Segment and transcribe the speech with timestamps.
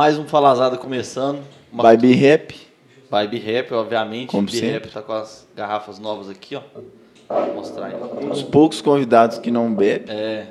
[0.00, 1.42] Mais um Falazada começando.
[1.70, 2.54] Uma Vibe Rap.
[3.10, 4.30] Vibe Rap, obviamente.
[4.30, 4.84] Como Vibe sempre.
[4.84, 6.62] Rap tá com as garrafas novas aqui, ó.
[7.28, 7.92] Vou mostrar aí.
[8.30, 10.06] Os poucos convidados que não bebem.
[10.08, 10.46] É,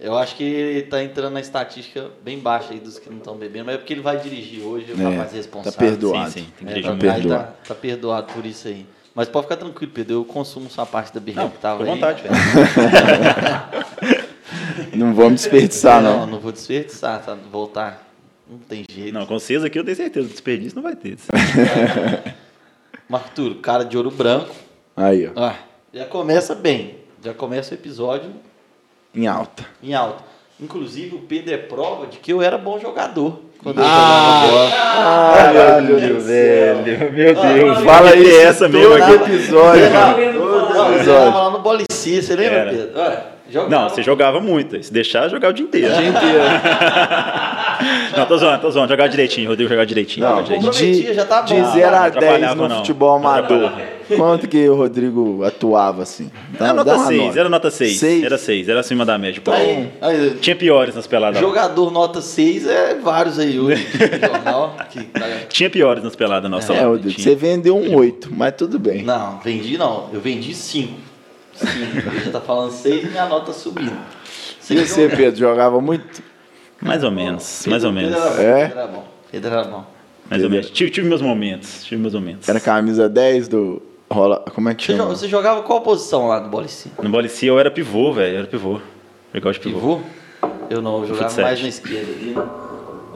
[0.00, 3.36] eu acho que ele tá entrando na estatística bem baixa aí dos que não estão
[3.36, 5.72] bebendo, mas é porque ele vai dirigir hoje, é o É, rapaz responsável.
[5.72, 6.30] tá perdoado.
[6.32, 7.44] Sim, sim, tem que É, tá, perdoado.
[7.44, 8.84] tá, tá perdoado por isso aí.
[9.14, 10.14] Mas pode ficar tranquilo, Pedro.
[10.14, 11.92] Eu consumo sua parte da birra Não, que tava à aí.
[11.94, 12.34] vontade, velho.
[14.92, 16.26] Não vamos desperdiçar, não, não.
[16.26, 17.36] não vou desperdiçar, tá?
[17.52, 18.07] Voltar.
[18.50, 19.12] Não tem jeito.
[19.12, 21.16] Não, com vocês aqui eu tenho certeza, desperdício não vai ter.
[23.08, 24.54] Marco Túlio, cara de ouro branco.
[24.96, 25.32] Aí, ó.
[25.40, 25.54] Ah,
[25.92, 26.96] já começa bem.
[27.24, 28.30] Já começa o episódio
[29.14, 29.66] Em alta.
[29.82, 30.22] em alta.
[30.60, 33.40] Inclusive, o Pedro é prova de que eu era bom jogador.
[33.62, 34.44] Quando eu Ah!
[34.46, 35.34] jogava bola.
[35.34, 37.12] Caralho, velho.
[37.12, 37.78] Meu Deus.
[37.84, 38.76] Fala aí, é essa aqui.
[38.76, 39.90] episódio.
[39.90, 41.34] Não, Todo eu jogava episódio.
[41.38, 42.70] lá no Bolicia, você lembra, Era.
[42.70, 43.00] Pedro?
[43.00, 43.70] Olha, jogava.
[43.82, 44.82] Não, você jogava muito.
[44.82, 45.92] Se deixar, jogava o dia inteiro.
[45.94, 46.38] O dia inteiro.
[48.16, 48.88] Não, tô zoando, tô zoando.
[48.88, 50.26] Jogava direitinho, Rodrigo jogava direitinho.
[50.26, 51.14] Não, jogava direitinho.
[51.14, 51.46] já tá bom.
[51.46, 52.76] De 0 a Não 10 atrapalhava, no não.
[52.78, 53.72] futebol amador.
[54.16, 56.30] Quanto que o Rodrigo atuava assim?
[56.58, 57.38] Dá- Era nota uma 6, nota.
[57.40, 57.98] era nota 6.
[57.98, 58.24] Seis?
[58.24, 59.40] Era 6, era acima da média.
[59.44, 61.38] Pô, Aí, aí, Tinha piores nas peladas.
[61.40, 64.76] jogador nota 6 é vários aí hoje no jornal.
[64.90, 66.72] Que tá- Tinha piores nas peladas nossa.
[66.72, 66.88] É, lá.
[66.88, 69.02] Rodrigo, você vendeu um 8, mas tudo bem.
[69.02, 70.08] Não, vendi não.
[70.12, 71.07] Eu vendi 5.
[71.58, 71.72] 5.
[72.10, 73.96] Ele já tá falando 6 e minha nota subindo.
[74.70, 76.22] E você, Pedro, jogava muito?
[76.80, 78.14] Mais ou menos, mais ou menos.
[78.14, 78.42] Pedro era bom.
[78.42, 78.62] É?
[78.68, 79.04] Pedro era bom.
[79.30, 79.86] Pedro era bom.
[80.30, 80.70] Mais ou menos.
[80.70, 82.48] Tive, tive meus momentos, tive meus momentos.
[82.48, 83.82] Era camisa 10 do.
[84.10, 84.42] Rola...
[84.54, 85.14] Como é que Você, chama?
[85.14, 86.90] você jogava qual posição lá no Bolici?
[87.02, 88.80] No Bolicia eu era pivô, velho, eu era pivô.
[89.34, 89.78] Jogava de pivô.
[89.78, 90.00] Pivô?
[90.70, 92.10] Eu não, eu jogava mais na esquerda.
[92.12, 92.67] ali, né?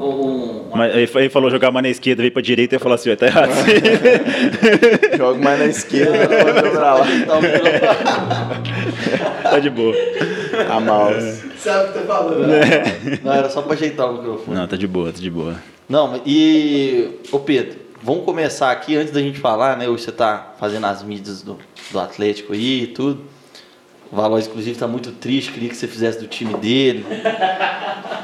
[0.02, 3.14] Um, um, Mas ele falou jogar mais na esquerda, veio pra direita e falou assim,
[3.14, 3.50] tá errado.
[5.16, 6.28] Jogo mais na esquerda,
[6.62, 7.06] não pra lá.
[7.12, 7.40] Então,
[9.42, 9.94] tá de boa.
[10.70, 11.42] A mouse.
[11.56, 13.20] Sabe o que tá falando, né?
[13.22, 14.56] Não, era só pra ajeitar o microfone.
[14.58, 15.54] Não, tá de boa, tá de boa.
[15.88, 17.10] Não, mas- e.
[17.30, 19.88] Ô Pedro, vamos começar aqui antes da gente falar, né?
[19.88, 21.58] Hoje você tá fazendo as mídias do,
[21.90, 23.20] do Atlético aí e tudo.
[24.12, 27.04] O Valois, inclusive, tá muito triste, queria que você fizesse do time dele.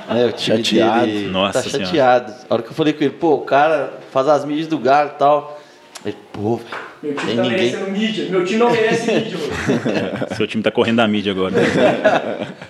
[0.08, 1.04] Né, o time Chateado.
[1.06, 1.84] dele Nossa tá Senhora.
[1.84, 2.32] chateado.
[2.48, 5.10] A hora que eu falei com ele, pô, o cara faz as mídias do Galo
[5.14, 5.60] e tal.
[6.02, 6.68] Ele, pô, velho,
[7.02, 7.58] Meu time tem tá ninguém.
[7.58, 8.30] merecendo mídia.
[8.30, 10.26] Meu time não merece mídia, mano.
[10.34, 11.54] Seu time tá correndo da mídia agora.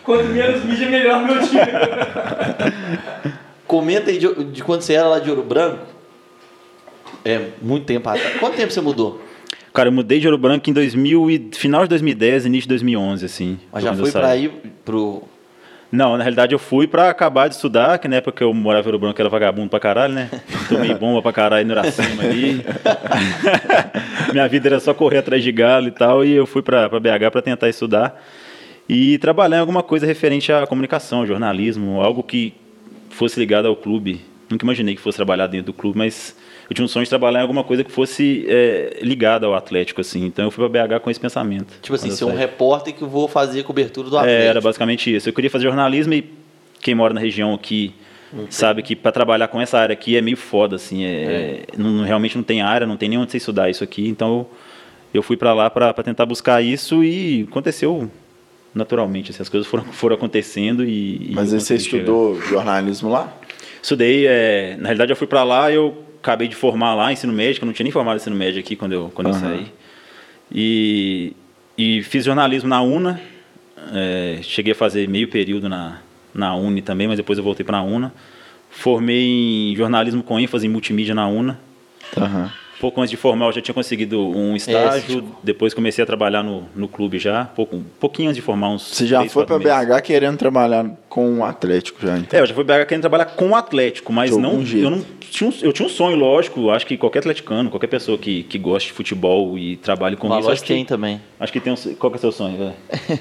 [0.03, 1.61] Quanto menos mídia, melhor meu time.
[3.69, 5.87] Comenta aí de, de quando você era lá de Ouro Branco.
[7.25, 8.37] É, muito tempo atrás.
[8.41, 9.23] Quanto tempo você mudou?
[9.73, 13.25] Cara, eu mudei de Ouro Branco em 2000 e, final de 2010, início de 2011,
[13.25, 13.59] assim.
[13.73, 14.23] Mas já foi saí.
[14.23, 14.51] pra ir
[14.85, 15.23] pro.
[15.91, 18.85] Não, na realidade eu fui pra acabar de estudar, que na época que eu morava
[18.85, 20.31] em Ouro Branco era vagabundo pra caralho, né?
[20.69, 22.63] Tomei bomba pra caralho no Iracema ali.
[24.33, 27.31] Minha vida era só correr atrás de galo e tal, e eu fui pra BH
[27.33, 28.23] pra tentar estudar
[28.89, 32.55] e trabalhar em alguma coisa referente à comunicação, jornalismo, algo que
[33.11, 34.21] fosse ligado ao clube.
[34.51, 36.35] Nunca imaginei que fosse trabalhar dentro do clube, mas
[36.69, 40.01] eu tinha um sonho de trabalhar em alguma coisa que fosse é, ligada ao Atlético,
[40.01, 40.25] assim.
[40.27, 41.73] Então eu fui pra BH com esse pensamento.
[41.81, 44.49] Tipo assim, ser um repórter que eu vou fazer cobertura do É, Atlético.
[44.49, 45.29] era basicamente isso.
[45.29, 46.25] Eu queria fazer jornalismo e
[46.81, 47.95] quem mora na região aqui
[48.51, 51.05] sabe que para trabalhar com essa área aqui é meio foda, assim.
[51.05, 54.07] É, não- realmente não tem área, não tem nem onde você estudar isso aqui.
[54.07, 54.51] Então eu,
[55.15, 58.11] eu fui para lá para tentar buscar isso e aconteceu
[58.75, 59.31] naturalmente.
[59.31, 61.31] Assim, as coisas foram, foram acontecendo e.
[61.31, 62.03] e Mas aí você consegui chegar.
[62.03, 63.33] estudou jornalismo lá?
[63.83, 67.63] Estudei, é, na realidade eu fui para lá, eu acabei de formar lá ensino médio,
[67.63, 69.41] eu não tinha nem formado ensino médio aqui quando eu, quando eu Aham.
[69.41, 69.73] saí.
[70.53, 71.33] E,
[71.77, 73.21] e fiz jornalismo na UNA,
[73.95, 76.01] é, cheguei a fazer meio período na,
[76.35, 78.13] na Uni também, mas depois eu voltei para a UNA.
[78.71, 81.59] Formei em jornalismo com ênfase em multimídia na UNA.
[82.17, 82.53] Aham.
[82.81, 86.43] Pouco antes de formar eu já tinha conseguido um estágio, tipo- depois comecei a trabalhar
[86.43, 89.45] no, no clube já, pouco, um pouquinho antes de formar uns Você já três, foi
[89.47, 89.65] meses.
[89.65, 92.39] BH querendo trabalhar com o Atlético já, então?
[92.39, 95.05] É, eu já fui BH querendo trabalhar com o Atlético, mas De não, eu não
[95.31, 98.57] tinha um, eu tinha um sonho, lógico, acho que qualquer atleticano, qualquer pessoa que, que
[98.59, 101.21] goste de futebol e trabalhe com O isso, acho que, tem também.
[101.39, 102.75] acho que tem um, qual que é o seu sonho, velho?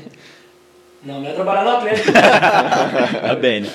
[1.04, 2.12] Não, não é trabalhar no Atlético.
[3.28, 3.70] Tá bem, né?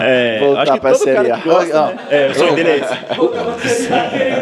[0.00, 1.36] É, Voltar acho que pra todo Série A.
[1.38, 1.98] gosta, né?
[2.10, 2.94] É, o sonho dele é esse.
[3.16, 3.54] Voltava a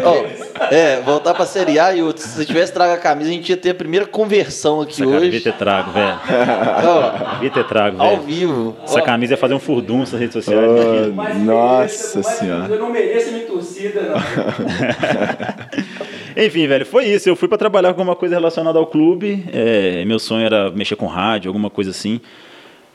[0.09, 0.51] Ó, eles.
[0.71, 2.25] é, voltar pra Série A e outros.
[2.25, 5.05] Se você tivesse trago a camisa, a gente ia ter a primeira conversão aqui Essa
[5.05, 5.41] cara devia hoje.
[5.43, 6.19] ter trago, velho.
[7.35, 8.21] Devia ter trago, ao velho.
[8.23, 8.75] vivo.
[8.83, 10.63] Essa camisa ia fazer um furdum nas redes sociais.
[10.65, 12.73] Oh, Nossa mereça, mas Senhora.
[12.73, 14.13] Eu não mereço a minha torcida, não.
[16.35, 17.29] Enfim, velho, foi isso.
[17.29, 19.43] Eu fui pra trabalhar com alguma coisa relacionada ao clube.
[19.51, 22.19] É, meu sonho era mexer com rádio, alguma coisa assim.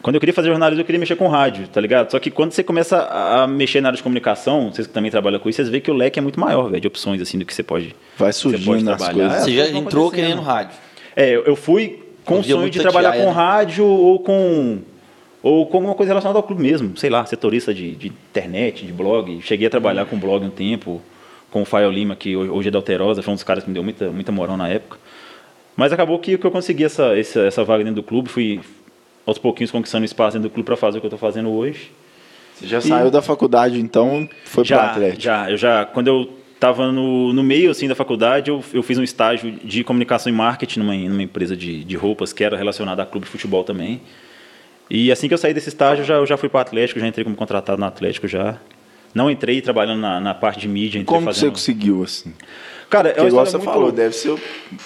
[0.00, 2.10] Quando eu queria fazer jornalismo, eu queria mexer com rádio, tá ligado?
[2.10, 5.40] Só que quando você começa a mexer na área de comunicação, vocês que também trabalham
[5.40, 7.44] com isso, vocês veem que o leque é muito maior, velho, de opções, assim, do
[7.44, 7.96] que você pode.
[8.16, 9.28] Vai Você pode surgindo as trabalhar.
[9.28, 9.44] coisas.
[9.44, 10.10] Você já entrou acontecendo.
[10.28, 10.76] querendo rádio.
[11.16, 13.30] É, eu eu fui com o sonho de trabalhar com né?
[13.30, 14.78] rádio ou com
[15.42, 18.92] ou com alguma coisa relacionada ao clube mesmo, sei lá, setorista de, de internet, de
[18.92, 19.40] blog.
[19.42, 21.00] Cheguei a trabalhar com blog um tempo,
[21.50, 23.74] com o Fael Lima, que hoje é da Alterosa, foi um dos caras que me
[23.74, 24.98] deu muita, muita moral na época.
[25.76, 28.60] Mas acabou que, que eu consegui essa, essa, essa vaga dentro do clube, fui
[29.24, 31.90] aos pouquinhos conquistando espaço dentro do clube para fazer o que eu estou fazendo hoje.
[32.54, 35.22] Você já saiu da faculdade, então foi pro Já, Atlético.
[35.22, 38.98] já, eu já, quando eu estava no, no meio assim da faculdade, eu, eu fiz
[38.98, 43.00] um estágio de comunicação e marketing numa, numa empresa de, de roupas que era relacionada
[43.02, 44.00] a clube de futebol também.
[44.90, 46.98] E assim que eu saí desse estágio, eu já, eu já fui para o Atlético,
[46.98, 48.58] já entrei como contratado no Atlético já.
[49.14, 51.52] Não entrei trabalhando na, na parte de mídia, entrei Como que você fazendo...
[51.52, 52.32] conseguiu, assim?
[52.90, 54.34] Cara, é Porque uma igual você muito- falou, deve ser.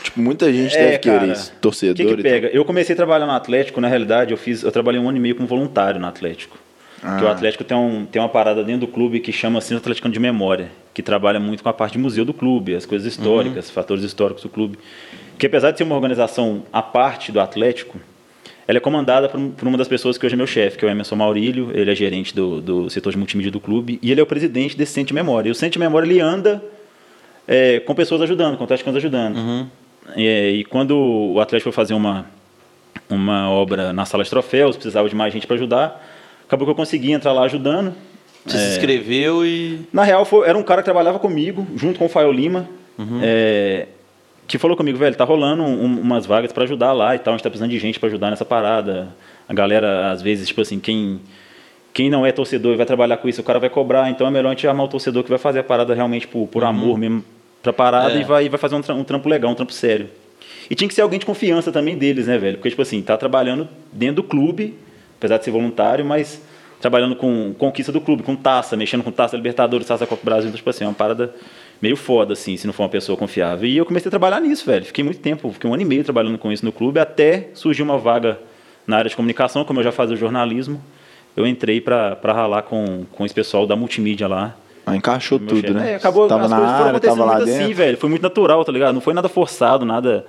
[0.02, 1.52] Tipo, muita gente É, deve querer cara, isso.
[1.60, 2.48] Torcedor O que, que pega?
[2.52, 5.20] Eu comecei a trabalhar no Atlético, na realidade, eu fiz, eu trabalhei um ano e
[5.20, 6.58] meio como voluntário no Atlético.
[7.00, 7.32] Porque o Ah.
[7.32, 10.70] Atlético tem, um, tem uma parada dentro do clube que chama Centro Atleticano de Memória,
[10.94, 14.42] que trabalha muito com a parte de museu do clube, as coisas históricas, fatores históricos
[14.44, 14.78] do clube.
[15.38, 17.98] Que apesar de ser uma organização à parte do Atlético,
[18.66, 20.84] ela é comandada por, um- por uma das pessoas que hoje é meu chefe, que
[20.84, 24.10] é o Emerson Maurílio, ele é gerente do, do setor de multimídia do clube, e
[24.10, 25.48] ele é o presidente desse Centro de Memória.
[25.48, 26.62] E o Centro de Memória, ele anda
[27.48, 29.36] é, com pessoas ajudando, com atleticanos ajudando.
[30.16, 32.26] É, e quando o Atlético foi fazer uma,
[33.10, 36.04] uma obra na sala de troféus, precisava de mais gente para ajudar,
[36.46, 37.92] acabou que eu consegui entrar lá ajudando.
[38.44, 39.80] Você É, se inscreveu e.
[39.92, 42.68] na real, foi- era um cara que trabalhava comigo, junto com o Fael Lima,
[43.22, 43.86] é,
[44.52, 47.36] que falou comigo, velho, tá rolando um- umas vagas para ajudar lá e tal, a
[47.36, 49.08] gente tá precisando de gente para ajudar nessa parada.
[49.48, 51.20] A galera, às vezes, tipo assim, quem,
[51.92, 54.30] quem não é torcedor e vai trabalhar com isso, o cara vai cobrar, então é
[54.30, 56.98] melhor a gente chamar o torcedor que vai fazer a parada realmente por, por amor
[56.98, 57.24] mesmo
[57.62, 58.20] pra parada É.
[58.20, 60.08] e vai, vai fazer um, tra- um trampo legal, um trampo sério.
[60.70, 62.56] E tinha que ser alguém de confiança também deles, né, velho?
[62.56, 64.74] Porque, tipo assim, tá trabalhando dentro do clube,
[65.18, 66.42] apesar de ser voluntário, mas
[66.80, 70.48] trabalhando com conquista do clube, com taça, mexendo com taça Libertadores, taça Copa do Brasil,
[70.48, 71.32] então, tipo assim, é uma parada
[71.82, 73.68] meio foda, assim, se não for uma pessoa confiável.
[73.68, 74.84] E eu comecei a trabalhar nisso, velho.
[74.84, 77.84] Fiquei muito tempo, fiquei um ano e meio trabalhando com isso no clube, até surgiu
[77.84, 78.38] uma vaga
[78.86, 80.80] na área de comunicação, como eu já fazia o jornalismo,
[81.36, 84.54] eu entrei pra pra ralar com, com esse pessoal da multimídia lá,
[84.86, 85.72] Ah, encaixou tudo, chefe.
[85.72, 85.92] né?
[85.92, 87.64] É, acabou, tava as na coisas foram área, acontecendo tava lá muito dentro.
[87.64, 87.96] assim, velho.
[87.98, 88.94] Foi muito natural, tá ligado?
[88.94, 90.24] Não foi nada forçado, nada.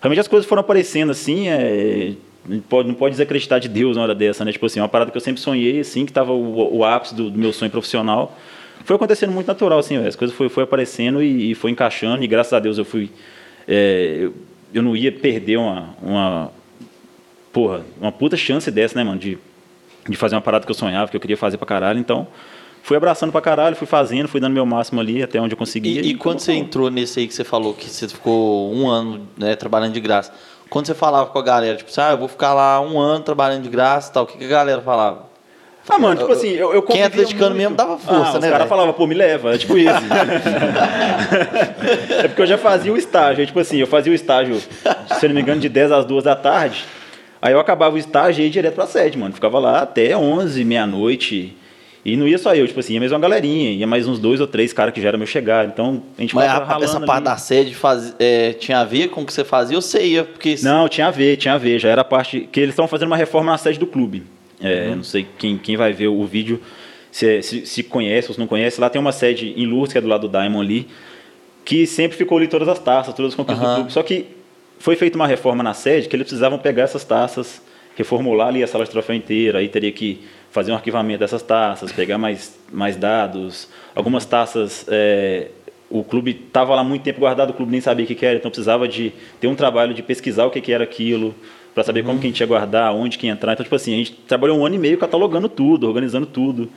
[0.00, 2.12] Realmente as coisas foram aparecendo assim, é...
[2.48, 4.52] não, pode, não pode desacreditar de Deus na hora dessa, né?
[4.52, 7.30] Tipo assim, uma parada que eu sempre sonhei, assim, que tava o, o ápice do,
[7.30, 8.36] do meu sonho profissional.
[8.84, 10.08] Foi acontecendo muito natural, assim, velho.
[10.08, 13.10] As coisas foi, foi aparecendo e, e foi encaixando, e graças a Deus eu fui.
[13.66, 14.34] é, eu,
[14.72, 16.52] eu não ia perder uma, uma.
[17.52, 19.18] Porra, uma puta chance dessa, né, mano?
[19.18, 19.36] De,
[20.08, 21.98] de fazer uma parada que eu sonhava, que eu queria fazer pra caralho.
[21.98, 22.26] Então,
[22.82, 26.00] fui abraçando pra caralho, fui fazendo, fui dando meu máximo ali até onde eu conseguia.
[26.00, 29.28] E, e quando você entrou nesse aí que você falou que você ficou um ano
[29.36, 30.32] né, trabalhando de graça,
[30.68, 33.24] quando você falava com a galera, tipo assim, ah, eu vou ficar lá um ano
[33.24, 35.29] trabalhando de graça e tal, o que, que a galera falava?
[35.88, 37.58] Ah, mano, tipo assim, eu, eu Quem é atleticano muito.
[37.58, 39.90] mesmo dava força, ah, né, Os caras falavam, pô, me leva, é tipo isso.
[42.22, 45.24] é porque eu já fazia o estágio, é tipo assim, eu fazia o estágio, se
[45.24, 46.84] eu não me engano, de 10 às 2 da tarde.
[47.42, 49.32] Aí eu acabava o estágio e ia direto pra sede, mano.
[49.34, 51.56] Ficava lá até 11, meia-noite.
[52.04, 54.40] E não ia só eu, tipo assim, ia mais uma galerinha, ia mais uns dois
[54.40, 55.66] ou três caras que já era meu chegar.
[55.66, 57.06] Então a gente Mas a- essa ali.
[57.06, 60.02] parte da sede faz, é, tinha a ver com o que você fazia ou você
[60.04, 60.24] ia?
[60.24, 61.78] Porque Não, tinha a ver, tinha a ver.
[61.78, 62.48] Já era a parte.
[62.52, 64.22] Que eles estavam fazendo uma reforma na sede do clube.
[64.60, 66.60] É, Não sei quem, quem vai ver o vídeo
[67.10, 68.80] se, se, se conhece ou se não conhece.
[68.80, 70.88] Lá tem uma sede em Lourdes, que é do lado do Diamond ali,
[71.64, 73.74] que sempre ficou ali todas as taças, todas as conquistas Aham.
[73.74, 73.92] do clube.
[73.92, 74.26] Só que
[74.78, 77.62] foi feita uma reforma na sede que eles precisavam pegar essas taças,
[77.96, 79.58] reformular ali a sala de troféu inteira.
[79.58, 80.20] Aí teria que
[80.50, 83.68] fazer um arquivamento dessas taças, pegar mais, mais dados.
[83.94, 84.86] Algumas taças.
[84.88, 85.48] é,
[85.90, 88.36] o clube estava lá muito tempo guardado, o clube nem sabia o que, que era,
[88.36, 91.34] então precisava de ter um trabalho de pesquisar o que, que era aquilo,
[91.74, 93.52] para saber como que a gente ia guardar, onde que ia entrar.
[93.52, 96.68] Então, tipo assim, a gente trabalhou um ano e meio catalogando tudo, organizando tudo.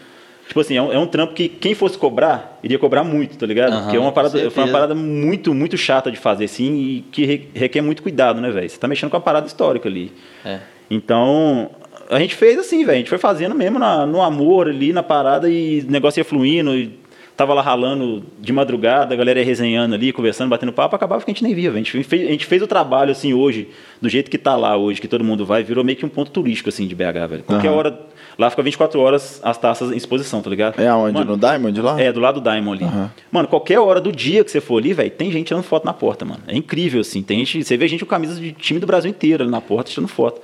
[0.47, 3.45] Tipo assim, é um, é um trampo que quem fosse cobrar, iria cobrar muito, tá
[3.45, 3.71] ligado?
[3.73, 7.05] Aham, Porque é uma parada, foi uma parada muito, muito chata de fazer, assim, e
[7.11, 8.69] que re- requer muito cuidado, né, velho?
[8.69, 10.11] Você tá mexendo com a parada histórica ali.
[10.43, 10.59] É.
[10.91, 11.69] Então,
[12.09, 12.91] a gente fez assim, velho.
[12.95, 16.25] A gente foi fazendo mesmo na- no amor ali, na parada, e o negócio ia
[16.25, 16.75] fluindo.
[16.75, 16.91] E
[17.35, 21.31] tava lá ralando de madrugada, a galera ia resenhando ali, conversando, batendo papo, acabava que
[21.31, 21.71] a gente nem via.
[21.71, 23.69] A gente fez, a gente fez o trabalho, assim, hoje,
[24.01, 26.31] do jeito que tá lá hoje, que todo mundo vai, virou meio que um ponto
[26.31, 27.43] turístico, assim, de BH, velho.
[27.43, 27.77] Qualquer Aham.
[27.77, 27.99] hora,
[28.37, 30.79] lá fica 24 horas as taças em exposição, tá ligado?
[30.79, 31.13] É aonde?
[31.13, 31.99] Mano, no Diamond lá?
[31.99, 32.93] é, do lado do Diamond ali.
[32.93, 33.11] Aham.
[33.31, 35.93] Mano, qualquer hora do dia que você for ali, velho, tem gente tirando foto na
[35.93, 36.43] porta, mano.
[36.47, 37.23] É incrível, assim.
[37.23, 39.89] Tem gente, você vê gente com camisas de time do Brasil inteiro ali na porta
[39.89, 40.39] tirando foto.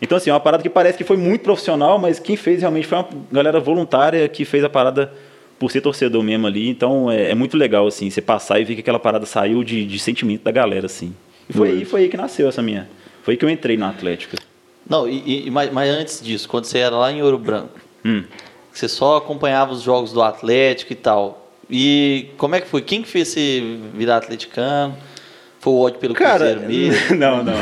[0.00, 2.88] Então, assim, é uma parada que parece que foi muito profissional, mas quem fez realmente
[2.88, 5.12] foi uma galera voluntária que fez a parada
[5.62, 6.68] por ser torcedor mesmo ali.
[6.68, 9.86] Então, é, é muito legal, assim, você passar e ver que aquela parada saiu de,
[9.86, 11.14] de sentimento da galera, assim.
[11.48, 12.88] E foi, aí, foi aí que nasceu essa minha.
[13.22, 14.36] Foi aí que eu entrei no Atlético.
[14.90, 18.24] Não, e, e- mas, mas antes disso, quando você era lá em Ouro Branco, Hum.
[18.72, 21.52] você só acompanhava os jogos do Atlético e tal.
[21.70, 22.82] E como é que foi?
[22.82, 24.96] Quem que fez você virar atleticano?
[25.62, 27.14] Foi o ódio pelo Cara, Cruzeiro mesmo.
[27.14, 27.54] não, não.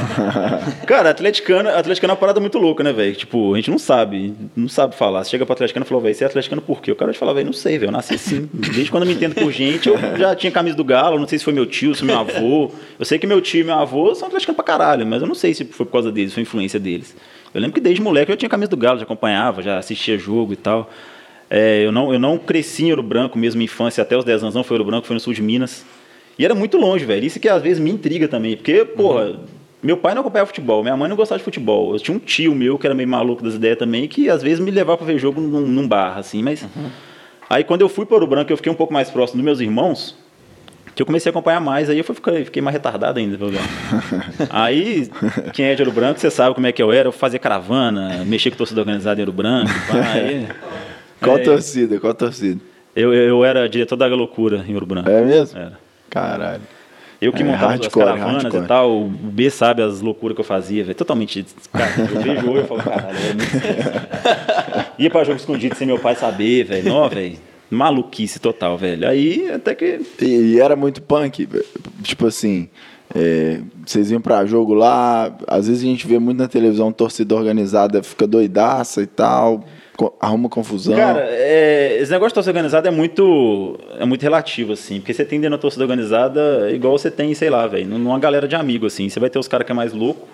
[0.87, 3.15] Cara, atleticano, atleticano é uma parada muito louca, né, velho?
[3.15, 5.23] Tipo, a gente não sabe, não sabe falar.
[5.23, 6.91] Você chega pro atleticano e falou, velho, você é atleticano por quê?
[6.91, 8.49] O cara te falar, velho, não sei, velho, eu nasci assim.
[8.55, 11.39] Desde quando eu me entendo por gente, eu já tinha camisa do Galo, não sei
[11.39, 12.73] se foi meu tio, se foi meu avô.
[12.99, 15.35] Eu sei que meu tio e meu avô são atleticanos pra caralho, mas eu não
[15.35, 17.15] sei se foi por causa deles, foi influência deles.
[17.53, 20.55] Eu lembro que desde moleque eu tinha camisa do Galo, já acompanhava, já assistia jogo
[20.55, 20.91] e tal.
[21.51, 24.45] É, eu, não, eu não cresci em Ouro Branco, mesmo minha infância, até os 10
[24.45, 25.85] anos não foi Ouro Branco, foi no sul de Minas.
[26.39, 27.25] E era muito longe, velho.
[27.25, 28.57] Isso que às vezes me intriga também.
[28.57, 29.39] Porque, porra,
[29.83, 31.93] meu pai não acompanhava futebol, minha mãe não gostava de futebol.
[31.95, 34.59] Eu tinha um tio meu que era meio maluco das ideias também, que às vezes
[34.61, 36.67] me levava pra ver jogo num, num bar, assim, mas.
[37.49, 39.59] Aí quando eu fui para Ouro Branco, eu fiquei um pouco mais próximo dos meus
[39.61, 40.17] irmãos,
[40.95, 43.37] que eu comecei a acompanhar mais, aí eu fui, fiquei, fiquei mais retardado ainda.
[44.49, 45.11] aí,
[45.53, 48.25] quem é de Ouro Branco, você sabe como é que eu era, eu fazia caravana,
[48.25, 49.71] mexia com torcida organizada em Ouro Branco.
[49.89, 50.47] pá, aí-
[51.21, 51.43] Qual É.
[51.43, 51.99] torcida?
[51.99, 52.61] Qual torcida?
[52.95, 55.09] eu, eu, eu era diretor da Loucura em Ouro Branco.
[55.11, 55.59] É mesmo?
[55.59, 55.80] Era.
[56.11, 56.63] Caralho.
[57.21, 58.65] Eu que É, montava as caravanas hardcore.
[58.65, 60.95] e tal, o B sabe as loucuras que eu fazia, velho.
[60.95, 61.45] Totalmente.
[61.71, 64.95] Cara, eu vejo hoje e falo, caralho, é muito.
[64.99, 66.89] Ia pra jogo escondido sem meu pai saber, velho.
[66.89, 67.37] Não, velho.
[67.71, 69.07] Maluquice total, velho.
[69.07, 70.01] Aí até que.
[70.21, 70.25] E,
[70.55, 71.47] e era muito punk,
[72.03, 72.69] tipo assim,
[73.15, 77.35] é, vocês iam pra jogo lá, às vezes a gente vê muito na televisão torcida
[77.35, 79.63] organizada, fica doidaça e tal,
[80.21, 80.95] arruma confusão.
[80.95, 85.01] Cara, é, esse negócio de torcida organizada é muito, é muito relativo, assim.
[85.01, 88.47] Porque você tem dentro da torcida organizada igual você tem, sei lá, velho, numa galera
[88.49, 89.09] de amigos, assim.
[89.09, 90.29] Você vai ter os caras que é mais louco.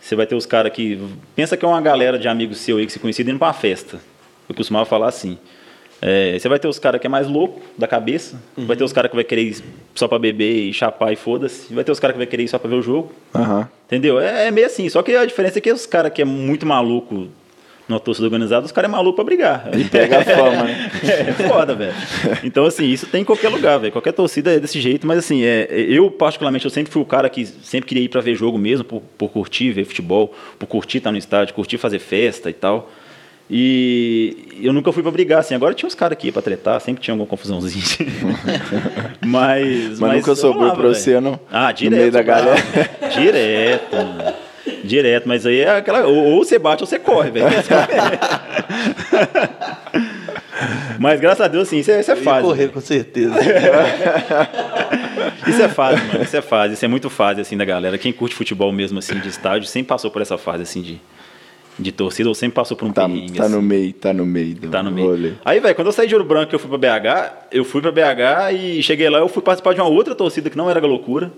[0.00, 1.00] Você vai ter os caras que.
[1.34, 3.54] Pensa que é uma galera de amigos seu aí que se conhecem indo pra uma
[3.54, 4.00] festa.
[4.48, 5.38] Eu costumava falar assim.
[6.04, 8.36] É, você vai ter os caras que é mais louco da cabeça.
[8.56, 9.62] Vai ter os caras que vai querer ir
[9.94, 11.72] só pra beber e chapar e foda-se.
[11.72, 13.12] Vai ter os caras que vai querer ir só pra ver o jogo.
[13.32, 13.68] Aham.
[13.86, 14.18] Entendeu?
[14.18, 14.88] É, é meio assim.
[14.88, 17.28] Só que a diferença é que os caras que é muito maluco
[17.92, 19.68] numa torcida organizada, os caras é maluco pra brigar.
[19.72, 20.90] Aí Pega a fama, né?
[21.28, 21.94] é foda, velho.
[22.42, 23.92] Então, assim, isso tem em qualquer lugar, velho.
[23.92, 27.28] Qualquer torcida é desse jeito, mas assim, é, eu, particularmente, eu sempre fui o cara
[27.28, 30.98] que sempre queria ir pra ver jogo mesmo, por, por curtir, ver futebol, por curtir
[30.98, 32.90] estar no estádio, curtir fazer festa e tal.
[33.54, 35.54] E eu nunca fui pra brigar, assim.
[35.54, 37.84] Agora tinha uns caras iam pra tretar, sempre tinha alguma confusãozinha.
[39.20, 40.88] mas, Mas, nunca eu sobrou velho.
[40.94, 41.38] você, não?
[41.50, 41.98] Ah, No direto.
[42.00, 42.56] meio da galera.
[43.14, 44.34] Direto, mano.
[44.84, 46.06] Direto, mas aí é aquela.
[46.06, 47.46] Ou, ou você bate ou você corre, velho.
[50.98, 52.46] mas graças a Deus, assim, isso é, isso é fase.
[52.46, 53.34] correr, com certeza.
[55.46, 56.22] Isso é fase, mano.
[56.22, 56.74] Isso é fase.
[56.74, 57.98] Isso é muito fase, assim, da galera.
[57.98, 61.00] Quem curte futebol mesmo, assim, de estádio, sempre passou por essa fase, assim, de,
[61.78, 63.52] de torcida, ou sempre passou por um Tá, perrengue, tá assim.
[63.54, 65.08] no meio, tá no meio do Tá no meio.
[65.08, 65.32] rolê.
[65.44, 67.90] Aí, velho, quando eu saí de Ouro Branco, eu fui pra BH, eu fui pra
[67.90, 71.32] BH e cheguei lá, eu fui participar de uma outra torcida que não era loucura.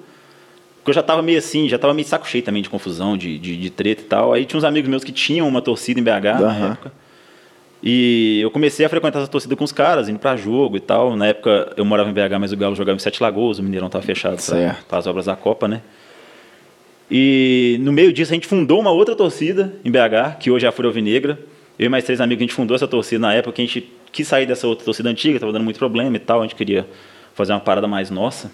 [0.85, 3.39] Porque eu já tava meio assim, já tava meio saco cheio também de confusão, de,
[3.39, 4.35] de, de treta e tal.
[4.35, 6.73] Aí tinha uns amigos meus que tinham uma torcida em BH na Aham.
[6.73, 6.93] época.
[7.83, 11.17] E eu comecei a frequentar essa torcida com os caras, indo pra jogo e tal.
[11.17, 13.89] Na época eu morava em BH, mas o Galo jogava em Sete Lagoas, o Mineirão
[13.89, 14.37] tava fechado
[14.87, 15.81] para as obras da Copa, né?
[17.11, 20.69] E no meio disso a gente fundou uma outra torcida em BH, que hoje é
[20.69, 21.39] a Fúria Alvinegra.
[21.79, 23.91] Eu e mais três amigos, a gente fundou essa torcida na época que a gente
[24.13, 26.87] quis sair dessa outra torcida antiga, tava dando muito problema e tal, a gente queria
[27.35, 28.51] fazer uma parada mais nossa.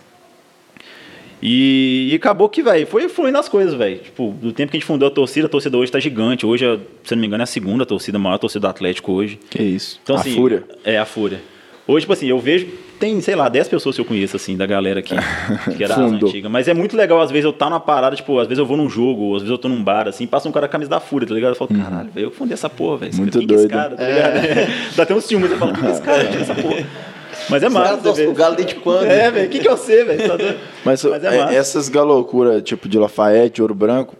[1.42, 3.98] E, e acabou que, velho, foi fluindo as coisas, velho.
[3.98, 6.44] Tipo, do tempo que a gente fundou a torcida, a torcida hoje tá gigante.
[6.44, 8.70] Hoje, é, se eu não me engano, é a segunda torcida, a maior torcida do
[8.70, 9.38] Atlético hoje.
[9.48, 9.98] Que isso.
[10.02, 10.64] Então, a assim, fúria.
[10.84, 11.40] É, a Fúria.
[11.86, 12.68] Hoje, tipo assim, eu vejo,
[13.00, 15.12] tem, sei lá, 10 pessoas que eu conheço, assim, da galera que,
[15.76, 16.48] que era antiga.
[16.48, 18.76] Mas é muito legal, às vezes, eu tá numa parada, tipo, às vezes eu vou
[18.76, 20.90] num jogo, às vezes eu tô num bar, assim, passa um cara com a camisa
[20.90, 21.50] da Fúria, tá ligado?
[21.50, 23.12] Eu falo, caralho, velho, eu fundei essa porra, velho.
[23.12, 23.18] Uhum.
[23.18, 23.82] Muito Quem que é esse doido.
[23.82, 24.70] cara, tá ligado?
[24.94, 26.86] Dá até um ciúme, você fala, quem que é esse cara, é essa porra?
[27.50, 29.04] Mas é massa, pro Galo desde quando?
[29.04, 30.28] É, velho, quem que é você, velho?
[30.28, 30.36] Tá?
[30.84, 31.54] Mas, Mas é é, massa.
[31.54, 34.16] essas galoucuras, tipo de Lafayette, Ouro Branco,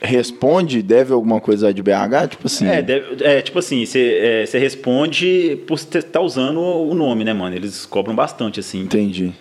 [0.00, 2.28] responde, deve alguma coisa de BH?
[2.30, 2.66] Tipo assim.
[2.66, 7.24] É, deve- é, tipo assim, você é, você responde por você estar usando o nome,
[7.24, 7.54] né, mano?
[7.56, 9.32] Eles cobram bastante, assim, Entendi.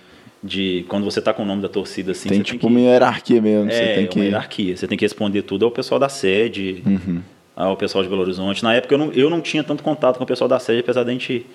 [0.44, 2.30] de quando você tá com o nome da torcida, assim.
[2.30, 3.70] tem você tipo que- uma hierarquia mesmo.
[3.72, 4.18] você É, tem que.
[4.18, 4.78] uma hierarquia.
[4.78, 7.22] Você tem que responder tudo ao pessoal da sede, Uhum.
[7.56, 8.64] ao pessoal de Belo Horizonte.
[8.64, 11.04] Na época eu não, eu não tinha tanto contato com o pessoal da sede, apesar
[11.04, 11.46] da gente,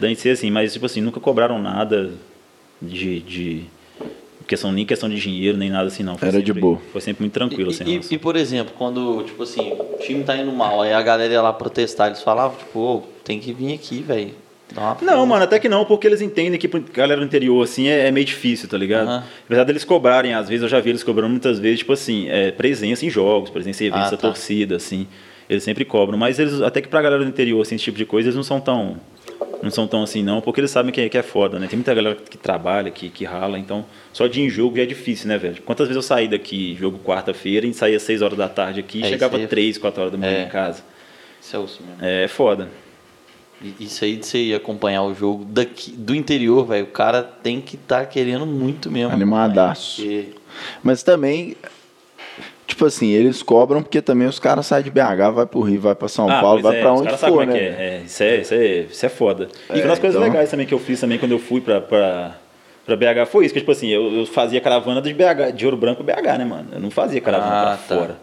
[0.00, 2.12] da gente ser assim, mas tipo assim, nunca cobraram nada
[2.80, 3.20] de.
[3.20, 3.62] de
[4.46, 6.16] questão, nem questão de dinheiro, nem nada assim, não.
[6.16, 6.80] Foi Era de sempre- boa.
[6.92, 7.84] Foi sempre muito tranquilo, assim.
[7.84, 11.02] E, e- e, por exemplo, quando, tipo assim, o time tá indo mal, aí a
[11.02, 14.30] galera ia lá protestar, eles falavam, tipo, ô, tem que vir aqui, velho.
[14.74, 15.26] Não, força.
[15.26, 18.10] mano, até que não, porque eles entendem que pra galera do interior, assim, é, é
[18.12, 19.08] meio difícil, tá ligado?
[19.08, 19.24] Aham.
[19.46, 22.50] Apesar deles cobrarem, às vezes, eu já vi eles cobrando muitas vezes, tipo assim, é,
[22.52, 24.28] presença em jogos, presença em eventos Ah, da tá.
[24.28, 25.06] torcida, assim.
[25.48, 28.04] Eles sempre cobram, mas eles, até que pra galera do interior, assim, esse tipo de
[28.04, 28.96] coisa, eles não são tão.
[29.62, 31.66] Não são tão assim, não, porque eles sabem que é, que é foda, né?
[31.66, 34.82] Tem muita galera que trabalha, que, que rala, então só de ir em jogo já
[34.82, 35.62] é difícil, né, velho?
[35.62, 38.98] Quantas vezes eu saí daqui, jogo quarta-feira, e saía às 6 horas da tarde aqui,
[39.00, 40.42] e É, chegava isso aí é- 3, 4 horas da manhã É.
[40.44, 40.82] em casa.
[41.40, 41.98] Isso é osso mesmo.
[42.04, 42.68] É foda.
[43.62, 47.22] E Isso aí de você ir acompanhar o jogo daqui, do interior, velho, o cara
[47.22, 49.12] tem que estar querendo muito mesmo.
[49.12, 50.02] Animadaço.
[50.02, 50.26] Porque
[50.82, 51.56] Mas também,
[52.66, 55.94] tipo assim, eles cobram porque também os caras saem de BH, vai pro Rio, vai
[55.94, 57.60] pra São Ah, Paulo, vai é, pra os onde caras sabem for, como é né?
[57.60, 57.84] que é.
[57.98, 59.48] É, isso, é, isso, é, isso é foda.
[59.72, 61.60] E É, uma das coisas então- legais também que eu fiz também quando eu fui
[61.60, 62.36] pra, pra,
[62.84, 65.76] pra BH foi isso, que tipo assim, eu, eu fazia caravana de BH, de Ouro
[65.76, 66.68] Branco BH, né, mano?
[66.72, 68.00] Eu não fazia caravana Ah, pra tá.
[68.02, 68.16] fora.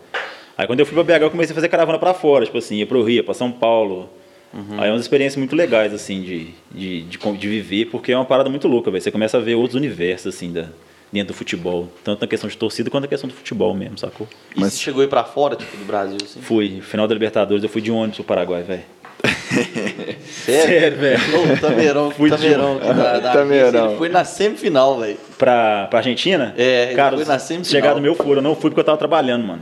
[0.57, 2.75] Aí quando eu fui pra BH, eu comecei a fazer caravana pra fora, tipo assim,
[2.75, 4.09] ia pro Rio, ia pra São Paulo.
[4.53, 4.79] Uhum.
[4.79, 8.23] Aí é umas experiências muito legais, assim, de, de, de, de viver, porque é uma
[8.25, 9.01] parada muito louca, velho.
[9.01, 10.67] Você começa a ver outros universos, assim, da,
[11.13, 11.87] dentro do futebol.
[12.03, 14.27] Tanto na questão de torcida quanto na questão do futebol mesmo, sacou?
[14.55, 16.41] E Mas- você chegou aí pra fora, tipo, do Brasil, assim?
[16.41, 18.81] Fui, final da Libertadores, eu fui de ônibus pro Paraguai, velho.
[20.25, 20.97] Sério?
[20.97, 21.19] velho.
[21.37, 23.87] Ô, o Tameirão, Fui de- Tameirão, aqui da, da Tameirão.
[23.89, 25.17] ele foi na semifinal, velho.
[25.37, 26.53] pra, pra Argentina?
[26.57, 27.71] É, cara, foi na semifinal.
[27.71, 29.61] chegado meu furo, eu não fui porque eu tava trabalhando, mano.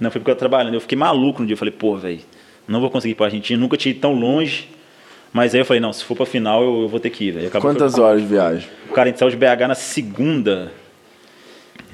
[0.00, 0.74] Não fui porque eu tava trabalhando.
[0.74, 1.54] Eu fiquei maluco no dia.
[1.54, 2.20] Eu falei, pô, velho,
[2.66, 4.68] não vou conseguir ir pra Argentina, nunca tinha ido tão longe.
[5.32, 7.30] Mas aí eu falei, não, se for pra final, eu, eu vou ter que ir,
[7.32, 7.50] velho.
[7.50, 8.68] Quantas eu- horas de viagem?
[8.88, 10.72] O cara a gente saiu de BH na segunda.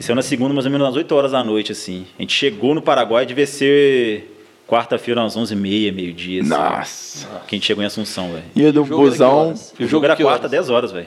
[0.03, 2.05] Isso é na segunda, mais ou menos às 8 horas da noite, assim.
[2.19, 6.51] A gente chegou no Paraguai, devia ser quarta-feira, às 11h30, meio-dia, assim.
[6.51, 7.27] Nossa.
[7.47, 8.43] Que a gente chegou em Assunção, velho.
[8.57, 9.47] Ia do busão.
[9.47, 9.73] horas?
[9.79, 10.51] O jogo era quarta, horas?
[10.51, 11.07] 10 horas, velho.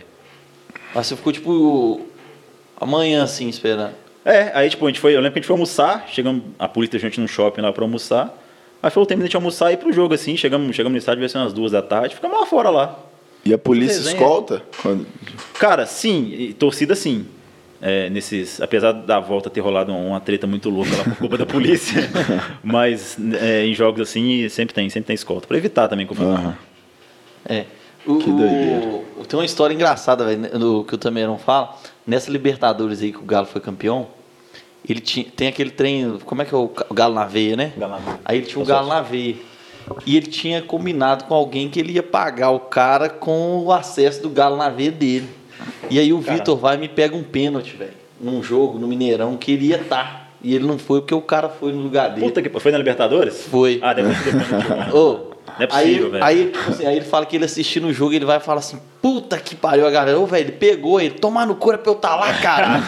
[0.96, 2.06] Ah, você ficou, tipo,
[2.80, 3.92] amanhã, assim, esperando.
[4.24, 6.70] É, aí tipo, a gente foi, eu lembro que a gente foi almoçar, chegamos, a
[6.70, 8.34] polícia deixou a gente no shopping lá pra almoçar.
[8.82, 10.94] Aí foi o tempo de a gente almoçar e ir pro jogo, assim, chegamos, chegamos
[10.94, 12.98] no estádio, devia ser umas duas da tarde, ficamos lá fora lá.
[13.44, 14.64] E a polícia escolta?
[14.82, 15.06] Quando-
[15.60, 17.26] Cara, sim, e torcida sim.
[17.88, 21.46] É, nesses, apesar da volta ter rolado uma treta muito louca lá por culpa da
[21.46, 22.02] polícia,
[22.64, 26.34] mas é, em jogos assim sempre tem, sempre tem escolta, pra evitar também confusão.
[26.34, 26.58] Aham.
[27.48, 27.66] É.
[28.04, 28.88] O, Que doideira.
[29.20, 31.76] o- tem uma história engraçada, velho, no- que o Tameirão fala.
[32.08, 34.08] Nessa Libertadores aí que o Galo foi campeão,
[34.88, 37.72] ele tinha, tem aquele trem, como é que é o, Galo na veia, né?
[37.78, 38.20] Galo na veia.
[38.26, 39.36] Aí ele tinha o Tá Galo na veia.
[40.08, 44.22] E ele tinha combinado com alguém que ele ia pagar o cara com o acesso
[44.24, 45.30] do Galo na veia dele.
[45.90, 49.38] E aí o Vitor vai e me pega um pênalti, velho, num jogo, no Mineirão,
[49.38, 50.26] que ele ia estar.
[50.42, 52.28] E ele não foi porque o cara foi no lugar dele.
[52.28, 53.48] Puta que foi na Libertadores?
[53.50, 53.80] Foi.
[53.82, 54.96] Ah, deve ter.
[54.96, 56.24] Ô, Não é possível, velho.
[56.24, 58.80] Aí, tipo assim, aí ele fala que ele assistindo o jogo, ele vai falar assim,
[59.02, 60.20] puta que pariu a galera.
[60.20, 62.84] Ô, velho, ele pegou ele, tomar no cu era pra eu estar lá, caralho.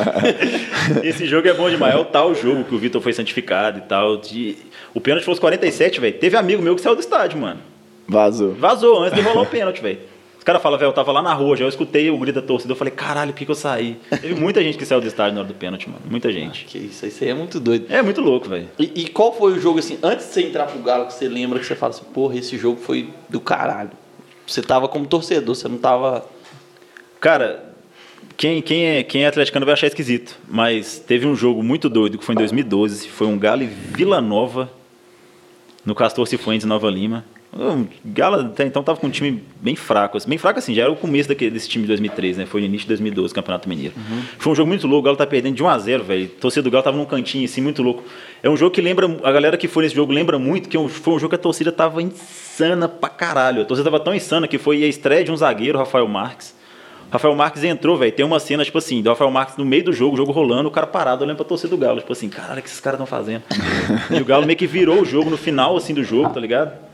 [1.02, 1.94] Esse jogo é bom demais.
[1.94, 4.18] É o tal jogo que o Vitor foi santificado e tal.
[4.18, 4.56] De...
[4.92, 6.18] O pênalti foi os 47, velho.
[6.18, 7.60] Teve amigo meu que saiu do estádio, mano.
[8.06, 8.52] Vazou.
[8.54, 10.00] Vazou antes de rolar o pênalti, velho.
[10.38, 12.46] Os caras falam, velho, eu tava lá na rua, já eu escutei o grito da
[12.46, 13.98] torcida, eu falei, caralho, por que, que eu saí?
[14.08, 16.00] Teve muita gente que saiu do estádio na hora do pênalti, mano.
[16.08, 16.64] Muita gente.
[16.64, 17.86] que isso, isso aí é muito doido.
[17.90, 18.68] É muito louco, velho.
[18.78, 21.28] E, e qual foi o jogo, assim, antes de você entrar pro Galo, que você
[21.28, 23.90] lembra que você fala assim, porra, esse jogo foi do caralho.
[24.46, 26.24] Você tava como torcedor, você não tava...
[27.20, 27.74] Cara,
[28.36, 32.16] quem, quem, é, quem é atleticano vai achar esquisito, mas teve um jogo muito doido
[32.16, 34.70] que foi em 2012, foi um Galo e Vila Nova,
[35.84, 37.24] no Castor Cifuentes, Nova Lima.
[37.50, 40.82] O Galo até então tava com um time bem fraco, assim, bem fraco assim, já
[40.82, 42.46] era o começo daquele, desse time de 2003, né?
[42.46, 43.94] Foi no início de 2012, Campeonato Mineiro.
[44.38, 46.28] Foi um jogo muito louco, o Galo tá perdendo de 1 a 0 velho.
[46.28, 48.04] Torcida do Galo tava num cantinho assim, muito louco.
[48.42, 50.88] É um jogo que lembra, a galera que foi nesse jogo lembra muito que é
[50.88, 53.62] foi um jogo que a torcida tava insana pra caralho.
[53.62, 56.54] A torcida tava tão insana que foi a estreia de um zagueiro, Rafael Marques.
[57.10, 58.12] Rafael Marques entrou, velho.
[58.12, 60.68] Tem uma cena, tipo assim, do Rafael Marques no meio do jogo, o jogo rolando,
[60.68, 62.00] o cara parado olhando pra torcida do Galo.
[62.00, 63.42] Tipo assim, caralho, o que esses caras estão fazendo?
[64.14, 66.87] e o Galo meio que virou o jogo no final, assim, do jogo, tá ligado?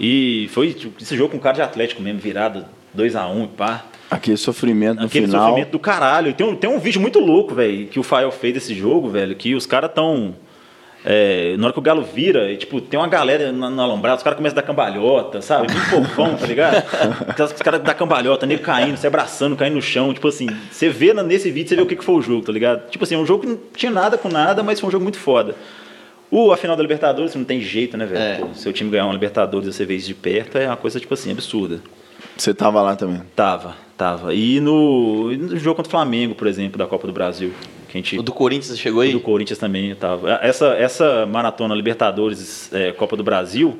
[0.00, 2.64] E foi tipo, esse jogo com cara de Atlético mesmo, virado
[2.96, 3.84] 2x1 e pá.
[4.10, 5.48] Aquele sofrimento no Aquele final.
[5.48, 6.32] sofrimento do caralho.
[6.32, 9.34] Tem um, tem um vídeo muito louco, velho, que o Fael fez desse jogo, velho,
[9.36, 10.34] que os caras tão.
[11.04, 14.16] é, na hora que o Galo vira, e, tipo, tem uma galera na, na alambrada,
[14.16, 15.66] os caras começam a dar cambalhota, sabe?
[15.66, 16.82] Bem fofão, tá ligado?
[17.38, 20.12] Os caras da cambalhota, nego caindo, se abraçando, caindo no chão.
[20.14, 22.52] Tipo assim, você vê nesse vídeo, você vê o que, que foi o jogo, tá
[22.52, 22.88] ligado?
[22.88, 25.02] Tipo assim, é um jogo que não tinha nada com nada, mas foi um jogo
[25.02, 25.54] muito foda.
[26.30, 28.20] O, a final da Libertadores não tem jeito, né, velho?
[28.22, 28.34] É.
[28.36, 31.00] Pô, Seu time ganhar uma Libertadores e você vê isso de perto é uma coisa,
[31.00, 31.80] tipo assim, absurda.
[32.36, 33.22] Você tava lá também.
[33.34, 34.34] Tava, tava.
[34.34, 37.52] E no, e no jogo contra o Flamengo, por exemplo, da Copa do Brasil,
[37.88, 39.12] que a gente O do Corinthians você chegou aí?
[39.12, 40.38] do Corinthians também tava.
[40.42, 43.78] Essa essa maratona Libertadores é, Copa do Brasil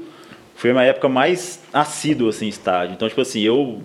[0.59, 2.93] foi uma época mais assídua assim estádio.
[2.93, 3.81] Então, tipo assim, eu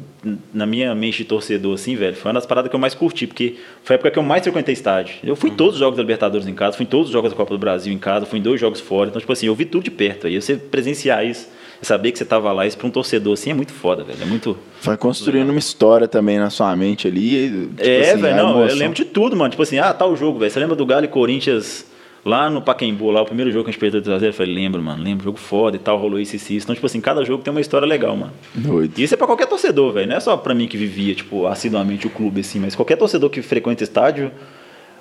[0.51, 3.27] na minha mente de torcedor assim, velho, foi uma das paradas que eu mais curti,
[3.27, 5.13] porque foi a época que eu mais frequentei estádio.
[5.23, 7.29] Eu fui em todos os jogos da Libertadores em casa, fui em todos os jogos
[7.29, 9.09] da Copa do Brasil em casa, fui em dois jogos fora.
[9.09, 10.25] Então, tipo assim, eu vi tudo de perto.
[10.25, 11.47] Aí você presenciar isso,
[11.79, 14.23] saber que você tava lá, isso para um torcedor assim é muito foda, velho.
[14.23, 17.67] É muito Vai construindo uma história também na sua mente ali.
[17.77, 19.51] Tipo é, assim, velho, não, eu lembro de tudo, mano.
[19.51, 20.49] Tipo assim, ah, tá o jogo, velho.
[20.49, 21.85] Você lembra do Galo e Corinthians
[22.25, 24.53] lá no Pacaembu, lá o primeiro jogo que a gente perdeu de 3 Eu falei,
[24.53, 26.65] lembro, mano, lembro, jogo foda e tal, rolou isso e isso.
[26.65, 28.31] Então, tipo assim, cada jogo tem uma história legal, mano.
[28.55, 28.97] Doido.
[28.97, 30.07] E isso é pra qualquer torcedor, velho.
[30.07, 33.29] Não é só pra mim que vivia, tipo, assiduamente o clube, assim, mas qualquer torcedor
[33.29, 34.31] que frequenta estádio.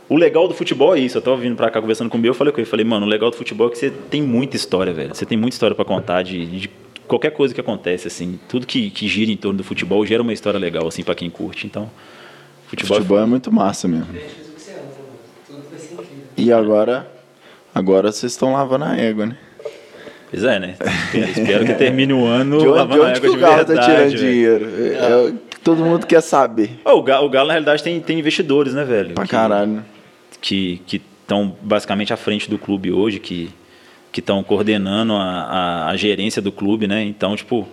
[0.09, 1.17] O legal do futebol é isso.
[1.17, 3.07] Eu tava vindo pra cá conversando com o meu, eu falei com ele, falei, mano,
[3.07, 5.15] o legal do futebol é que você tem muita história, velho.
[5.15, 6.71] Você tem muita história pra contar de, de
[7.07, 10.33] qualquer coisa que acontece, assim, tudo que, que gira em torno do futebol gera uma
[10.33, 11.67] história legal, assim, pra quem curte.
[11.67, 11.89] Então,
[12.67, 14.09] futebol, Futebol é muito massa mesmo.
[16.37, 17.12] E agora,
[17.75, 19.37] agora vocês estão lavando a égua, né?
[20.31, 20.77] Pois é, né?
[21.15, 23.57] Espero que termine o ano De onde, lavando de a onde que o de Galo
[23.59, 24.19] tá verdade, tirando velho.
[24.19, 24.69] dinheiro?
[24.79, 25.33] É, é
[25.63, 26.81] todo mundo quer saber.
[26.85, 29.15] Ó, o, Galo, o Galo, na realidade, tem, tem investidores, né, velho?
[29.15, 29.85] Pra Que- caralho,
[30.41, 33.51] que estão basicamente à frente do clube hoje, que
[34.13, 37.03] que estão coordenando a, a, a gerência do clube, né?
[37.03, 37.67] Então, tipo,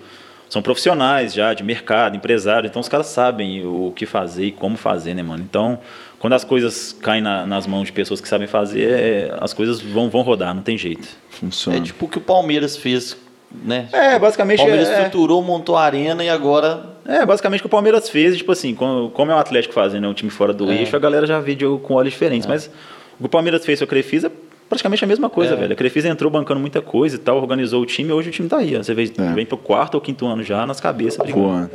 [0.50, 4.78] são profissionais já de mercado, empresário, então os caras sabem o que fazer e como
[4.78, 5.44] fazer, né, mano?
[5.44, 5.80] Então,
[6.20, 9.80] quando as coisas caem na- nas mãos de pessoas que sabem fazer, é, as coisas
[9.82, 11.08] vão, vão rodar, não tem jeito.
[11.30, 11.78] Funciona.
[11.78, 13.16] É tipo o que o Palmeiras fez,
[13.64, 13.88] né?
[13.92, 17.68] É, basicamente o Palmeiras é- estruturou, montou a arena e agora É, basicamente o que
[17.68, 20.54] o Palmeiras fez, tipo assim, como, como é o Atlético fazendo, né, um time fora
[20.54, 20.76] do É.
[20.82, 22.46] eixo, a galera já vê de, com olhos diferentes.
[22.48, 24.32] Mas o que o Palmeiras fez com a Crefisa é
[24.70, 25.58] praticamente a mesma coisa, É.
[25.58, 25.74] velho.
[25.74, 28.48] A Crefisa entrou bancando muita coisa e tal, organizou o time, e hoje o time
[28.48, 28.76] tá aí.
[28.78, 28.84] ó.
[28.84, 29.34] Você vê, É.
[29.34, 31.18] vem pro quarto ou quinto ano já, nas cabeças.
[31.18, 31.48] brigando.
[31.48, 31.72] Voando.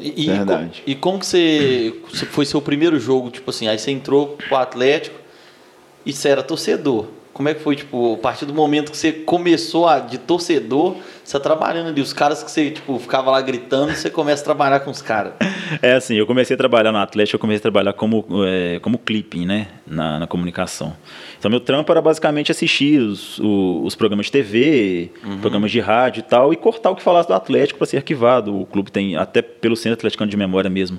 [0.00, 0.82] E, e Verdade.
[0.84, 4.36] co- e como que você, você- foi seu primeiro jogo, tipo assim, aí você entrou
[4.48, 5.16] pro Atlético
[6.04, 7.06] e você era torcedor.
[7.36, 10.96] Como é que foi, tipo, a partir do momento que você começou a, de torcedor,
[11.22, 14.44] você tá trabalhando ali, os caras que você, tipo, ficava lá gritando, você começa a
[14.46, 15.34] trabalhar com os caras.
[15.82, 18.96] É assim, eu comecei a trabalhar no Atlético, eu comecei a trabalhar como, é, como
[18.96, 20.96] clipping, né, na, na comunicação.
[21.38, 25.10] Então, meu trampo era basicamente assistir os, o- os programas de TV,
[25.42, 28.58] programas de rádio e tal, e cortar o que falasse do Atlético para ser arquivado.
[28.58, 30.98] O clube tem, até pelo Centro Atleticano de Memória mesmo,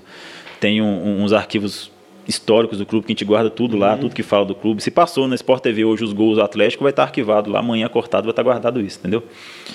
[0.60, 1.90] tem um- uns arquivos
[2.28, 4.82] históricos do clube que a gente guarda tudo lá, tudo que fala do clube.
[4.84, 7.88] Se passou na Sport TV hoje os gols do Atlético, vai estar arquivado lá, amanhã
[7.88, 9.24] cortado, vai estar guardado isso, entendeu?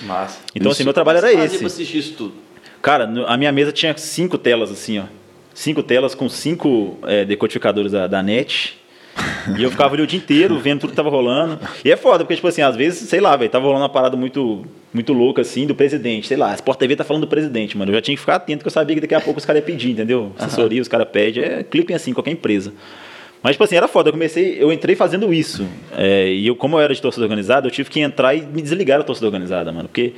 [0.03, 0.41] Massa.
[0.55, 0.79] Então, Isso.
[0.79, 1.59] assim, meu trabalho era esse.
[1.59, 2.35] pra assistir isso tudo.
[2.83, 5.05] Cara, a minha mesa tinha cinco telas assim, ó.
[5.55, 8.79] Cinco telas com cinco é, decodificadores da, da NET.
[9.59, 11.59] E eu ficava ali o dia inteiro vendo tudo que tava rolando.
[11.85, 14.17] E é foda, porque, tipo assim, às vezes, sei lá, velho, tava rolando uma parada
[14.17, 16.27] muito, muito louca, assim, do presidente.
[16.27, 17.91] Sei lá, a Sport TV tá falando do presidente, mano.
[17.91, 19.61] Eu já tinha que ficar atento, que eu sabia que daqui a pouco os caras
[19.61, 20.33] iam pedir, entendeu?
[20.39, 21.43] Assessoria, os caras pedem.
[21.43, 22.73] É clipping assim, qualquer empresa.
[23.43, 24.09] Mas, tipo assim, era foda.
[24.11, 25.67] Eu comecei, eu entrei fazendo isso.
[25.97, 28.63] É, e eu, como eu era de torcida organizada, eu tive que entrar e me
[28.63, 29.89] desligar da torcida organizada, mano.
[29.89, 30.13] Porque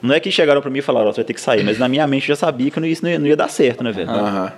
[0.00, 1.62] não é que chegaram pra mim e falaram, ó, você vai ter que sair.
[1.64, 3.84] Mas na minha mente eu já sabia que isso não ia, não ia dar certo,
[3.84, 4.08] né, velho?
[4.08, 4.52] Aham.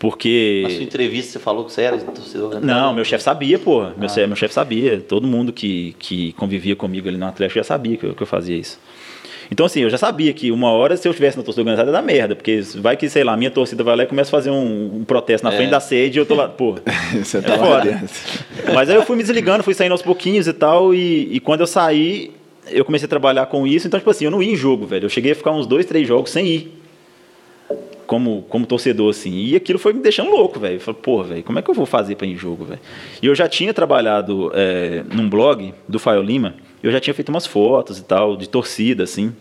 [0.00, 0.62] Porque.
[0.64, 2.80] Na sua entrevista você falou que você era torcedor organizado?
[2.80, 3.84] Não, meu chefe sabia, pô.
[3.98, 4.98] Meu, chefe, meu chefe sabia.
[4.98, 8.26] Todo mundo que, que convivia comigo ali no Atlético já sabia que eu, que eu
[8.26, 8.78] fazia isso.
[9.52, 11.92] Então, assim, eu já sabia que uma hora, se eu estivesse na torcida organizada, ia
[11.92, 12.34] dar merda.
[12.36, 15.04] Porque vai que, sei lá, minha torcida vai lá e começa a fazer um, um
[15.04, 15.56] protesto na É.
[15.56, 16.76] frente da sede e eu tô lá, pô.
[17.22, 17.92] Você tá É lá foda.
[17.92, 18.08] dentro.
[18.72, 20.94] Mas aí eu fui me desligando, fui saindo aos pouquinhos e tal.
[20.94, 22.30] E, e quando eu saí,
[22.70, 23.86] eu comecei a trabalhar com isso.
[23.88, 25.04] Então, tipo assim, eu não ia em jogo, velho.
[25.06, 26.79] Eu cheguei a ficar uns dois, três jogos sem ir.
[28.10, 29.32] Como, como torcedor, assim.
[29.32, 30.74] E aquilo foi me deixando louco, velho.
[30.74, 32.80] Eu falei, pô, velho, como é que eu vou fazer pra ir em jogo, velho?
[33.22, 36.56] E eu já tinha trabalhado é, num blog do Fael Lima.
[36.82, 39.32] Eu já tinha feito umas fotos e tal, de torcida, assim.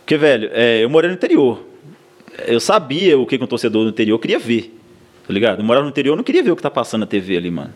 [0.00, 1.62] Porque, velho, é, eu morei no interior.
[2.46, 4.78] Eu sabia o que, que um torcedor no interior queria ver.
[5.26, 5.60] Tá ligado?
[5.60, 7.50] Eu morava no interior, eu não queria ver o que tá passando na TV ali,
[7.50, 7.72] mano.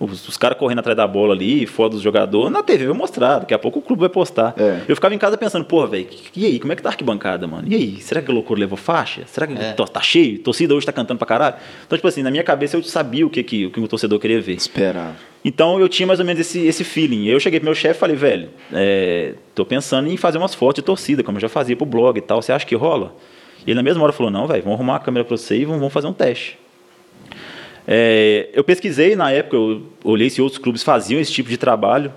[0.00, 3.40] Os, os caras correndo atrás da bola ali, foda dos jogadores, na TV vai mostrar,
[3.40, 4.54] daqui a pouco o clube vai postar.
[4.56, 4.82] É.
[4.86, 6.06] Eu ficava em casa pensando, porra, velho,
[6.36, 7.66] e aí, como é que tá a arquibancada, mano?
[7.66, 9.22] E aí, será que o loucura levou faixa?
[9.26, 9.72] Será que É.
[9.72, 10.38] tá cheio?
[10.38, 11.56] Torcida hoje tá cantando pra caralho?
[11.84, 14.20] Então, tipo assim, na minha cabeça eu sabia o que, que, o que o torcedor
[14.20, 14.54] queria ver.
[14.54, 15.16] Esperava.
[15.44, 17.26] Então eu tinha mais ou menos esse, esse feeling.
[17.26, 20.76] Eu cheguei pro meu chefe e falei, velho, é, tô pensando em fazer umas fotos
[20.76, 22.40] de torcida, como eu já fazia pro blog e tal.
[22.40, 23.14] Você acha que rola?
[23.66, 25.64] E ele na mesma hora falou, não, velho, vamos arrumar a câmera pra você e
[25.64, 26.56] vamos, vamos fazer um teste.
[27.90, 32.12] É, eu pesquisei na época, eu olhei se outros clubes faziam esse tipo de trabalho,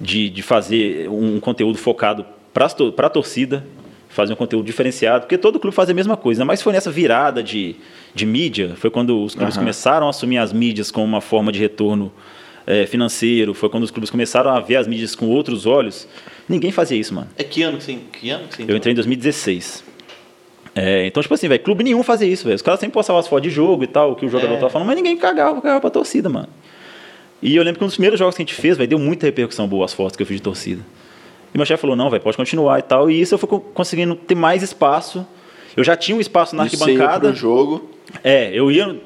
[0.00, 2.66] de, de fazer um conteúdo focado para
[3.06, 3.64] a torcida,
[4.08, 7.40] fazer um conteúdo diferenciado, porque todo clube faz a mesma coisa, mas foi nessa virada
[7.40, 7.76] de,
[8.12, 9.62] de mídia, foi quando os clubes Aham.
[9.62, 12.12] começaram a assumir as mídias como uma forma de retorno
[12.66, 16.08] é, financeiro, foi quando os clubes começaram a ver as mídias com outros olhos.
[16.48, 17.28] Ninguém fazia isso, mano.
[17.38, 19.84] É que ano que você, que ano que você Eu entrei em 2016.
[20.78, 22.54] É, então, tipo assim, velho, clube nenhum fazia isso, velho.
[22.56, 24.56] Os caras sempre postavam as fotos de jogo e tal, o que o jogador É.
[24.58, 26.48] tava falando, mas ninguém cagava, cagava pra torcida, mano.
[27.42, 29.24] E eu lembro que um dos primeiros jogos que a gente fez, velho, deu muita
[29.26, 30.82] repercussão boa as fotos que eu fiz de torcida.
[31.54, 33.10] E meu chefe falou, não, velho, pode continuar e tal.
[33.10, 35.26] E isso eu fui co- conseguindo ter mais espaço.
[35.74, 37.28] Eu já tinha um espaço na Isso você ia arquibancada.
[37.28, 37.90] pro jogo.
[38.22, 39.00] É, eu ia.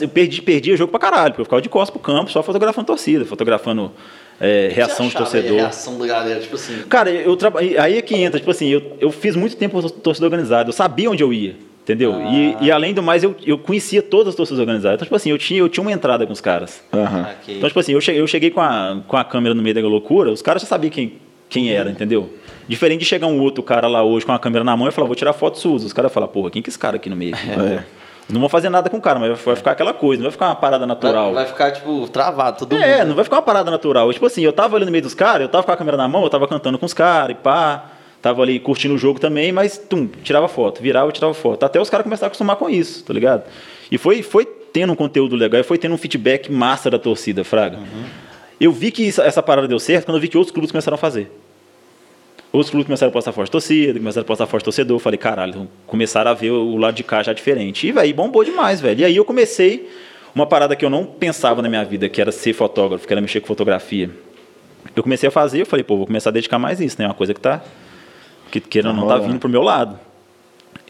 [0.00, 2.86] Eu perdi, perdia jogo pra caralho, porque eu ficava de costas pro campo, só fotografando
[2.86, 3.92] torcida, fotografando
[4.40, 5.58] é, reação de torcedor.
[5.58, 6.82] A reação da galera, tipo assim.
[6.88, 7.60] Cara, eu traba...
[7.60, 11.10] aí é que entra, tipo assim, eu, eu fiz muito tempo torcida organizada, eu sabia
[11.10, 12.14] onde eu ia, entendeu?
[12.14, 12.32] Ah.
[12.32, 14.96] E, e além do mais, eu, eu conhecia todas as torcidas organizadas.
[14.96, 16.82] Então, tipo assim, eu tinha, eu tinha uma entrada com os caras.
[16.92, 17.28] Aham.
[17.40, 17.56] ok.
[17.56, 19.80] Então, tipo assim, eu cheguei, eu cheguei com, a, com a câmera no meio da
[19.82, 21.14] loucura, os caras já sabiam quem,
[21.48, 22.30] quem era, entendeu?
[22.66, 25.06] Diferente de chegar um outro cara lá hoje com a câmera na mão e falar,
[25.06, 25.76] vou tirar foto sua.
[25.76, 27.34] Os caras falam, porra, quem que é esse cara aqui no meio?
[27.34, 27.50] aqui?
[27.50, 27.84] É.
[28.28, 30.46] Não vão fazer nada com o cara, mas vai ficar aquela coisa, não vai ficar
[30.46, 31.26] uma parada natural.
[31.26, 32.82] Vai, vai ficar, tipo, travado todo mundo.
[32.82, 34.10] É, não vai ficar uma parada natural.
[34.12, 36.08] Tipo assim, eu tava ali no meio dos caras, eu tava com a câmera na
[36.08, 37.84] mão, eu tava cantando com os caras e pá.
[38.22, 41.64] tava ali curtindo o jogo também, mas tum, tirava foto, virava, tirava foto.
[41.64, 43.42] Até os caras começaram a acostumar com isso, tá ligado?
[43.90, 47.44] E foi, foi tendo um conteúdo legal, e foi tendo um feedback massa da torcida,
[47.44, 47.78] Fraga.
[48.58, 50.94] Eu vi que isso- essa parada deu certo quando eu vi que outros clubes começaram
[50.94, 51.30] a fazer.
[52.54, 54.94] Outros clubes começaram a postar forte torcida, começaram a postar forte torcedor.
[54.94, 57.84] Eu Falei, caralho, começaram a ver o lado de cá já diferente.
[57.84, 59.00] E, velho, bombou demais, velho.
[59.00, 59.90] E aí eu comecei
[60.32, 63.20] uma parada que eu não pensava na minha vida, que era ser fotógrafo, que era
[63.20, 64.08] mexer com fotografia.
[64.94, 67.08] Eu comecei a fazer, eu falei, pô, vou começar a dedicar mais isso, né?
[67.08, 67.60] Uma coisa que tá,
[68.52, 69.32] que queira ou não, tá rolando.
[69.32, 69.98] vindo pro meu lado.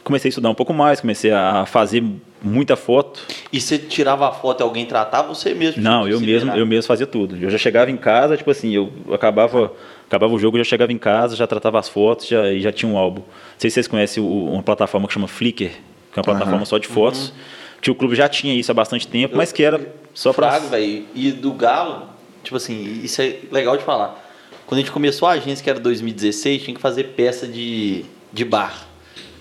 [0.02, 2.04] Comecei a estudar um pouco mais, comecei a fazer
[2.44, 3.20] muita foto.
[3.52, 5.82] E você tirava a foto e alguém tratava, você mesmo?
[5.82, 6.58] Não, tipo, eu mesmo, virar?
[6.60, 7.36] eu mesmo fazia tudo.
[7.36, 9.72] Eu já chegava em casa, tipo assim, eu acabava,
[10.06, 12.70] acabava o jogo, eu já chegava em casa, já tratava as fotos, já, e já
[12.70, 13.20] tinha um álbum.
[13.22, 13.26] Não
[13.58, 15.70] sei se vocês conhecem o- uma plataforma que chama Flickr,
[16.12, 17.32] que é uma plataforma só de fotos,
[17.80, 19.80] que o clube já tinha isso há bastante tempo, mas que era
[20.14, 21.04] só para velho.
[21.14, 22.08] E do Galo,
[22.42, 24.22] tipo assim, isso é legal de falar.
[24.66, 28.44] Quando a gente começou a agência, que era 2016, tinha que fazer peça de, de
[28.44, 28.86] bar.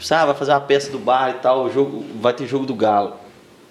[0.03, 2.65] Tipo, ah, vai fazer uma peça do bar e tal, o jogo, vai ter jogo
[2.65, 3.13] do Galo.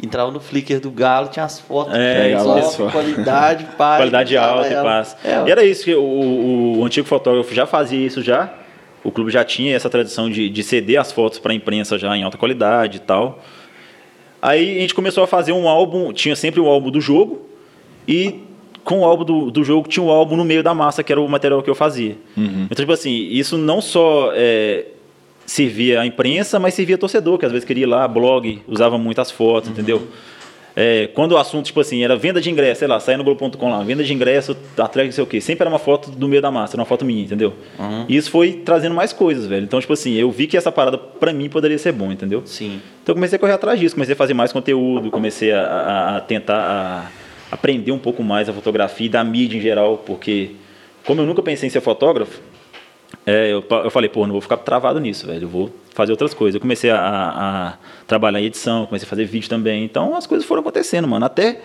[0.03, 2.91] Entrava no Flickr do Galo, tinha as fotos, É, isso mesmo.
[2.91, 5.17] qualidade, pá, qualidade alta e paz.
[5.25, 8.53] É, e era isso que o, o- o antigo fotógrafo já fazia isso já.
[9.05, 12.17] O clube já tinha essa tradição de, de ceder as fotos para a imprensa já
[12.17, 13.39] em alta qualidade e tal.
[14.41, 17.47] Aí a gente começou a fazer um álbum, tinha sempre o álbum do jogo
[18.07, 18.41] e
[18.83, 21.21] com o álbum do, do jogo tinha o álbum no meio da massa, que era
[21.21, 22.17] o material que eu fazia.
[22.37, 24.87] Então, tipo assim, isso não só é,
[25.53, 29.31] servia a imprensa, mas servia torcedor, que às vezes queria ir lá, blog, usava muitas
[29.31, 30.09] fotos, entendeu?
[30.75, 33.69] É, quando o assunto, tipo assim, era venda de ingresso, sei lá, saia no Globo.com
[33.71, 36.41] lá, venda de ingresso, atrás não sei o quê, sempre era uma foto do meio
[36.41, 37.53] da massa, era uma foto minha, entendeu?
[38.09, 39.65] E isso foi trazendo mais coisas, velho.
[39.65, 42.43] Então, tipo assim, eu vi que essa parada pra mim poderia ser bom, entendeu?
[42.47, 42.81] Sim.
[43.03, 46.17] Então eu comecei a correr atrás disso, comecei a fazer mais conteúdo, comecei a, a-
[46.17, 47.11] a tentar a-
[47.55, 50.53] aprender um pouco mais a fotografia e da mídia em geral, porque
[51.05, 52.41] como eu nunca pensei em ser fotógrafo,
[53.27, 56.33] é, eu, eu falei, pô, não vou ficar travado nisso, velho, eu vou fazer outras
[56.35, 56.55] coisas.
[56.57, 57.75] Eu comecei a, a-
[58.07, 61.61] trabalhar em edição, comecei a fazer vídeo também, então as coisas foram acontecendo, mano, até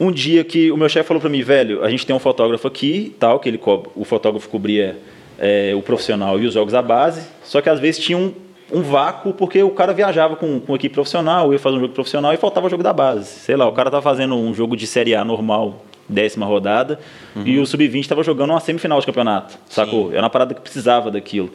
[0.00, 2.66] um dia que o meu chefe falou pra mim, velho, a gente tem um fotógrafo
[2.68, 3.60] aqui, tal, que ele
[3.96, 4.96] o fotógrafo cobria
[5.38, 8.32] é, o profissional e os jogos à base, só que às vezes tinha um,
[8.72, 12.32] um vácuo porque o cara viajava com, com equipe profissional, ia fazer um jogo profissional
[12.32, 13.24] e faltava o jogo da base.
[13.26, 16.98] Sei lá, o cara tava fazendo um jogo de Série A normal, décima rodada,
[17.44, 20.10] e o Sub-20 tava jogando uma semifinal de campeonato, sacou?
[20.12, 21.50] Era uma parada que precisava daquilo.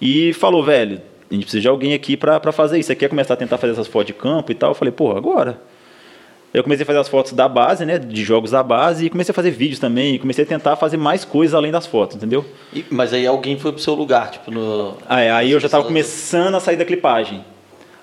[0.00, 2.86] E falou, velho, a gente precisa de alguém aqui pra pra fazer isso.
[2.88, 4.70] Você quer começar a tentar fazer essas fotos de campo e tal?
[4.70, 5.58] Eu falei, pô, agora.
[6.52, 7.98] Eu comecei a fazer as fotos da base, né?
[7.98, 10.96] De jogos da base, e comecei a fazer vídeos também, e comecei a tentar fazer
[10.96, 12.44] mais coisas além das fotos, entendeu?
[12.72, 14.96] E- mas aí alguém foi pro seu lugar, tipo, no.
[15.08, 17.44] Aí, aí eu já estava começando a sair da clipagem.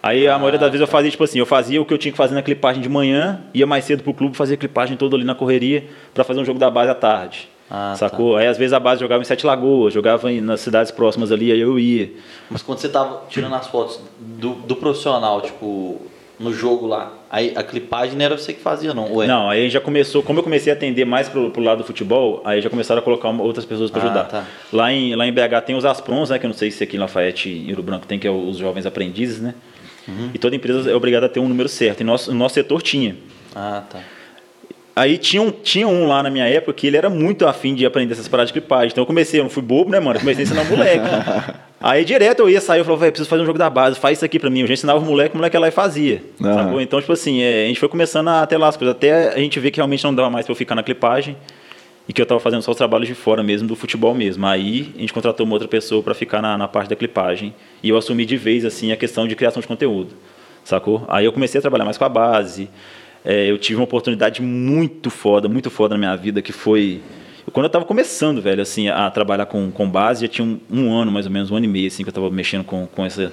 [0.03, 2.11] Aí a maioria das vezes eu fazia, tipo assim, eu fazia o que eu tinha
[2.11, 5.15] que fazer na clipagem de manhã, ia mais cedo pro clube, fazia a clipagem toda
[5.15, 5.83] ali na correria,
[6.13, 7.47] pra fazer um jogo da base à tarde.
[7.69, 8.35] Ah, sacou?
[8.35, 11.51] Aí às vezes a base jogava em Sete Lagoas, jogava em- nas cidades próximas ali,
[11.51, 12.11] aí eu ia.
[12.49, 16.01] Mas quando você tava tirando as fotos do, do profissional, tipo,
[16.37, 19.13] no jogo lá, aí a clipagem não era você que fazia, não?
[19.15, 19.27] Ué?
[19.27, 22.41] Não, aí já começou, como eu comecei a atender mais pro, pro lado do futebol,
[22.43, 24.23] aí já começaram a colocar uma- outras pessoas para Ah, ajudar.
[24.25, 24.45] tá.
[24.73, 26.97] Lá, em, lá em BH tem os Asprons, né, que eu não sei se aqui
[26.97, 29.53] em Lafayette e Rio Branco tem, que é os jovens aprendizes, né?
[30.07, 30.31] Uhum.
[30.33, 32.01] E toda empresa é obrigada a ter um número certo.
[32.01, 33.15] E nosso, nosso setor tinha.
[33.55, 33.99] Ah, tá.
[34.95, 37.85] Aí tinha um, tinha um lá na minha época que ele era muito afim de
[37.85, 38.89] aprender essas paradas de clipagem.
[38.91, 40.17] Então eu comecei, eu não fui bobo, né, mano?
[40.17, 41.05] Eu comecei a ensinar moleque.
[41.79, 44.17] Aí direto eu ia sair, eu falava, velho, preciso fazer um jogo da base, faz
[44.17, 44.61] isso aqui pra mim.
[44.61, 46.21] Eu já ensinava o moleque, o moleque ia lá e fazia.
[46.39, 46.81] Sacou?
[46.81, 48.95] Então, tipo assim, é, a gente foi começando a ter lá as coisas.
[48.95, 51.35] Até a gente ver que realmente não dava mais pra eu ficar na clipagem.
[52.11, 54.45] E que eu tava fazendo só os trabalhos de fora mesmo, do futebol mesmo.
[54.45, 57.55] Aí a gente contratou uma outra pessoa pra ficar na, na parte da clipagem.
[57.81, 60.09] E eu assumi de vez, assim, a questão de criação de conteúdo.
[60.61, 61.05] Sacou?
[61.07, 62.69] Aí eu comecei a trabalhar mais com a base.
[63.23, 66.99] É, eu tive uma oportunidade muito foda, muito foda na minha vida, que foi.
[67.53, 70.93] Quando eu tava começando, velho, assim, a trabalhar com, com base, já tinha um, um
[70.93, 73.05] ano, mais ou menos, um ano e meio, assim, que eu tava mexendo com, com
[73.05, 73.31] essa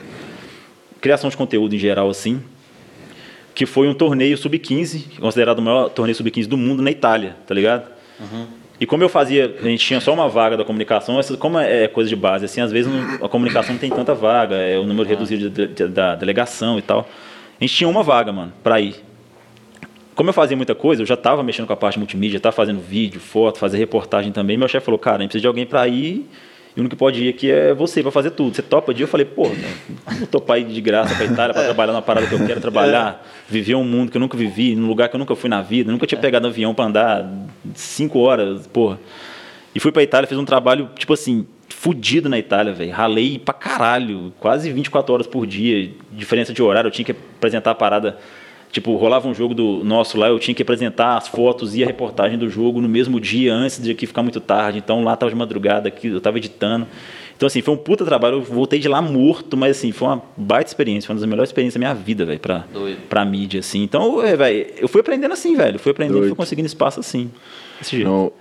[1.00, 2.40] criação de conteúdo em geral, assim.
[3.56, 7.52] Que foi um torneio sub-15, considerado o maior torneio sub-15 do mundo na Itália, tá
[7.52, 7.98] ligado?
[8.80, 12.08] E como eu fazia, a gente tinha só uma vaga da comunicação, como é coisa
[12.08, 15.50] de base, assim, às vezes a comunicação não tem tanta vaga, é o número reduzido
[15.50, 17.08] de- de- da delegação e tal.
[17.60, 18.94] A gente tinha uma vaga, mano, pra ir.
[20.14, 22.80] Como eu fazia muita coisa, eu já estava mexendo com a parte multimídia, estava fazendo
[22.80, 24.56] vídeo, foto, fazer reportagem também.
[24.56, 26.28] Meu chefe falou, cara, a gente precisa de alguém para ir
[26.78, 28.54] e o único que pode ir aqui é você para fazer tudo.
[28.54, 29.02] Você topa de?
[29.02, 29.68] Eu falei, pô, né,
[30.16, 33.26] vou topar ir de graça para Itália para trabalhar na parada que eu quero trabalhar,
[33.48, 35.90] viver um mundo que eu nunca vivi, num lugar que eu nunca fui na vida,
[35.90, 37.28] nunca tinha pegado avião para andar
[37.74, 39.00] cinco horas, porra.
[39.74, 42.92] E fui pra Itália, fiz um trabalho, tipo assim, fudido na Itália, velho.
[42.92, 47.72] Ralei pra caralho, quase 24 horas por dia, diferença de horário, eu tinha que apresentar
[47.72, 48.18] a parada.
[48.70, 51.86] Tipo, rolava um jogo do nosso lá, eu tinha que apresentar as fotos e a
[51.86, 54.78] reportagem do jogo no mesmo dia, antes de aqui ficar muito tarde.
[54.78, 56.86] Então lá tava de madrugada, aqui eu tava editando.
[57.36, 58.38] Então, assim, foi um puta trabalho.
[58.38, 61.06] Eu voltei de lá morto, mas, assim, foi uma baita experiência.
[61.06, 62.98] Foi uma das melhores experiências da minha vida, velho, pra, Doido.
[63.08, 63.80] pra mídia, assim.
[63.84, 65.78] Então, é, velho, eu fui aprendendo assim, velho.
[65.78, 66.30] Fui aprendendo, Doido.
[66.30, 67.30] fui conseguindo espaço assim.
[67.78, 68.08] Desse jeito.
[68.10, 68.32] No-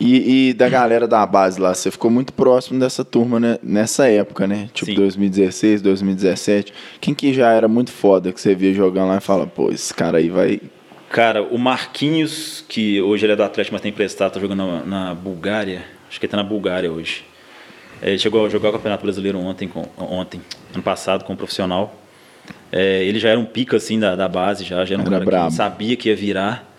[0.00, 4.08] E, e da galera da base lá, você ficou muito próximo dessa turma né, nessa
[4.08, 4.68] época, né?
[4.72, 4.96] Tipo Sim.
[4.96, 6.72] 2016, 2017.
[7.00, 9.92] Quem que já era muito foda que você via jogando lá e fala, pô, esse
[9.92, 10.60] cara aí vai.
[11.10, 14.84] Cara, o Marquinhos, que hoje ele é do Atlético, mas tem emprestado, tá jogando na,
[14.84, 15.84] na Bulgária.
[16.08, 17.24] Acho que ele tá na Bulgária hoje.
[18.00, 20.40] É, Ele chegou a jogar o Campeonato Brasileiro ontem, com, ontem
[20.72, 22.00] ano passado, com um profissional.
[22.70, 25.10] É, ele já era um pica, assim, da, da base, já, já era um Era
[25.16, 25.48] cara brabo.
[25.48, 26.70] que sabia que ia virar.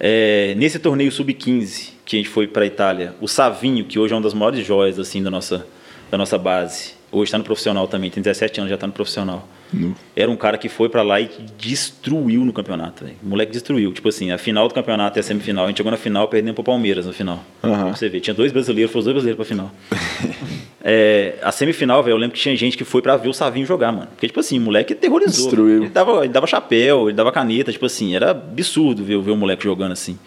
[0.00, 4.14] É, nesse torneio Sub-15, que a gente foi para a Itália, o Savinho, que hoje
[4.14, 5.66] é uma das maiores joias, assim, da nossa,
[6.10, 9.46] da nossa base, hoje está no profissional também, tem 17 anos, já está no profissional.
[9.70, 13.16] No- Era um cara que foi pra lá e destruiu no campeonato, velho.
[13.22, 13.92] O moleque destruiu.
[13.92, 15.66] Tipo assim, a final do campeonato e a semifinal.
[15.66, 17.44] A gente chegou na final perdendo pro Palmeiras no final.
[17.60, 19.70] Pra você ver, tinha dois brasileiros, foram os dois brasileiros pra final.
[20.90, 23.66] É, a semifinal, velho, eu lembro que tinha gente que foi pra ver o Savinho
[23.66, 24.06] jogar, mano.
[24.06, 25.46] Porque, tipo assim, o moleque terrorizou.
[25.46, 25.82] Destruiu.
[25.82, 29.36] Ele dava, ele dava chapéu, ele dava caneta, tipo assim, era absurdo ver, ver o
[29.36, 30.18] moleque jogando assim.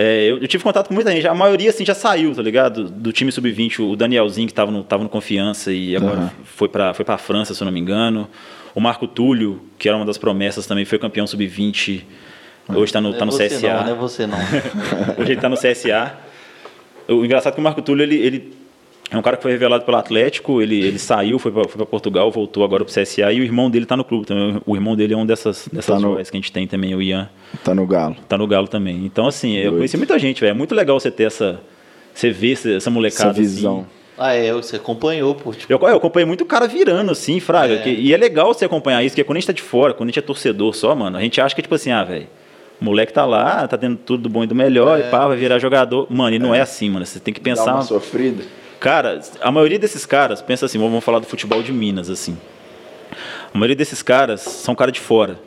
[0.00, 2.84] É, eu, eu tive contato com muita gente, a maioria assim já saiu, tá ligado?
[2.84, 6.30] Do, do time sub-20, o Danielzinho que tava no, tava no Confiança e agora Aham.
[6.44, 8.28] foi pra foi pra França, se eu não me engano.
[8.76, 12.04] O Marco Túlio, que era uma das promessas também, foi campeão sub-20.
[12.68, 13.58] Hoje tá no, tá no não é CSA.
[13.58, 14.38] você não, não é você não.
[15.18, 16.14] Hoje ele tá no CSA.
[17.08, 18.57] O engraçado é que o Marco Túlio, ele, ele
[19.10, 22.62] é um cara que foi revelado pelo Atlético, ele, ele saiu, foi para Portugal, voltou
[22.62, 24.60] agora pro CSA e o irmão dele tá no clube também.
[24.66, 27.00] O irmão dele é um dessas, dessas Tá no- que a gente tem também, o
[27.00, 27.28] Ian,
[27.64, 28.16] Tá no galo.
[28.28, 29.04] tá no Galo também.
[29.06, 29.76] Então, assim, eu Doido.
[29.78, 30.50] conheci muita gente, velho.
[30.50, 31.60] É muito legal você ter essa.
[32.12, 33.30] Você ver essa, molecada.
[33.30, 33.78] Essa visão.
[33.80, 33.86] Assim.
[34.20, 35.52] Ah, é, você acompanhou, pô.
[35.52, 37.74] Tipo, Eu, eu acompanhei muito cara virando, assim, Fraga.
[37.74, 37.78] É.
[37.78, 40.08] que- e é legal você acompanhar isso, porque quando a gente tá de fora, quando
[40.08, 42.26] a gente é torcedor só, mano, a gente acha que, tipo assim, ah, velho,
[42.80, 45.36] o moleque tá lá, tá tendo tudo do bom e do melhor, e pá, vai
[45.36, 46.08] virar jogador.
[46.10, 47.06] Mano, e não é, assim, mano.
[47.06, 47.72] Você tem que Dá pensar.
[47.74, 48.42] uma sofrida.
[48.80, 52.36] Cara, a maioria desses caras, pensa assim, vamos falar do futebol de Minas, assim.
[53.52, 55.38] A maioria desses caras são cara de fora.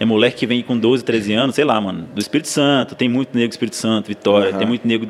[0.00, 3.08] É moleque que vem com 12, 13 anos, sei lá, mano, do Espírito Santo, tem
[3.10, 4.58] muito nego do Espírito Santo, Vitória, Aham.
[4.58, 5.06] tem muito nego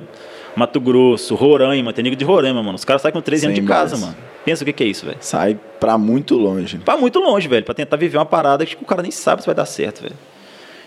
[0.57, 2.75] Mato Grosso, Roraima, tem nego de Roraima, mano.
[2.75, 4.17] Os caras saem com 13 anos Sem de casa, mano.
[4.45, 5.19] Pensa o que, que é isso, velho.
[5.21, 6.79] Sai pra muito longe.
[6.79, 9.47] Pra muito longe, velho, pra tentar viver uma parada que o cara nem sabe se
[9.47, 10.17] vai dar certo, velho.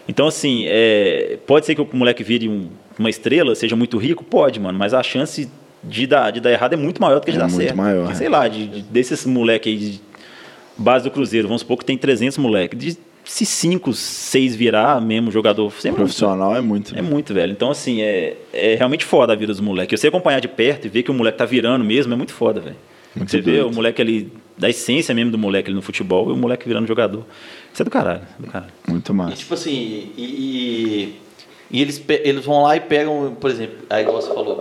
[0.09, 4.23] Então, assim, é, pode ser que o moleque vire um- uma estrela, seja muito rico?
[4.25, 5.49] Pode, mano, mas a chance
[5.83, 7.75] de dar, de dar errado é muito maior do que de É dar muito certo.
[7.77, 8.15] maior, Porque, é.
[8.17, 10.01] sei lá, de, de- desses moleque aí de
[10.77, 12.75] base do Cruzeiro, vamos supor que tem 300 moleque.
[12.75, 16.97] De, se 5, 6 virar mesmo jogador, é muito, Profissional é muito.
[16.97, 17.51] é muito, velho.
[17.51, 19.99] Então, assim, é, é realmente foda a vida dos moleques.
[19.99, 22.61] Você acompanhar de perto e ver que o moleque tá virando mesmo é muito foda,
[22.61, 22.75] velho.
[23.15, 23.69] Muito Você vê doido.
[23.69, 26.87] o moleque ali, da essência mesmo do moleque ali no futebol, e o moleque virando
[26.87, 27.25] jogador.
[27.73, 28.71] Isso é do caralho, do caralho.
[28.87, 29.35] Muito E massa.
[29.35, 31.15] tipo assim, e, e,
[31.71, 34.57] e eles, eles vão lá e pegam, por exemplo, aí igual você falou,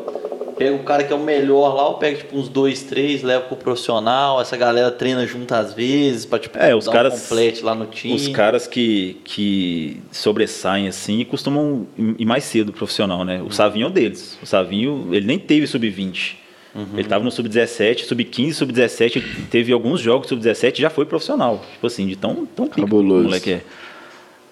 [0.57, 3.45] pega o cara que é o melhor lá, ou pega tipo uns dois, três, leva
[3.45, 7.19] pro profissional, essa galera treina junto às vezes, pra tipo, É, os dar caras- um
[7.21, 8.15] complete lá no time.
[8.15, 11.87] Os caras que, que sobressaem assim costumam
[12.19, 13.43] ir mais cedo pro profissional, né?
[13.47, 14.39] O Savinho é um deles.
[14.43, 16.37] O Savinho, ele nem teve sub-20.
[16.95, 21.65] Ele tava no sub-17, sub-15, sub-17, ele teve alguns jogos sub-17 e já foi profissional.
[21.73, 23.25] Tipo assim, de tão, tão pica que o Cabuloso.
[23.25, 23.61] moleque é.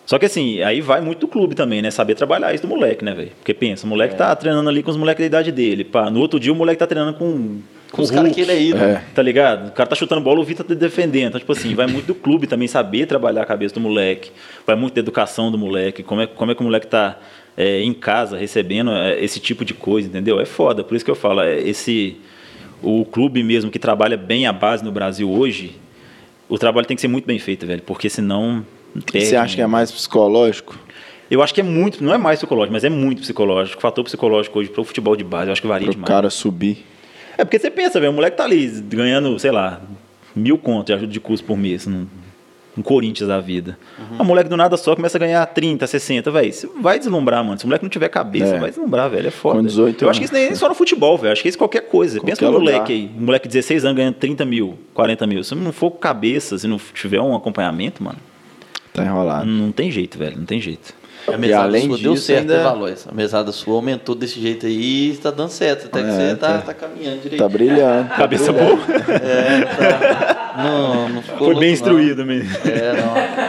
[0.07, 1.91] Só que assim, aí vai muito do clube também, né?
[1.91, 3.31] Saber trabalhar isso do moleque, né, velho?
[3.39, 5.83] Porque pensa, o moleque tá treinando ali com os moleques da idade dele.
[5.83, 7.61] Pá, no outro dia o moleque tá treinando com.
[7.91, 8.85] Com os caras que ele é ídolo.
[8.85, 9.05] É.
[9.15, 9.69] Tá ligado?
[9.69, 11.29] O cara tá chutando bola, o Vitor tá defendendo.
[11.29, 14.33] Então, tipo assim, vai muito do clube também saber trabalhar a cabeça do moleque.
[14.67, 16.03] Vai muito da educação do moleque.
[16.03, 17.19] Como é, como é que o moleque tá
[17.57, 20.41] é, em casa recebendo é, esse tipo de coisa, entendeu?
[20.41, 20.83] É foda.
[20.83, 22.17] Por isso que eu falo, é, esse.
[22.83, 25.77] O clube mesmo que trabalha bem a base no Brasil hoje,
[26.49, 27.83] o trabalho tem que ser muito bem feito, velho.
[27.83, 28.67] Porque senão.
[29.13, 30.79] Você acha que é mais psicológico?
[31.31, 33.79] Eu acho que é muito, não é mais psicológico, mas é muito psicológico.
[33.79, 36.09] O fator psicológico hoje pro futebol de base, eu acho que varia Pro demais.
[36.09, 36.85] cara subir.
[37.37, 39.81] É porque você pensa, velho, o moleque tá ali ganhando, sei lá,
[40.37, 42.07] mil contos de ajuda de custo por mês, num,
[42.77, 43.77] num Corinthians da vida.
[43.99, 44.17] Uhum.
[44.21, 46.53] O moleque do nada só começa a ganhar 30, 60, velho.
[46.53, 47.59] Você vai deslumbrar, mano.
[47.59, 48.59] Se o moleque não tiver cabeça, É.
[48.61, 49.27] vai deslumbrar, velho.
[49.27, 49.57] É foda.
[49.59, 51.33] Com 18 Eu acho que isso nem é só no futebol, velho.
[51.33, 52.21] Acho que isso é qualquer coisa.
[52.21, 52.75] Qualquer Pensa no lugar.
[52.75, 55.43] moleque aí, um moleque de 16 anos ganhando 30 mil, 40 mil.
[55.43, 58.19] Se não for cabeça, se não tiver um acompanhamento, mano,
[58.95, 59.45] Tá enrolado.
[59.45, 60.39] não tem jeito, velho.
[60.39, 60.95] Não tem jeito.
[61.27, 63.07] A mesada além sua deu disso, certo, ainda- Valois?
[63.11, 65.87] A mesada sua aumentou desse jeito aí e tá dando certo.
[65.87, 67.41] Até que É, você tá, tá- tá caminhando direito.
[67.43, 68.09] Tá brilhando.
[68.11, 68.77] tá Cabeça brilhando.
[68.77, 68.97] boa.
[69.17, 70.55] É, tá.
[70.59, 71.75] Não, não ficou Foi louco, bem não.
[71.75, 72.51] instruído mesmo.
[72.69, 72.93] É,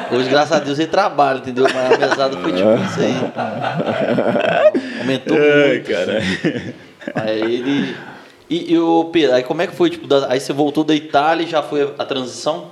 [0.09, 0.17] não.
[0.17, 1.65] Hoje, graças a Deus, ele trabalha, entendeu?
[1.72, 3.15] Mas a mesada foi tipo isso aí.
[5.01, 5.91] Aumentou Ai, muito.
[5.91, 6.22] cara.
[7.15, 7.95] Aí ele.
[8.49, 9.89] E, e o Pedro, aí como é que foi?
[9.89, 12.67] Tipo, da- aí você voltou da Itália e já foi a transição?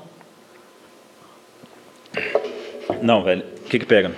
[3.03, 3.43] Não, velho.
[3.65, 4.13] O que que pega?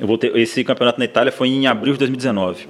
[0.00, 2.66] Eu voltei, esse campeonato na Itália foi em abril de 2019.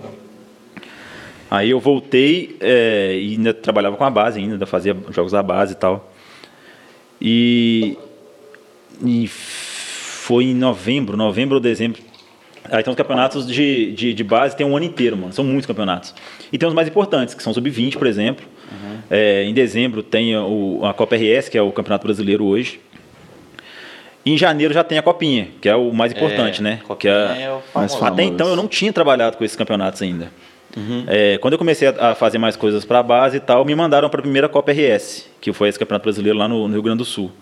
[1.51, 5.43] Aí eu voltei é, e ainda trabalhava com a base ainda, ainda fazia jogos da
[5.43, 6.13] base e tal.
[7.19, 7.97] E,
[9.03, 12.03] e foi em novembro, novembro ou dezembro.
[12.65, 15.33] Aí tem os campeonatos de, de, de base, tem um ano inteiro, mano.
[15.33, 16.15] São muitos campeonatos.
[16.53, 18.45] E tem os mais importantes, que são sub-20, por exemplo.
[19.09, 22.81] É, em dezembro tem o, a Copa RS, que é o Campeonato Brasileiro hoje.
[24.27, 26.81] E em janeiro já tem a Copinha, que é o mais importante, É, né?
[26.99, 28.05] Que é, é o famoso.
[28.05, 30.31] até então eu não tinha trabalhado com esses campeonatos ainda.
[31.07, 34.11] É, quando eu comecei a, fazer mais coisas para a base e tal, me mandaram
[34.11, 36.99] para a primeira Copa RS, que foi esse campeonato brasileiro lá no, no Rio Grande
[36.99, 37.33] do Sul.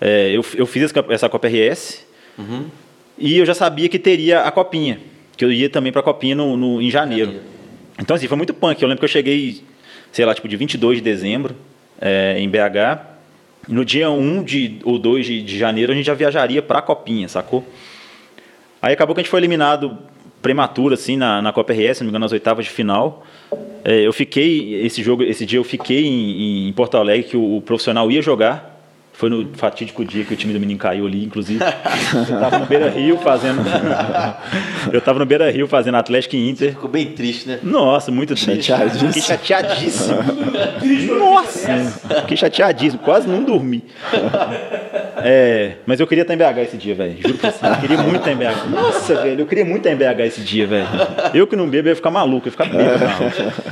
[0.00, 2.04] É, eu, eu fiz essa Copa RS
[3.18, 4.98] e eu já sabia que teria a Copinha,
[5.36, 7.26] que eu ia também para a Copinha no, no- em janeiro.
[7.26, 7.46] Janeiro.
[8.00, 8.80] Então, assim, foi muito punk.
[8.82, 9.62] Eu lembro que eu cheguei,
[10.10, 11.54] sei lá, tipo, de 22 de dezembro
[12.00, 12.98] é, em BH.
[13.68, 16.82] No dia 1 de, ou 2 de, de janeiro a gente já viajaria para a
[16.82, 17.64] Copinha, sacou?
[18.80, 19.98] Aí acabou que a gente foi eliminado
[20.40, 23.24] prematuro, assim, na, na Copa RS, se não me engano, nas oitavas de final.
[23.84, 27.58] É, eu fiquei, esse jogo, esse dia eu fiquei em, em Porto Alegre, que o,
[27.58, 28.79] o profissional ia jogar.
[29.20, 31.60] Foi no fatídico dia que o time do menino caiu ali, inclusive.
[32.26, 33.60] Eu tava no Beira Rio fazendo.
[34.90, 36.70] eu tava no Beira Rio fazendo Atlético e Inter.
[36.70, 37.58] Ficou bem triste, né?
[37.62, 38.62] Nossa, muito triste.
[38.62, 39.12] Chateadíssimo.
[39.12, 41.18] Fiquei chateadíssimo.
[41.18, 41.84] Nossa,
[42.20, 43.84] fiquei chateadíssimo, quase não dormi.
[45.18, 47.16] É, mas eu queria estar em BH esse dia, velho.
[47.20, 47.66] Juro pra você.
[47.66, 48.70] Eu queria muito estar em BH.
[48.70, 50.88] Nossa, velho, eu queria muito estar em BH esse dia, velho.
[51.34, 53.70] Eu que não bebo, eu ia ficar maluco, eu ia ficar bêbado.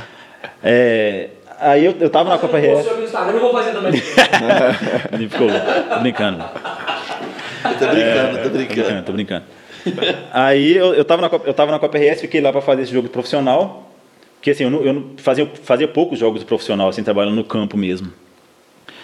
[0.63, 1.29] É,
[1.59, 2.85] aí eu, eu tava na Copa Eu RS.
[2.85, 2.95] vou
[3.33, 3.91] eu vou fazer também.
[5.13, 5.65] Ele ficou louco.
[5.93, 6.43] Tô brincando.
[6.43, 8.83] Eu tô brincando, tô Tô brincando.
[8.83, 9.43] brincando, tô brincando.
[10.33, 12.83] Aí eu, eu, tava na, Copa- eu tava na Copa RS, fiquei lá para fazer
[12.83, 13.91] esse jogo de profissional.
[14.37, 17.43] Porque assim, eu, não, eu não- fazia, fazia poucos jogos de profissional, assim, trabalhando no
[17.43, 18.11] campo mesmo.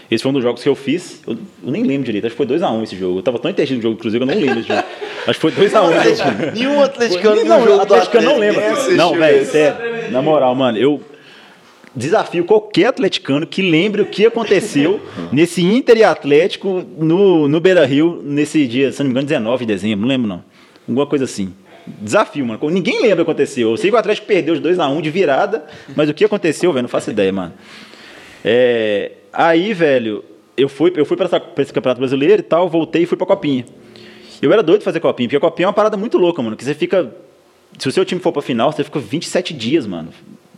[0.10, 1.22] Esse foi um dos jogos que eu fiz.
[1.28, 1.34] Eu,
[1.66, 3.20] eu nem lembro direito, acho que foi 2x1 esse jogo.
[3.20, 4.84] Eu tava tão entendido no jogo do Cruzeiro que eu não lembro desse jogo.
[5.28, 6.52] Acho que foi 2x1 esse jogo.
[6.54, 10.12] Nenhum atleticano Não, no jogo do Atlético eu não assistiu Não, velho, sério.
[10.12, 11.02] Na moral, mano, eu
[11.96, 15.00] desafio qualquer atleticano que lembre o que aconteceu
[15.32, 19.66] nesse Inter e Atlético no, no Beira Rio nesse dia, se não me engano, 19
[19.66, 20.44] de dezembro, não lembro não.
[20.88, 21.54] Alguma coisa assim.
[22.02, 22.60] Desafio, mano.
[22.70, 23.72] Ninguém lembra o que aconteceu.
[23.72, 25.66] Eu sei que o Atlético perdeu de 2x1 de virada,
[25.96, 27.54] mas o que aconteceu, velho, não faço ideia, mano.
[28.44, 30.24] É, aí, velho,
[30.58, 31.28] eu fui, eu fui para
[31.58, 33.66] esse Campeonato Brasileiro e tal, voltei e fui pra Copinha.
[34.42, 36.56] Eu era doido de fazer Copinha, porque a Copinha é uma parada muito louca, mano.
[36.56, 37.12] Que você fica.
[37.78, 40.10] Se o seu time for pra final, você fica 27 dias, mano,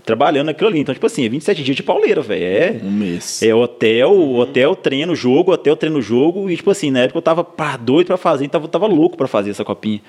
[0.08, 0.80] trabalhando naquilo ali.
[0.80, 2.44] Então, tipo assim, é 27 dias de pauleira, velho.
[2.44, 2.80] É.
[2.84, 3.44] Um mês.
[3.44, 6.50] É hotel, hotel, treino, jogo, hotel, treino, jogo.
[6.50, 9.28] E, tipo assim, na época eu tava pá, doido pra fazer, tava, tava louco pra
[9.28, 10.02] fazer essa copinha.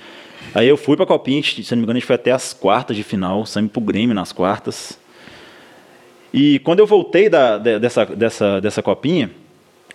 [0.55, 2.96] Aí eu fui pra copinha, se não me engano, a gente foi até as quartas
[2.96, 4.99] de final, saímos pro Grêmio nas quartas.
[6.32, 9.30] E quando eu voltei da, de- dessa, dessa, dessa copinha,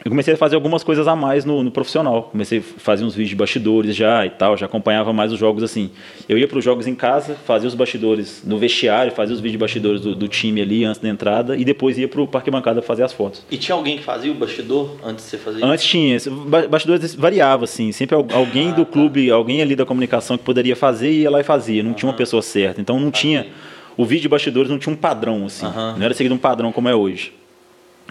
[0.06, 2.24] eu comecei a fazer algumas coisas a mais no, no profissional.
[2.24, 5.64] Comecei a fazer uns vídeos de bastidores já e tal, já acompanhava mais os jogos
[5.64, 5.92] assim.
[6.28, 9.54] Eu ia para os jogos em casa, fazia os bastidores no vestiário, fazia os vídeos
[9.54, 12.52] de bastidores do, do time ali antes da entrada e depois ia para o parque
[12.52, 13.46] bancada fazer as fotos.
[13.50, 15.64] E tinha alguém que fazia o bastidor antes de você fazer?
[15.64, 16.18] Antes tinha,
[16.70, 21.12] bastidores variava assim, sempre al- alguém do clube, alguém ali da comunicação que poderia fazer
[21.12, 22.82] ia lá e fazia, não tinha uma pessoa certa.
[22.82, 23.48] Então não tinha
[23.96, 25.96] o vídeo de bastidores não tinha um padrão assim, Aham.
[25.98, 27.32] não era seguido um padrão como é hoje.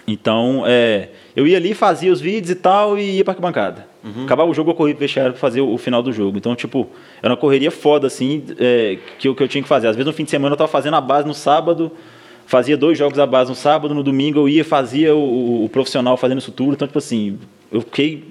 [0.05, 3.87] Então, é, eu ia ali, fazia os vídeos e tal e ia para bancada.
[4.25, 6.37] Acabava o jogo, eu corria pro vestiário pra fazer o, o final do jogo.
[6.37, 6.89] Então, tipo,
[7.21, 9.87] era uma correria foda, assim, é, que, eu- que eu tinha que fazer.
[9.87, 11.89] Às vezes, no fim de semana, eu tava fazendo a base no sábado,
[12.45, 16.17] fazia dois jogos à base no sábado, no domingo eu ia, fazia o, o- profissional
[16.17, 16.73] fazendo isso tudo.
[16.73, 17.39] Então, tipo assim,
[17.71, 18.25] eu fiquei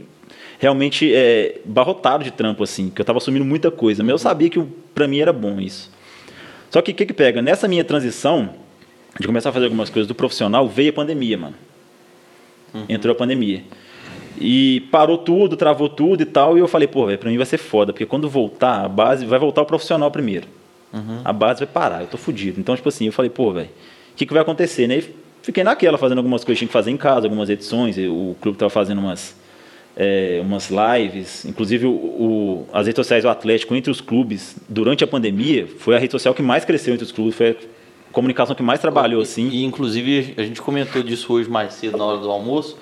[0.59, 4.03] realmente é, barrotado de trampo, assim, que eu tava assumindo muita coisa.
[4.03, 4.63] Mas eu sabia que
[4.95, 5.91] pra mim era bom isso.
[6.71, 7.41] Só que o que, que pega?
[7.41, 8.51] Nessa minha transição,
[9.21, 11.55] de começar a fazer algumas coisas do profissional, veio a pandemia, mano.
[12.89, 13.63] Entrou a pandemia.
[14.41, 16.57] E parou tudo, travou tudo e tal.
[16.57, 19.27] E eu falei, pô, velho, pra mim vai ser foda, porque quando voltar, a base
[19.27, 20.47] vai voltar o profissional primeiro.
[21.25, 22.59] A base vai parar, eu tô fudido.
[22.59, 23.69] Então, tipo assim, eu falei, pô, velho,
[24.13, 24.99] o que, que vai acontecer, né?
[24.99, 27.97] E fiquei naquela, fazendo algumas coisas que tinha que fazer em casa, algumas edições.
[27.99, 29.37] O clube tava fazendo umas,
[29.97, 31.45] é, umas lives.
[31.45, 35.95] Inclusive, o, o- as redes sociais do Atlético entre os clubes, durante a pandemia, foi
[35.95, 37.57] a rede social que mais cresceu entre os clubes, foi
[38.13, 39.49] comunicação que mais trabalhou, assim.
[39.49, 42.77] E, inclusive, a gente comentou disso hoje mais cedo, na hora do almoço.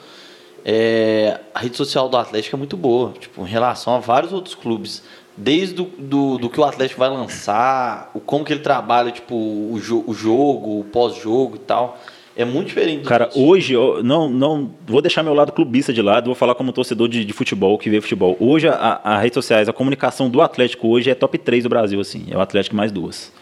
[0.65, 4.55] É, a rede social do Atlético é muito boa, tipo, em relação a vários outros
[4.55, 5.03] clubes.
[5.37, 9.35] Desde do, do, do que o Atlético vai lançar, o como que ele trabalha, tipo,
[9.35, 11.99] o, jo- o jogo, o pós-jogo e tal.
[12.37, 13.43] É muito diferente Cara, outros.
[13.43, 17.09] hoje, eu não, não vou deixar meu lado clubista de lado, vou falar como torcedor
[17.09, 18.37] de, de futebol, que vê futebol.
[18.39, 22.01] Hoje, a, a redes sociais, a comunicação do Atlético hoje é top 3 do Brasil,
[22.01, 22.27] assim.
[22.31, 23.33] É o Atlético mais duas.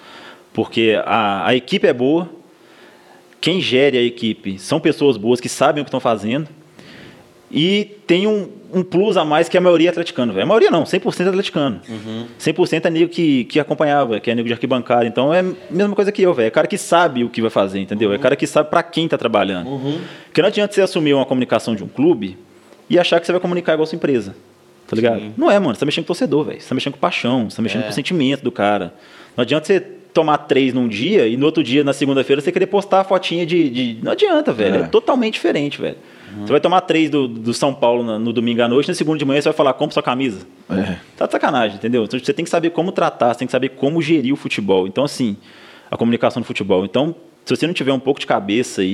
[0.53, 2.29] Porque a, a equipe é boa,
[3.41, 6.49] quem gere a equipe são pessoas boas que sabem o que estão fazendo.
[7.51, 10.43] E tem um, um plus a mais que a maioria é atleticano, velho.
[10.43, 11.81] A maioria não, 100% é atleticano.
[12.39, 15.07] 100% é nego que, que acompanhava, que é nego de arquibancada.
[15.07, 16.49] Então é a mesma coisa que eu, velho.
[16.49, 18.13] É cara que sabe o que vai fazer, entendeu?
[18.13, 19.71] É cara que sabe pra quem tá trabalhando.
[20.27, 22.37] Porque não adianta você assumir uma comunicação de um clube
[22.91, 24.35] e achar que você vai comunicar igual a sua empresa.
[24.87, 25.23] Tá ligado?
[25.37, 25.75] Não é, mano.
[25.75, 26.61] Você tá mexendo com o torcedor, velho.
[26.61, 27.85] Você tá mexendo com paixão, você tá mexendo É.
[27.85, 28.93] com o sentimento do cara.
[29.37, 29.81] Não adianta você
[30.13, 33.45] tomar três num dia e no outro dia, na segunda-feira, você querer postar a fotinha
[33.47, 33.69] de.
[33.71, 34.77] de- Não adianta, velho.
[34.77, 34.83] É, É.
[34.87, 35.97] totalmente diferente, velho.
[36.43, 39.19] Você vai tomar três do, do São Paulo na- no, domingo à noite, na segunda
[39.19, 40.47] de manhã você vai falar, compra sua camisa.
[40.71, 40.97] É.
[41.17, 42.05] Tá de sacanagem, entendeu?
[42.05, 44.87] Então você tem que saber como tratar, você tem que saber como gerir o futebol.
[44.87, 45.37] Então, assim,
[45.91, 46.85] a comunicação do futebol.
[46.85, 47.15] Então,
[47.49, 48.89] se você não tiver um pouco de cabeça e,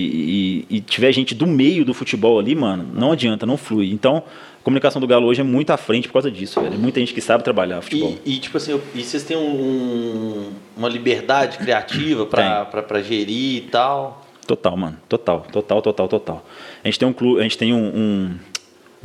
[0.71, 3.91] e- e tiver gente do meio do futebol ali, mano, não adianta, não flui.
[3.91, 4.19] Então,
[4.61, 6.75] a comunicação do Galo hoje é muito à frente por causa disso, velho.
[6.75, 8.17] É muita gente que sabe trabalhar futebol.
[8.25, 14.25] E, e, tipo assim, e vocês têm um- uma liberdade criativa pra gerir e tal?
[14.47, 14.99] Total, mano.
[15.09, 16.47] Total, total, total, total.
[16.85, 18.31] A gente tem um clube, a gente tem um, um,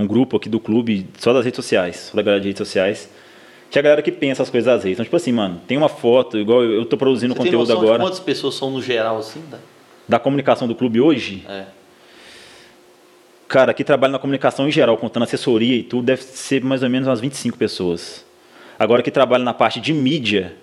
[0.04, 3.10] um grupo aqui do clube só das redes sociais, só da galera de redes sociais.
[3.70, 4.95] Que é a galera que pensa as coisas das redes.
[4.95, 7.67] Então, tipo assim, mano, tem uma foto, igual eu eu tô produzindo Você tem conteúdo
[7.67, 9.41] noção agora de quantas pessoas são no geral assim?
[9.49, 9.59] Tá?
[10.09, 11.45] da comunicação do clube hoje.
[11.47, 11.65] É.
[13.47, 16.89] Cara, que trabalha na comunicação em geral, contando assessoria e tudo, deve ser mais ou
[16.89, 18.26] menos umas 25 pessoas.
[18.78, 20.55] Agora que trabalha na parte de mídia,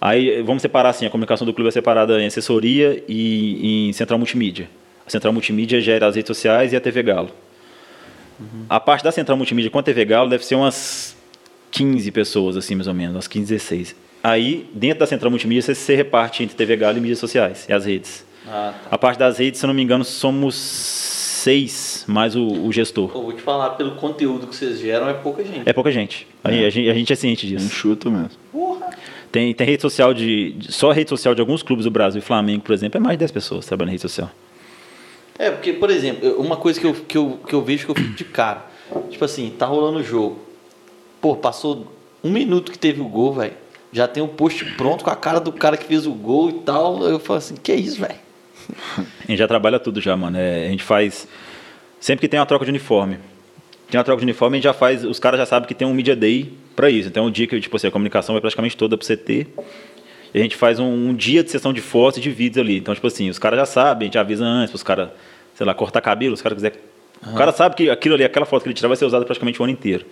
[0.00, 4.18] aí vamos separar assim, a comunicação do clube é separada em assessoria e em central
[4.18, 4.70] multimídia.
[5.04, 7.30] A central multimídia gera as redes sociais e a TV Galo.
[8.68, 11.16] A parte da central multimídia com a TV Galo deve ser umas
[11.70, 13.96] 15 pessoas, assim, mais ou menos, umas 15, 16.
[14.22, 17.72] Aí, dentro da central multimídia, você se reparte entre TV Galo e mídias sociais, e
[17.72, 18.24] as redes.
[18.46, 18.88] Ah, tá.
[18.90, 23.08] A parte das redes, se eu não me engano, somos seis, mais o, o gestor.
[23.10, 25.62] Pô, vou te falar, pelo conteúdo que vocês geram, é pouca gente.
[25.68, 26.26] É pouca gente.
[26.42, 26.90] A, a gente.
[26.90, 27.68] a gente é ciente Um disso.
[27.70, 28.30] chuto mesmo.
[29.30, 32.20] Tem, tem rede social de, de- Só a rede social de alguns clubes do Brasil,
[32.22, 34.30] Flamengo, por exemplo, é mais de 10 pessoas trabalhando em rede social.
[35.38, 37.94] É, porque, por exemplo, uma coisa que eu, que eu, que eu vejo que eu
[37.94, 38.66] fico de cara.
[39.10, 40.40] Tipo assim, tá rolando o jogo.
[41.20, 41.92] Pô, passou
[42.22, 43.54] um minuto que teve o gol, velho.
[43.92, 46.52] Já tem o post pronto com a cara do cara que fez o gol e
[46.54, 47.02] tal.
[47.04, 48.14] Eu falo assim, que isso, velho?
[48.98, 50.36] A gente já trabalha tudo já, mano.
[50.36, 51.26] É, a gente faz.
[52.00, 53.18] Sempre que tem uma troca de uniforme.
[53.90, 55.04] Tem uma troca de uniforme, a gente já faz.
[55.04, 57.08] Os caras já sabem que tem um Media Day pra isso.
[57.08, 59.46] Então, um dia que tipo, assim, a comunicação vai praticamente toda pro CT.
[60.34, 62.76] E a gente faz um, um dia de sessão de fotos e de vídeos ali.
[62.76, 65.08] Então, tipo assim, os caras já sabem, a gente avisa antes, os caras,
[65.54, 66.78] sei lá, cortar cabelo, os caras quiserem.
[67.26, 69.60] O cara sabe que aquilo ali, aquela foto que ele tirar vai ser usada praticamente
[69.60, 70.04] o ano inteiro.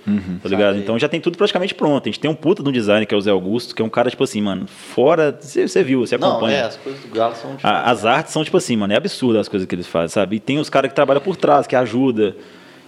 [0.42, 0.66] Tá ligado?
[0.70, 0.82] Saquei.
[0.82, 2.02] Então já tem tudo praticamente pronto.
[2.08, 3.84] A gente tem um puta de um design que é o Zé Augusto, que é
[3.84, 5.36] um cara, tipo assim, mano, fora.
[5.40, 6.56] Você você viu, você Não, acompanha.
[6.58, 8.96] é, as coisas do Galo são tipo, A- As artes são tipo assim, mano, é
[8.96, 10.36] absurdo as coisas que eles fazem, sabe?
[10.36, 12.36] E tem os caras que trabalham por trás, que ajuda.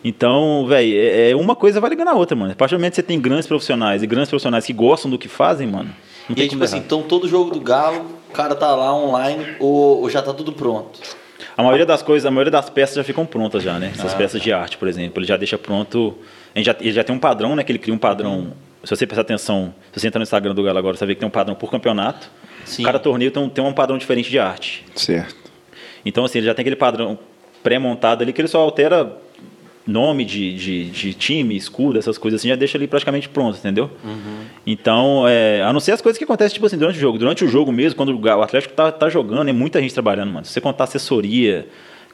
[0.04, 2.52] Então, velho, é, é uma coisa vai ligando a outra, mano.
[2.52, 5.18] A partir do momento que você tem grandes profissionais e grandes profissionais que gostam do
[5.18, 5.90] que fazem, mano,
[6.28, 8.74] não E tem aí, como tipo assim, então todo jogo do Galo, o cara tá
[8.76, 11.00] lá online ou, ou já tá tudo pronto.
[11.58, 13.90] A maioria das coisas, a maioria das peças já ficam prontas já, né?
[13.92, 14.44] Ah, Essas peças tá.
[14.44, 16.16] de arte, por exemplo, ele já deixa pronto.
[16.54, 17.64] Gente já, ele já tem um padrão, né?
[17.64, 18.52] Que ele cria um padrão.
[18.84, 21.14] Se você prestar atenção, se você entrar no Instagram do Galo agora, você vai ver
[21.16, 22.30] que tem um padrão por campeonato.
[22.64, 22.84] Sim.
[22.84, 24.86] Cada torneio tem um, tem um padrão diferente de arte.
[24.94, 25.34] Certo.
[26.06, 27.18] Então, assim, ele já tem aquele padrão
[27.60, 29.18] pré-montado ali que ele só altera
[29.88, 33.90] nome de, de, de time, escudo, essas coisas assim, já deixa ali praticamente pronto, entendeu?
[34.66, 37.18] Então, é, a não ser as coisas que acontecem, tipo assim, durante o jogo.
[37.18, 40.44] Durante o jogo mesmo, quando o Atlético tá, tá jogando, é muita gente trabalhando, mano.
[40.44, 41.66] Se você contar assessoria,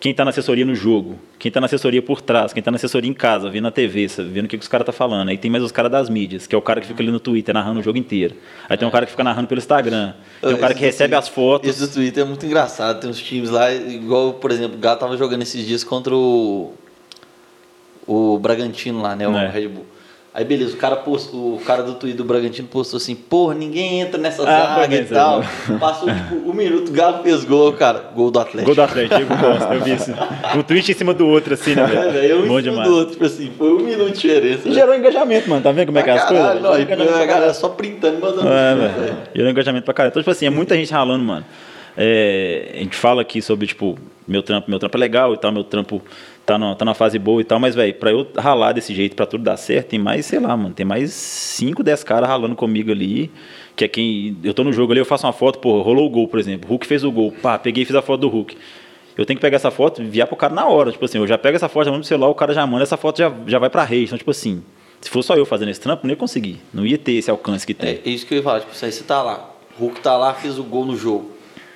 [0.05, 2.77] quem tá na assessoria no jogo, quem tá na assessoria por trás, quem tá na
[2.77, 5.31] assessoria em casa, vendo na TV, vendo o que, que os caras tá falando.
[5.31, 7.19] Aí tem mais os caras das mídias, que é o cara que fica ali no
[7.19, 8.35] Twitter narrando o jogo inteiro.
[8.69, 10.13] Aí tem um cara que fica narrando pelo Instagram.
[10.43, 11.69] Tem um cara que recebe as fotos.
[11.69, 13.01] Esse do Twitter é muito engraçado.
[13.01, 16.75] Tem uns times lá, igual, por exemplo, o Galo tava jogando esses dias contra o.
[18.07, 19.27] O Bragantino lá, né?
[19.29, 19.49] O É.
[19.49, 19.87] Red Bull.
[20.37, 24.01] Aí beleza, o cara, postou, o cara do Twitter do Bragantino postou assim, porra, ninguém
[24.01, 25.45] entra nessa Ah, zaga e tal.
[25.79, 28.11] Passou tipo um minuto, o Galo fez gol, cara.
[28.17, 28.65] Gol do Atlético.
[28.67, 29.21] Gol do Atlético,
[29.73, 30.11] eu vi isso.
[30.59, 32.13] Um tweet em cima do outro, assim, né, É, velho?
[32.13, 32.89] velho, um Bom em cima demais.
[32.91, 34.63] do outro, tipo assim, foi um minuto de diferença.
[34.67, 34.75] E né?
[34.75, 35.63] gerou engajamento, mano.
[35.63, 36.61] Tá vendo como é que é as coisas?
[36.61, 38.49] não, e a galera só printando e mandando.
[38.49, 38.93] É, velho.
[38.93, 39.17] velho.
[39.37, 40.11] Gerou engajamento pra caralho.
[40.11, 41.45] Então, tipo assim, é muita gente ralando, mano.
[41.97, 43.97] É, a gente fala aqui sobre, tipo,
[44.27, 46.03] meu trampo, meu trampo é legal e tal, meu trampo
[46.45, 49.15] tá, no, tá na fase boa e tal, mas, velho, pra eu ralar desse jeito,
[49.15, 52.57] pra tudo dar certo, tem mais, sei lá, mano, tem mais 5, 10 caras ralando
[52.57, 53.31] comigo ali,
[53.77, 54.37] que é quem.
[54.43, 56.69] Eu tô no jogo ali, eu faço uma foto, pô, rolou o gol, por exemplo.
[56.69, 58.57] Hulk fez o gol, pá, peguei e fiz a foto do Hulk.
[59.17, 60.91] Eu tenho que pegar essa foto e enviar pro cara na hora.
[60.91, 62.83] Tipo assim, eu já pego essa foto, já mando pro celular, o cara já manda,
[62.83, 64.07] essa foto já, já vai pra rede.
[64.07, 64.63] Então, tipo assim,
[65.01, 66.61] se fosse só eu fazendo esse trampo, não ia conseguir.
[66.73, 68.01] Não ia ter esse alcance que tem.
[68.05, 70.65] É, isso que eu ia falar, tipo, você tá lá, Hulk tá lá, fez o
[70.65, 71.34] gol no jogo.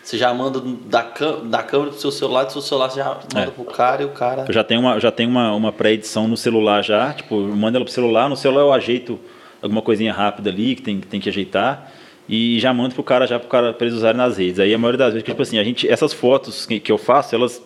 [0.09, 1.03] Você já manda da,
[1.45, 3.05] da câmera do seu celular, do seu celular você já
[3.35, 3.51] manda É.
[3.51, 4.47] pro cara e o cara.
[4.49, 7.77] Eu já tenho uma, já tenho uma, uma pré-edição no celular já, tipo, eu mando
[7.77, 9.21] ela pro celular, no celular eu ajeito
[9.61, 11.93] alguma coisinha rápida ali que tem, que tem que ajeitar
[12.27, 14.59] e já mando pro cara já pro cara pra eles usarem nas redes.
[14.59, 16.97] Aí a maioria das vezes, que, tipo assim, a gente, essas fotos que, que eu
[16.97, 17.63] faço, elas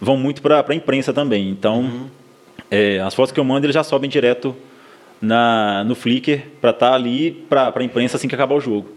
[0.00, 1.50] vão muito pra, pra imprensa também.
[1.50, 2.08] Então,
[2.70, 4.54] é, as fotos que eu mando eles já sobem direto
[5.20, 8.88] na, no Flickr para estar ali para a imprensa assim que acabar o jogo.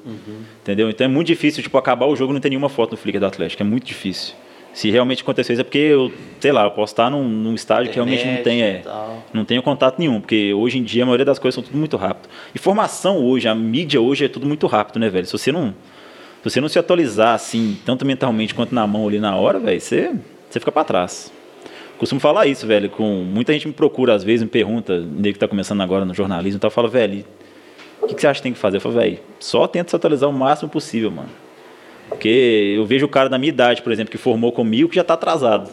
[0.61, 0.89] Entendeu?
[0.89, 3.19] Então é muito difícil, tipo, acabar o jogo e não ter nenhuma foto no Flickr
[3.19, 3.63] do Atlético.
[3.63, 4.35] É muito difícil.
[4.73, 7.91] Se realmente acontecer isso é porque eu, sei lá, eu posso estar num, num estádio
[7.91, 8.91] que realmente não tem, Internet é,
[9.33, 11.97] não tenho contato nenhum, porque hoje em dia a maioria das coisas são tudo muito
[11.97, 12.29] rápido.
[12.55, 15.25] Informação hoje, a mídia hoje é tudo muito rápido, né, velho?
[15.25, 15.73] Se você não,
[16.43, 19.81] se você não se atualizar assim, tanto mentalmente quanto na mão ali na hora, velho,
[19.81, 20.13] você,
[20.49, 21.31] você fica para trás.
[21.99, 25.39] Costumo falar isso, velho, com muita gente me procura às vezes, me pergunta, nego que
[25.39, 27.25] tá começando agora no jornalismo e tal, fala, velho,
[28.01, 28.77] o que, que você acha que tem que fazer?
[28.77, 31.27] Eu falo, velho, só tenta se atualizar o máximo possível, mano.
[32.07, 35.03] Porque eu vejo o cara da minha idade, por exemplo, que formou comigo, que já
[35.03, 35.69] tá atrasado.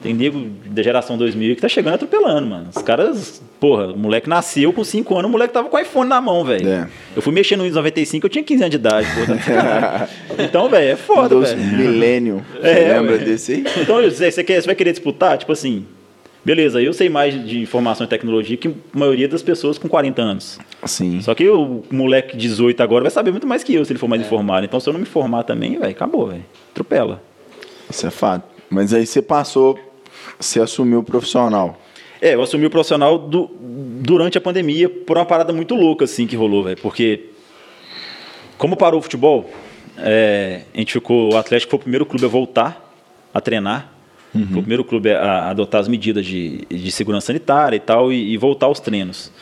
[0.00, 2.68] Tem nego da geração 2000 que tá chegando atropelando, mano.
[2.74, 6.08] Os caras, porra, o moleque nasceu com 5 anos, o moleque tava com o iPhone
[6.08, 6.68] na mão, velho.
[6.68, 6.88] É.
[7.16, 10.08] Eu fui mexer no Windows 95, eu tinha 15 anos de idade, porra.
[10.44, 11.58] então, velho, é foda, velho.
[11.58, 12.42] Millennium.
[12.60, 13.18] Você É, lembra ué.
[13.24, 13.64] desse aí?
[13.76, 15.36] Então, você, você quer, você vai querer disputar?
[15.36, 15.84] Tipo assim,
[16.44, 20.22] beleza, eu sei mais de informação e tecnologia que a maioria das pessoas com 40
[20.22, 20.60] anos.
[20.86, 21.20] Sim.
[21.22, 23.98] Só que o moleque de 18 agora vai saber muito mais que eu se ele
[23.98, 24.64] for mais informado.
[24.64, 26.44] Então, se eu não me formar também, velho, acabou, velho.
[26.70, 27.20] Atropela.
[27.90, 28.44] Isso é fato.
[28.70, 29.78] Mas aí você passou,
[30.38, 31.78] você assumiu o profissional.
[32.20, 36.26] É, eu assumi o profissional du- durante a pandemia por uma parada muito louca, assim,
[36.26, 36.76] que rolou, velho.
[36.82, 37.26] Porque,
[38.56, 39.48] como parou o futebol,
[39.96, 41.32] é, a gente ficou.
[41.32, 42.92] O Atlético foi o primeiro clube a voltar
[43.32, 43.92] a treinar.
[44.32, 48.12] Foi o primeiro clube a, a adotar as medidas de, de segurança sanitária e tal,
[48.12, 49.32] e, e voltar aos treinos.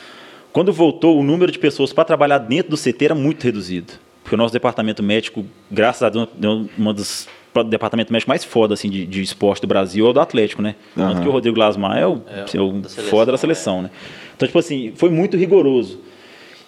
[0.52, 3.92] Quando voltou, o número de pessoas para trabalhar dentro do CT era muito reduzido.
[4.26, 7.28] Porque o nosso departamento médico, graças a Deus, é um dos
[7.68, 10.74] departamentos médicos mais foda assim, de, de esporte do Brasil, é o do Atlético, né?
[10.96, 11.22] Tanto Aham.
[11.22, 13.90] que o Rodrigo Lasmar é o, É, é o da seleção, foda da seleção, né?
[14.34, 16.00] Então, tipo assim, foi muito rigoroso.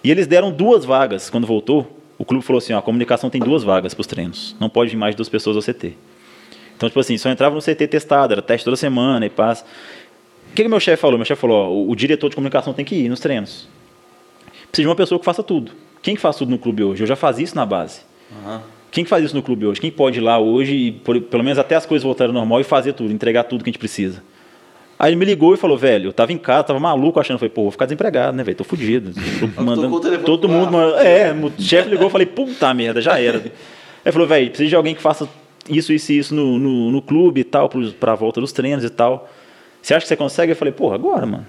[0.05, 2.01] E eles deram duas vagas quando voltou.
[2.17, 4.55] O clube falou assim: ó, a comunicação tem duas vagas para os treinos.
[4.61, 5.95] Não pode ir mais de duas pessoas ao CT.
[6.77, 9.65] Então, tipo assim, só entrava no CT testado, era teste toda semana e passa.
[10.53, 11.19] O que, que meu chefe falou?
[11.19, 13.69] Meu chefe falou: ó, o, o diretor de comunicação tem que ir nos treinos.
[14.71, 15.73] Precisa de uma pessoa que faça tudo.
[16.03, 17.03] Quem que faz tudo no clube hoje?
[17.03, 18.01] Eu já fazia isso na base.
[18.45, 18.63] Aham.
[18.91, 19.81] Quem que faz isso no clube hoje?
[19.81, 22.61] Quem pode ir lá hoje e, por- pelo menos até as coisas voltarem ao normal
[22.61, 24.23] e fazer tudo, entregar tudo que a gente precisa?
[24.99, 27.51] Aí ele me ligou e falou, velho, eu tava em casa, tava maluco, achando, falei,
[27.51, 28.57] pô, vou ficar desempregado, né, velho?
[28.57, 29.13] Tô fudido.
[29.55, 32.73] Tô mandando, com o telefone todo mundo, mano, é, o chefe ligou, eu falei, puta
[32.75, 33.43] merda, já era.
[34.05, 35.29] Aí falou, velho, precisa de alguém que faça
[35.69, 37.69] isso, isso e isso no, no, no clube e tal,
[38.01, 39.29] pra volta dos treinos e tal.
[39.83, 40.53] Você acha que você consegue?
[40.53, 41.47] Eu falei, porra, agora, mano.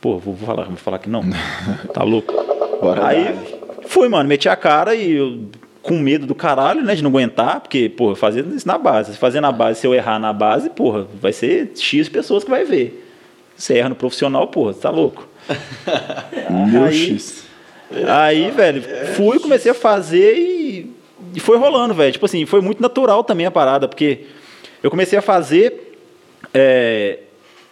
[0.00, 1.22] Pô, vou, vou falar, vou falar que não.
[1.94, 2.34] Tá louco.
[2.82, 3.55] Bora Aí.
[3.86, 5.40] Fui, mano, meti a cara e eu,
[5.82, 9.12] com medo do caralho, né, de não aguentar, porque, porra, eu fazia isso na base.
[9.12, 12.50] Se fazer na base, se eu errar na base, porra, vai ser X pessoas que
[12.50, 13.04] vai ver.
[13.56, 15.28] Se erra no profissional, porra, você tá louco.
[16.86, 17.44] Aí- X.
[18.08, 18.82] Aí, velho,
[19.14, 20.90] fui, comecei a fazer e,
[21.34, 22.10] e foi rolando, velho.
[22.12, 24.26] Tipo assim, foi muito natural também a parada, porque
[24.82, 25.96] eu comecei a fazer
[26.52, 27.20] é,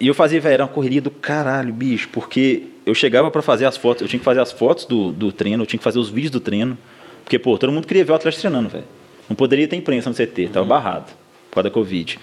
[0.04, 3.64] e eu fazia, velho, era uma correria do caralho, bicho, porque eu chegava pra fazer
[3.64, 5.98] as fotos, eu tinha que fazer as fotos do, do treino, eu tinha que fazer
[5.98, 6.76] os vídeos do treino,
[7.24, 8.84] porque, pô, todo mundo queria ver o Atlético treinando, velho.
[9.30, 11.06] Não poderia ter imprensa no CT, tava barrado
[11.48, 12.18] por causa da Covid.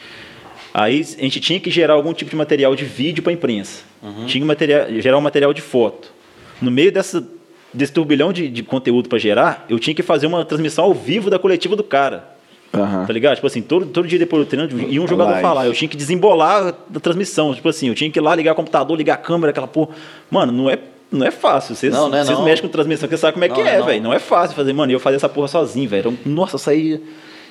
[0.72, 3.84] Aí a gente tinha que gerar algum tipo de material de vídeo para imprensa.
[4.28, 6.14] Tinha que material, gerar um material de foto.
[6.62, 7.28] No meio dessa,
[7.74, 11.32] desse turbilhão de, de conteúdo para gerar, eu tinha que fazer uma transmissão ao vivo
[11.32, 12.30] da coletiva do cara.
[12.74, 13.06] Aham.
[13.06, 13.36] Tá ligado?
[13.36, 15.42] Tipo assim, todo, todo dia depois do treino ia um jogador Live.
[15.42, 15.66] falar.
[15.66, 17.54] Eu tinha que desembolar a transmissão.
[17.54, 19.90] Tipo assim, eu tinha que ir lá ligar o computador, ligar a câmera, aquela porra.
[20.30, 20.80] Mano, não é,
[21.12, 21.76] não é fácil.
[21.76, 22.46] Vocês, Não, não é vocês não.
[22.46, 24.02] mexem com transmissão, você sabe como é Não, que é é, velho.
[24.02, 24.72] Não é fácil fazer.
[24.72, 26.12] Mano, eu fazia essa porra sozinho, velho.
[26.26, 27.02] Eu- Nossa, eu saía.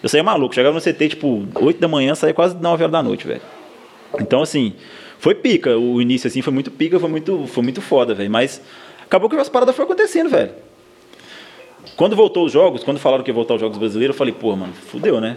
[0.03, 0.55] Eu saía maluco.
[0.55, 3.43] Chegava no CT, tipo, 8 da manhã, saía quase 9 horas da noite, velho.
[4.19, 4.73] Então, assim,
[5.19, 5.77] foi pica.
[5.77, 8.31] O início, assim, foi muito pica, foi muito, foi muito foda, velho.
[8.31, 8.63] Mas
[9.05, 10.51] acabou que as paradas foram acontecendo, velho.
[11.97, 14.55] Quando voltou os jogos, quando falaram que ia voltar os jogos brasileiros, eu falei, pô,
[14.57, 15.37] mano, fudeu, né?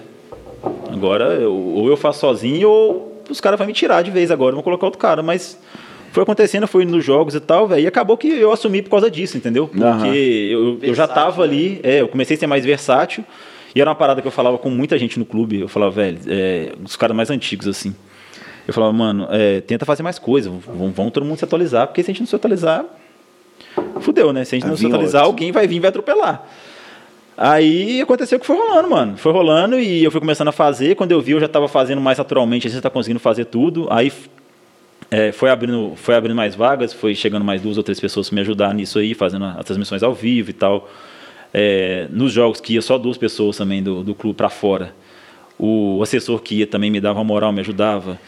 [0.92, 4.54] Agora, eu- ou eu faço sozinho, ou os caras vão me tirar de vez agora,
[4.54, 5.22] vão colocar outro cara.
[5.24, 5.60] Mas
[6.12, 7.82] foi acontecendo, foi nos jogos e tal, velho.
[7.84, 9.68] E acabou que eu assumi por causa disso, entendeu?
[9.68, 10.16] Porque Aham.
[10.16, 11.52] eu, eu já tava né?
[11.54, 13.24] ali, é, eu comecei a ser mais versátil.
[13.76, 15.60] E era uma parada que eu falava com muita gente no clube.
[15.62, 17.96] Eu falava, velho, é, os caras mais antigos, assim.
[18.68, 22.02] Eu falava, mano, é, tenta fazer mais coisa, vamos, vamos todo mundo se atualizar, porque
[22.04, 22.86] se a gente não se atualizar,
[24.00, 24.44] fudeu, né?
[24.44, 25.34] Se a gente não se atualizar, outro.
[25.34, 26.46] alguém vai vir e vai atropelar.
[27.36, 29.18] Aí aconteceu que foi rolando, mano.
[29.18, 30.96] Foi rolando e eu fui começando a fazer.
[30.96, 32.68] Quando eu vi, eu já estava fazendo mais naturalmente.
[32.68, 33.88] A gente tá conseguindo fazer tudo.
[33.90, 34.12] Aí
[35.10, 38.36] é, foi, abrindo, foi abrindo mais vagas, foi chegando mais duas ou três pessoas para
[38.36, 40.90] me ajudar nisso aí, fazendo as transmissões ao vivo e tal.
[41.54, 44.94] É, nos jogos que ia só duas pessoas também do, do clube para fora.
[45.58, 48.20] O assessor que ia também me dava uma moral, me ajudava.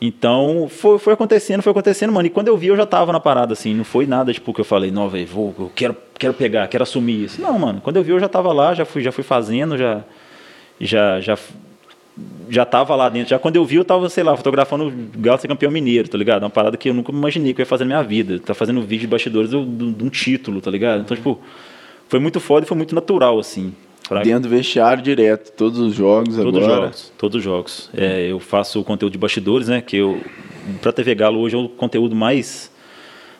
[0.00, 2.26] Então, foi, foi acontecendo, foi acontecendo, mano.
[2.26, 3.74] E quando eu vi, eu já tava na parada, assim.
[3.74, 6.84] Não foi nada, tipo, que eu falei, não, velho, vou, eu quero, quero pegar, quero
[6.84, 7.42] assumir isso.
[7.42, 7.80] Não, mano.
[7.80, 10.02] Quando eu vi, eu já tava lá, já fui, já fui fazendo, já,
[10.80, 11.36] já, já
[12.48, 13.30] já tava lá dentro.
[13.30, 16.16] Já quando eu vi, eu tava, sei lá, fotografando o Galo ser campeão mineiro, tá
[16.18, 16.42] ligado?
[16.44, 18.38] Uma parada que eu nunca imaginei que eu ia fazer na minha vida.
[18.40, 21.00] Tá fazendo vídeo de bastidores do- do- de um título, tá ligado?
[21.02, 21.40] Então, tipo,
[22.08, 23.72] foi muito foda e foi muito natural, assim.
[24.08, 26.82] Pra- Dentro do vestiário direto, todos os jogos Todos os agora.
[26.82, 27.90] jogos, todos os jogos.
[27.96, 29.80] É, eu faço o conteúdo de bastidores, né?
[29.80, 30.20] Que eu,
[30.82, 32.70] pra TV Galo hoje é o conteúdo mais,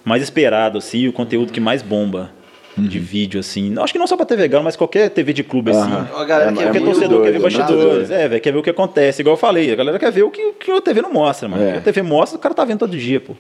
[0.05, 2.31] mais esperado, assim, o conteúdo que mais bomba
[2.77, 3.75] de vídeo, assim.
[3.79, 5.81] Acho que não só pra TV Galo, mas qualquer TV de clube, assim.
[5.81, 6.09] Aham.
[6.17, 8.13] A galera É- quer é torcedor quer ver doido, muito bastidores, doido.
[8.13, 9.21] é, velho, quer ver o que acontece.
[9.23, 11.49] Igual eu falei, a galera quer ver o que, o que a TV não mostra,
[11.49, 11.61] mano.
[11.63, 11.71] É.
[11.71, 13.35] O que a TV mostra, o cara tá vendo todo dia, pô.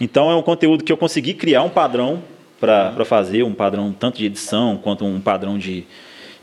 [0.00, 2.22] Então é um conteúdo que eu consegui criar um padrão
[2.58, 5.84] pra pra fazer, um padrão tanto de edição quanto um padrão de,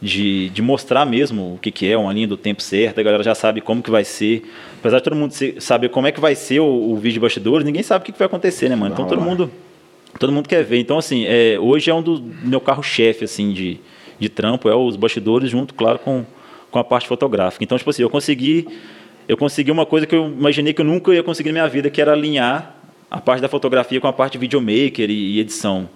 [0.02, 3.24] de, de mostrar mesmo o que, que é, uma linha do tempo certa, a galera
[3.24, 4.44] já sabe como que vai ser.
[4.80, 7.66] Apesar de todo mundo saber como é que vai ser o, o vídeo de bastidores,
[7.66, 8.94] ninguém sabe o que, que vai acontecer, né, mano?
[8.94, 9.52] Então todo mundo
[10.18, 10.80] todo mundo quer ver.
[10.80, 13.80] Então, assim, é, hoje é um do meu carro-chefe, assim, de,
[14.18, 16.26] de trampo, é os bastidores junto, claro, com,
[16.72, 17.64] com a parte fotográfica.
[17.64, 18.68] Então, tipo assim, eu consegui,
[19.28, 21.90] eu consegui uma coisa que eu imaginei que eu nunca ia conseguir na minha vida,
[21.90, 22.76] que era alinhar
[23.12, 25.90] a parte da fotografia com a parte de videomaker e edição.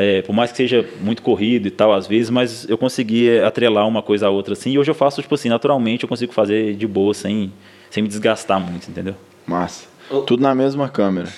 [0.00, 3.44] É, por mais que seja muito corrido e tal, às vezes, mas eu consegui é,
[3.44, 6.32] atrelar uma coisa à outra, assim, e hoje eu faço, tipo assim, naturalmente, eu consigo
[6.32, 7.52] fazer de boa, sem,
[7.90, 9.16] sem me desgastar muito, entendeu?
[9.44, 9.88] Massa.
[10.24, 11.28] Tudo na mesma câmera.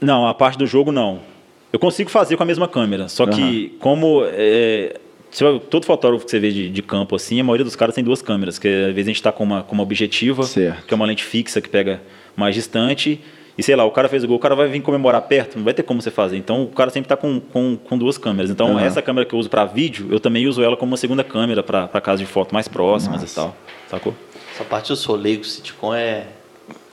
[0.00, 1.18] Não, a parte do jogo não.
[1.72, 4.96] Eu consigo fazer com a mesma câmera, só que como é,
[5.68, 8.22] todo fotógrafo que você vê de, de campo assim, a maioria dos caras tem duas
[8.22, 10.86] câmeras, que às vezes a gente está com uma, com uma objetiva, Certo.
[10.86, 12.00] que é uma lente fixa que pega
[12.36, 13.20] mais distante,
[13.58, 15.64] e sei lá, o cara fez o gol, o cara vai vir comemorar perto, não
[15.64, 16.36] vai ter como você fazer.
[16.36, 18.50] Então o cara sempre está com, com, com duas câmeras.
[18.50, 18.84] Então Aham.
[18.84, 21.62] essa câmera que eu uso para vídeo, eu também uso ela como uma segunda câmera
[21.62, 23.32] para casos de foto mais próximas Nossa.
[23.32, 23.56] e tal,
[23.90, 24.14] sacou?
[24.54, 26.26] Essa parte eu sou leigo, sitcom é.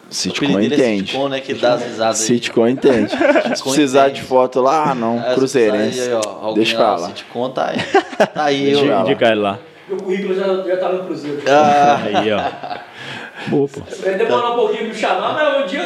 [0.09, 1.11] Sitcom é entende.
[1.11, 1.39] Sitcom, né?
[1.39, 2.28] Que dá as risadas aí.
[2.28, 3.11] Sitcom entende.
[3.55, 5.22] Se precisar de foto lá, ah, não.
[5.22, 6.01] Se Cruzeirense.
[6.01, 7.07] aí, ó, alguém Deixa pra lá.
[7.07, 7.78] Sitcom tá aí.
[8.34, 9.01] Tá aí, Deixa eu.
[9.01, 9.59] Indicar ele lá.
[9.88, 11.41] Meu currículo já, já tá no Cruzeiro.
[11.47, 12.39] Ah, Aí, ó.
[13.48, 13.82] Boa, pô.
[14.04, 15.84] Vai demorar um pouquinho me chamar, mas um dia.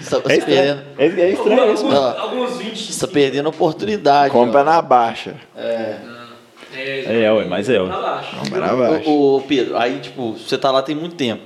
[0.00, 0.38] você tá É perdendo.
[0.38, 2.18] estranho, é, é estranho isso, alguns, mano.
[2.18, 2.92] alguns 20.
[2.92, 4.32] Você tá perdendo a oportunidade.
[4.32, 4.64] Compra ó.
[4.64, 5.34] na baixa.
[5.56, 5.96] É,
[6.74, 7.88] É, ué, mas é, ué.
[7.88, 8.36] Tá baixo.
[8.36, 9.08] Compra na baixa.
[9.08, 11.42] Ô, ô, Pedro, aí, tipo, você tá lá tem muito tempo.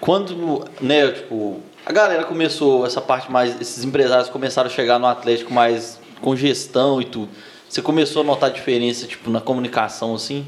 [0.00, 5.06] Quando, né, tipo, a galera começou, essa parte mais, esses empresários começaram a chegar no
[5.06, 7.28] Atlético mais com gestão e tudo.
[7.68, 10.46] Você começou a notar diferença, tipo, na comunicação, assim?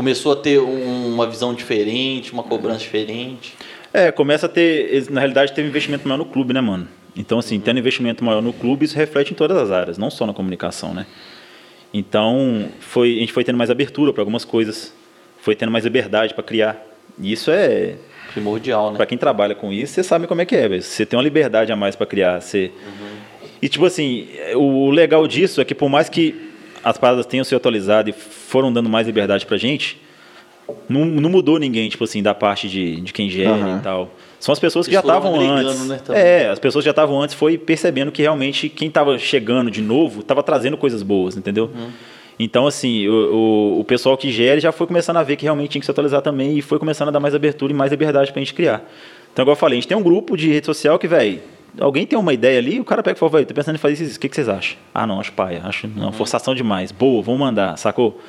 [0.00, 3.52] Começou a ter um- uma visão diferente, uma cobrança diferente?
[3.92, 6.88] É, começa a ter, na realidade, teve investimento maior no clube, né, mano?
[7.14, 10.24] Então, assim, tendo investimento maior no clube, isso reflete em todas as áreas, não só
[10.26, 11.04] na comunicação, né?
[11.92, 14.90] Então, foi, a gente foi tendo mais abertura para algumas coisas,
[15.38, 16.82] foi tendo mais liberdade para criar.
[17.20, 17.96] E isso é,
[18.32, 18.96] Primordial, né?
[18.96, 20.80] para quem trabalha com isso, você sabe como é que é, velho.
[20.80, 22.70] Você tem uma liberdade a mais para criar, você
[23.60, 26.48] E tipo assim, o legal disso é que por mais que
[26.82, 30.00] as paradas tenham se atualizado e foram dando mais liberdade pra gente,
[30.88, 33.78] não, não mudou ninguém, tipo assim, da parte de, de quem gera Aham.
[33.78, 34.10] e tal.
[34.38, 35.86] São as pessoas que Eles já estavam antes.
[35.86, 39.82] né, é, as pessoas já estavam antes, foi percebendo que realmente quem estava chegando de
[39.82, 41.70] novo estava trazendo coisas boas, entendeu?
[41.74, 41.90] Uhum.
[42.38, 45.72] Então, assim, o, o, o pessoal que gera já foi começando a ver que realmente
[45.72, 48.32] tinha que se atualizar também e foi começando a dar mais abertura e mais liberdade
[48.32, 48.82] pra gente criar.
[49.30, 51.38] Então, igual eu falei, a gente tem um grupo de rede social que, velho,
[51.78, 54.02] alguém tem uma ideia ali, o cara pega e fala, velho, tô pensando em fazer
[54.04, 54.76] isso, o que, que vocês acham?
[54.94, 55.92] Ah, não, acho paia, acho, Uhum.
[55.96, 56.90] não, forçação demais.
[56.92, 58.20] Boa, vamos mandar, sacou?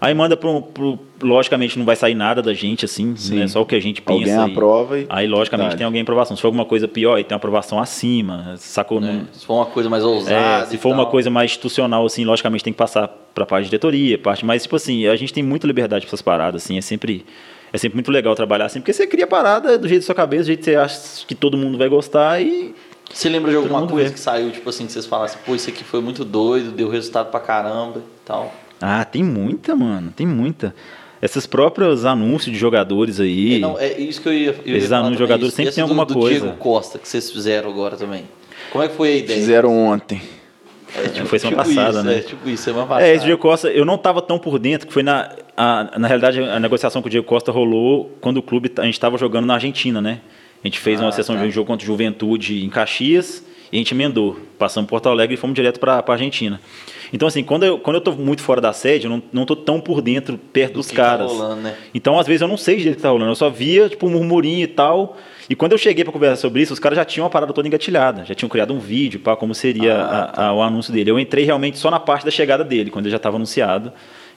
[0.00, 3.34] Aí manda pro, pro- Logicamente não vai sair nada da gente, assim, Sim.
[3.40, 3.48] né?
[3.48, 4.30] Só o que a gente pensa.
[4.40, 6.36] Alguém aprova e- Aí, logicamente, tem alguém em aprovação.
[6.36, 9.00] Se for alguma coisa pior, aí tem uma aprovação acima, sacou?
[9.00, 9.24] Não- Né?
[9.32, 10.62] Se for uma coisa mais ousada.
[10.62, 11.10] é, se for uma tal.
[11.10, 14.62] coisa mais institucional, assim, logicamente tem que passar para a parte de diretoria, parte, mas
[14.62, 17.26] tipo assim, a gente tem muita liberdade para essas paradas, assim, é sempre
[17.72, 20.14] é sempre muito legal trabalhar assim, porque você cria a parada do jeito da sua
[20.14, 22.72] cabeça, do jeito que você acha que todo mundo vai gostar e
[23.12, 24.14] Você lembra de alguma coisa vê.
[24.14, 27.30] que saiu, tipo assim, que vocês falassem, pô, isso aqui foi muito doido, deu resultado
[27.30, 28.52] pra caramba e tal?
[28.80, 30.74] ah, tem muita, mano, tem muita.
[31.20, 33.56] Esses próprios anúncios de jogadores aí.
[33.56, 34.54] É, não, é isso que eu ia.
[34.64, 35.56] Eu ia Esses anúncios de jogadores isso.
[35.56, 36.40] sempre tem do- alguma do coisa.
[36.42, 38.22] Diego Costa que vocês fizeram agora também.
[38.70, 39.40] Como é que foi a ideia?
[39.40, 40.22] Fizeram ontem.
[40.96, 42.16] É, tipo, Foi semana tipo passada, isso, né?
[42.16, 43.06] É, tipo isso, semana passada.
[43.08, 45.28] É, esse Diego Costa, eu não estava tão por dentro, que foi na.
[45.56, 48.70] a- na realidade, a negociação com o Diego Costa rolou quando o clube.
[48.78, 50.20] A gente estava jogando na Argentina, né?
[50.62, 51.42] A gente fez Ah, uma sessão tá.
[51.42, 54.36] de um jogo contra Juventude em Caxias e a gente emendou.
[54.58, 56.60] Passamos por Porto Alegre e fomos direto para a Argentina.
[57.12, 59.56] Então, assim, quando eu, quando eu tô muito fora da sede, eu não, não tô
[59.56, 61.30] tão por dentro, perto Do dos que tá caras.
[61.30, 61.74] rolando, né?
[61.94, 63.30] Então, às vezes, eu não sei direito o que tá rolando.
[63.30, 65.16] Eu só via, tipo, um murmurinho e tal.
[65.48, 67.66] E quando eu cheguei para conversar sobre isso, os caras já tinham a parada toda
[67.66, 68.24] engatilhada.
[68.26, 71.10] Já tinham criado um vídeo para como seria Ah, a- a- o anúncio dele.
[71.10, 73.90] Eu entrei realmente só na parte da chegada dele, quando ele já estava anunciado.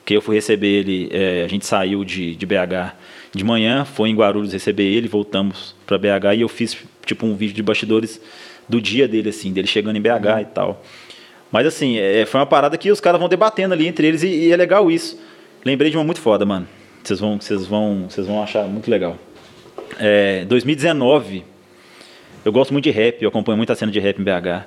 [0.06, 2.94] Que eu fui receber ele, é, a gente saiu de, de BH
[3.34, 7.36] de manhã, foi em Guarulhos receber ele, voltamos para BH e eu fiz, tipo, um
[7.36, 8.22] vídeo de bastidores
[8.68, 10.84] do dia dele, assim, dele chegando em BH e tal.
[11.52, 14.28] Mas assim, é, foi uma parada que os caras vão debatendo ali entre eles e,
[14.28, 15.20] e é legal isso.
[15.66, 16.68] Lembrei de uma muito foda, mano.
[17.04, 19.18] Vocês vão, vocês vão, vocês vão achar muito legal.
[20.00, 21.44] É, 2019,
[22.46, 24.66] eu gosto muito de rap, eu acompanho muito a cena de rap em BH.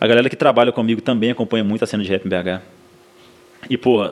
[0.00, 2.62] A galera que trabalha comigo também acompanha muito a cena de rap em BH.
[3.68, 4.10] E, pô,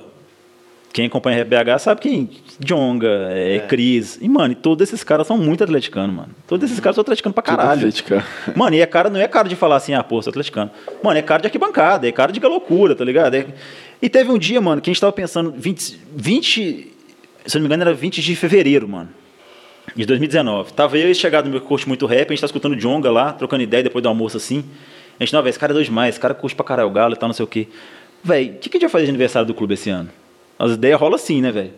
[0.97, 2.30] quem acompanha rap BH sabe quem?
[2.59, 4.18] Jonga, é, Cris.
[4.18, 6.30] E, mano, e todos esses caras são muito atleticanos, mano.
[6.49, 7.80] Todos esses caras são atleticanos pra caralho.
[7.80, 8.22] atleticano.
[8.55, 10.70] Mano, e é cara, não é cara de falar assim, ah, pô, sou atleticano.
[11.05, 13.34] Mano, é cara de arquibancada, é cara de loucura, tá ligado?
[13.34, 13.47] É-
[14.01, 16.92] E teve um dia, mano, que a gente tava pensando, 20, 20,
[17.44, 19.11] se eu não me engano, era 20 de fevereiro, mano.
[19.94, 20.72] De 2019.
[20.72, 23.34] Tava eu e chegado no meu curte muito rap, a gente tá escutando Jonga lá,
[23.34, 24.64] trocando ideia depois do almoço assim.
[25.20, 26.92] A gente, não, velho, esse cara é dois demais, esse cara curte pra caralho o
[26.92, 27.68] galo e tal, não sei o quê.
[28.24, 30.09] Velho, o que, que a gente vai fazer de aniversário do clube esse ano?
[30.59, 31.72] As ideias rolam assim, né, velho?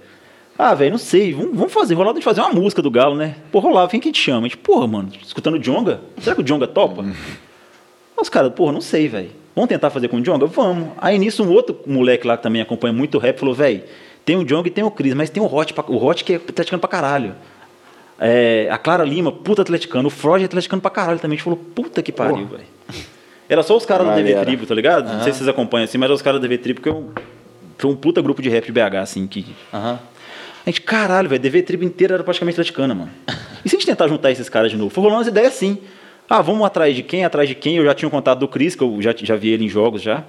[0.59, 3.37] Ah, velho, não sei, vamos, vamos fazer, rolar de fazer uma música do Galo, né?
[3.53, 4.41] Pô, rolar, quem que a gente chama?
[4.41, 6.01] A gente, porra, mano, escutando o Jonga?
[6.21, 7.05] Será que o Jonga topa?
[8.21, 9.31] Os caras, porra, não sei, velho.
[9.55, 10.47] Vamos tentar fazer com o Jonga?
[10.47, 10.89] Vamos.
[10.99, 13.83] Aí nisso, um outro moleque lá que também acompanha muito rap falou, velho,
[14.25, 16.33] tem o Jonga e tem o Cris, mas tem o Hot, pra- o Hot que
[16.33, 17.35] é atleticano pra caralho.
[18.21, 20.09] É, a Clara Lima, puta atleticano.
[20.09, 21.35] O Freud é atleticano pra caralho também.
[21.35, 22.65] A gente falou, puta que pariu, velho.
[23.49, 24.45] Era só os caras do DV.
[24.45, 25.07] Tribo, tá ligado?
[25.13, 27.11] Não sei se vocês acompanham assim, mas era os caras do DV Tribo, que um,
[27.79, 29.99] foi um puta grupo de rap de BH, assim, que Aham.
[30.67, 33.11] a gente, caralho, velho, DV Tribo inteira era praticamente atleticana, mano.
[33.65, 34.89] E se a gente tentar juntar esses caras de novo?
[34.89, 35.79] Foi rolando umas ideias assim.
[36.31, 37.25] Ah, vamos atrás de quem?
[37.25, 37.77] Atrás de quem?
[37.77, 40.01] Eu já tinha um contato do Cris, que eu já, já vi ele em jogos
[40.01, 40.25] já.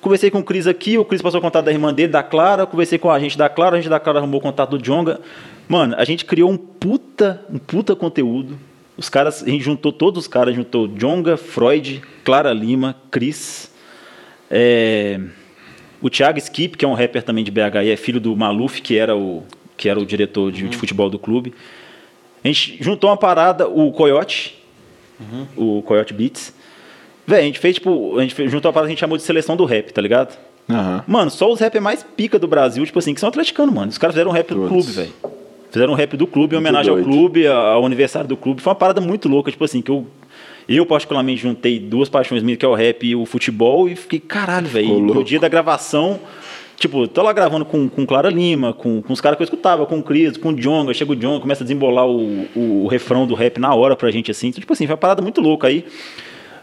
[0.00, 2.66] Conversei com o Cris aqui, o Cris passou o contato da irmã dele, da Clara.
[2.66, 5.20] Conversei com a gente da Clara, a gente da Clara arrumou o contato do Jonga.
[5.68, 8.56] Mano, a gente criou um puta, um puta conteúdo.
[8.96, 13.72] Os caras, a gente juntou todos os caras, juntou Jonga, Freud, Clara Lima, Cris.
[14.50, 15.20] É,
[16.00, 18.80] o Thiago Skip, que é um rapper também de BH e é filho do Maluf,
[18.80, 19.42] que era o,
[19.76, 21.52] que era o diretor de, de futebol do clube.
[22.44, 24.56] A gente juntou uma parada, o Coyote,
[25.56, 26.52] o Coyote Beats.
[27.26, 29.16] Véi, a gente fez, tipo, a gente fez, juntou uma parada que a gente chamou
[29.16, 30.38] de seleção do rap, tá ligado?
[30.70, 31.04] Aham.
[31.06, 33.88] Mano, só os rappers mais pica do Brasil, tipo assim, que são atleticanos, mano.
[33.90, 35.12] Os caras fizeram um rap do clube, velho.
[35.70, 37.08] Fizeram um rap do clube em homenagem ao doido.
[37.10, 38.62] clube, a- ao aniversário do clube.
[38.62, 40.06] Foi uma parada muito louca, tipo assim, que eu,
[40.76, 44.20] eu particularmente juntei duas paixões minhas, que é o rap e o futebol, e fiquei,
[44.20, 45.00] caralho, velho.
[45.00, 46.20] No dia da gravação,
[46.76, 49.86] tipo, tô lá gravando com, com Clara Lima, com, com os caras que eu escutava,
[49.86, 52.86] com o Cris, com o Jonga, chega o Jonga, começa a desembolar o, o, o
[52.86, 54.48] refrão do rap na hora pra gente, assim.
[54.48, 55.86] Então, tipo assim, foi uma parada muito louca aí.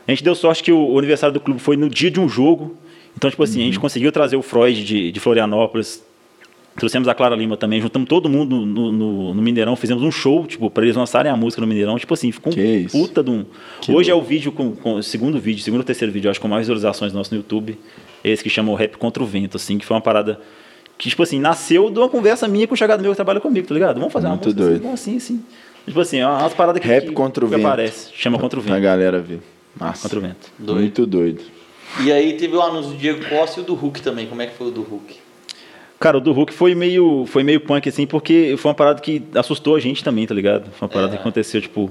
[0.08, 2.30] A gente deu sorte que o, o aniversário do clube foi no dia de um
[2.30, 2.76] jogo.
[3.18, 6.04] Então, tipo assim, a gente conseguiu trazer o Freud de, de Florianópolis.
[6.78, 10.46] Trouxemos a Clara Lima também, juntamos todo mundo no, no- no Mineirão, fizemos um show,
[10.46, 11.98] tipo, pra eles lançarem a música no Mineirão.
[11.98, 13.46] Tipo assim, ficou um puta de um.
[13.80, 16.42] Que Hoje é o vídeo com, com o segundo vídeo, segundo ou terceiro vídeo, acho,
[16.42, 17.78] com mais visualizações nosso no YouTube.
[18.24, 20.40] Esse que chama o Rap Contra o Vento, assim, que foi uma parada
[20.98, 23.66] que, tipo assim, nasceu de uma conversa minha com o chegado meu que trabalha comigo,
[23.68, 23.98] tá ligado?
[23.98, 24.76] Vamos fazer uma Muito música doido.
[24.76, 25.44] assim, vamos assim, assim.
[25.88, 27.68] Tipo assim, é umas paradas que, Rap que, Contra o que Vento.
[27.68, 28.10] aparece.
[28.14, 28.82] Chama Contra o Vento.
[28.82, 29.40] galera ver.
[29.80, 30.02] Massa.
[30.04, 30.52] Contra o Vento.
[30.60, 30.80] Doido.
[30.82, 31.42] Muito doido.
[32.04, 34.26] E aí teve o anúncio do Diego Costa e o do Hulk também.
[34.28, 35.24] Como é que foi o do Hulk?
[36.00, 39.24] Cara, o do Hulk foi meio, foi meio punk, assim, porque foi uma parada que
[39.34, 40.70] assustou a gente também, tá ligado?
[40.72, 41.16] Foi uma parada É.
[41.16, 41.90] que aconteceu, tipo,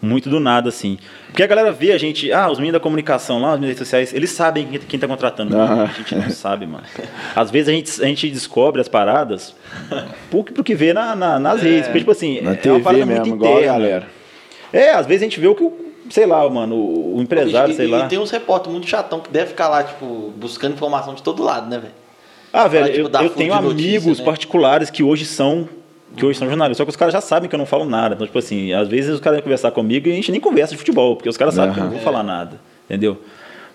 [0.00, 0.98] muito do nada, assim.
[1.26, 3.78] Porque a galera vê a gente, ah, os meninos da comunicação lá, os meninos redes
[3.88, 5.54] sociais, eles sabem quem, quem tá contratando.
[5.56, 5.82] Ah.
[5.84, 6.84] A gente não sabe, mano.
[7.36, 9.54] Às vezes a gente, a gente descobre as paradas
[10.30, 11.84] por, por que vê na, na- nas redes.
[11.84, 13.66] Porque, tipo assim, Na é uma TV parada mesmo, muito interna.
[13.66, 14.06] galera.
[14.72, 17.72] É, às vezes a gente vê o que, o- sei lá, mano, o, o empresário,
[17.72, 18.06] e, sei e- lá.
[18.06, 21.42] e tem uns repórteres muito chatão que deve ficar lá, tipo, buscando informação de todo
[21.42, 22.01] lado, né, velho?
[22.52, 24.24] Ah, velho, tipo, eu, eu tenho notícia, amigos né?
[24.24, 25.68] particulares que hoje são
[26.14, 28.14] que hoje são jornalistas, só que os caras já sabem que eu não falo nada.
[28.14, 30.72] Então, tipo assim, às vezes os caras vêm conversar comigo e a gente nem conversa
[30.72, 33.18] de futebol, porque os caras sabem que eu não vou falar nada, entendeu?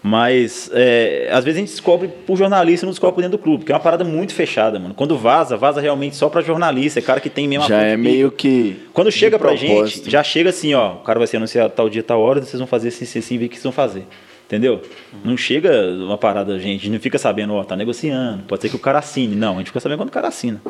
[0.03, 3.43] Mas é, às vezes a gente descobre por jornalista e não descobre por dentro do
[3.43, 4.93] clube, que é uma parada muito fechada, mano.
[4.93, 8.31] Quando vaza, vaza realmente só pra jornalista, é cara que tem mesmo Já é meio
[8.31, 8.77] que.
[8.93, 9.97] Quando chega pra propósito.
[9.97, 12.59] gente, já chega assim, ó, o cara vai ser anunciado tal dia, tal hora, vocês
[12.59, 14.03] vão fazer assim, assim, assim, ver o que vocês vão fazer.
[14.47, 14.81] Entendeu?
[15.25, 18.77] Não chega uma parada, a gente não fica sabendo, ó, tá negociando, pode ser que
[18.77, 19.35] o cara assine.
[19.35, 20.61] Não, a gente fica sabendo quando o cara assina.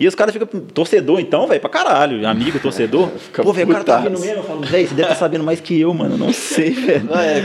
[0.00, 3.10] E os caras ficam, torcedor então, velho, pra caralho, amigo, torcedor.
[3.36, 4.36] Pô, velho, o cara tá vindo mesmo.
[4.36, 7.04] Eu falo, velho, você deve estar sabendo mais que eu, mano, não sei, velho.
[7.04, 7.42] Não, é,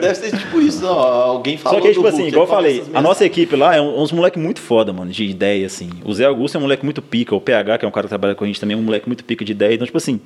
[0.00, 2.82] deve ser tipo isso, ó, alguém falou Só que, tipo assim, Hulk, igual eu falei,
[2.94, 5.90] a nossa equipe lá é uns moleque muito foda, mano, de ideia, assim.
[6.06, 8.10] O Zé Augusto é um moleque muito pica, o PH, que é um cara que
[8.10, 9.74] trabalha com a gente também, é um moleque muito pica de ideia.
[9.74, 10.20] Então, tipo assim,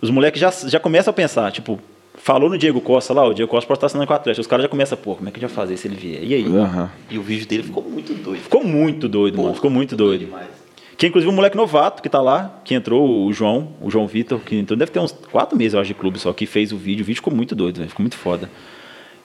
[0.00, 1.78] os moleques já, já começam a pensar, tipo,
[2.26, 4.40] falou no Diego Costa lá, o Diego Costa pode estar assinando com o Atlético.
[4.40, 6.24] Os caras já começam, pô, como é que a gente vai fazer se ele vier?
[6.24, 6.56] E aí?
[6.56, 6.90] Aham.
[7.08, 8.42] E o vídeo dele ficou muito doido.
[8.42, 10.24] Ficou muito doido, mano, ficou muito doido.
[10.24, 10.48] demais.
[10.98, 14.40] Que inclusive um moleque novato que tá lá, que entrou, o João, o João Vitor,
[14.40, 16.76] que entrou, deve ter uns quatro meses, eu acho, de clube só, que fez o
[16.76, 17.04] vídeo.
[17.04, 18.50] O vídeo ficou muito doido, velho, ficou muito foda.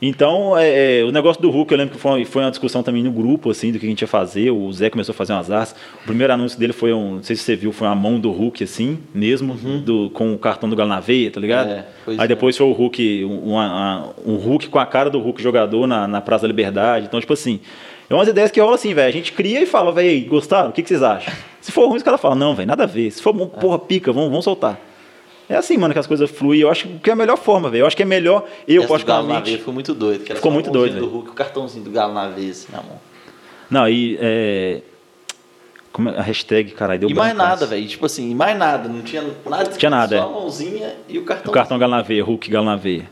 [0.02, 3.04] Então, é, é, o negócio do Hulk, eu lembro que foi, foi uma discussão também
[3.04, 4.50] no grupo, assim, do que a gente ia fazer.
[4.50, 5.76] O Zé começou a fazer umas artes.
[6.02, 8.32] O primeiro anúncio dele foi um, não sei se você viu, foi uma mão do
[8.32, 11.70] Hulk, assim, mesmo, do, com o cartão do Galo na veia, tá ligado?
[11.70, 12.28] É, Aí é.
[12.28, 15.86] depois foi o Hulk, um, uma- uma- um Hulk com a cara do Hulk jogador
[15.86, 17.06] na, na Praça da Liberdade.
[17.06, 17.60] Então, tipo assim,
[18.10, 19.08] É umas ideias que rolam assim, velho.
[19.08, 20.70] A gente cria e fala, velho, gostaram?
[20.70, 21.34] O que, que vocês acham?
[21.62, 23.10] Se for ruim, os caras falam, não, velho, nada a ver.
[23.10, 24.78] Se for bom, porra, pica, vamos, vamos soltar.
[25.50, 26.62] É assim, mano, que as coisas fluem.
[26.62, 27.82] Eu acho que é a melhor forma, velho.
[27.82, 29.64] Eu acho que é melhor eu, Essa do Galo na particularmente.
[29.64, 30.24] foi muito doido.
[30.24, 33.00] que Ficou muito doido, do Hulk, o cartãozinho do Galo na veia, assim, na mão.
[33.70, 34.18] Não, e.
[34.20, 34.82] É...
[35.92, 37.86] Como é a hashtag, caralho, deu e mais nada, velho.
[37.86, 38.88] Tipo assim, mais nada.
[38.88, 39.72] Não tinha nada.
[39.72, 40.26] Tinha nada, Só é.
[40.26, 41.52] a mãozinha e o cartão.
[41.52, 43.10] O cartão Galo na veia, Hulk Galo na veia.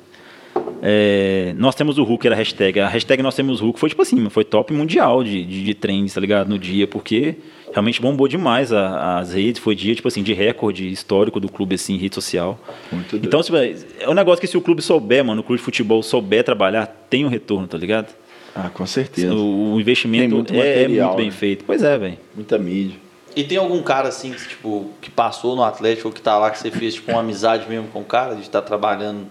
[0.81, 2.79] É, nós temos o Hulk, era a hashtag.
[2.79, 5.73] A hashtag nós temos o Hulk foi tipo assim, foi top mundial de, de, de
[5.73, 6.47] trends, tá ligado?
[6.47, 7.35] No dia, porque
[7.71, 11.75] realmente bombou demais a- as redes, foi dia, tipo assim, de recorde histórico do clube,
[11.75, 12.59] assim, em rede social.
[12.91, 13.25] Muito doido.
[13.27, 16.01] Então, tipo, é um negócio que se o clube souber, mano, o clube de futebol
[16.03, 18.13] souber trabalhar, tem um retorno, tá ligado?
[18.55, 19.33] Ah, com certeza.
[19.33, 21.31] O, o Tem investimento muito é, é muito bem né?
[21.31, 21.63] feito.
[21.65, 22.17] Pois é, velho.
[22.35, 22.97] Muita mídia.
[23.35, 26.49] E tem algum cara assim que, tipo, que passou no Atlético ou que tá lá,
[26.49, 29.27] que você fez tipo, uma amizade mesmo com o cara, de estar trabalhando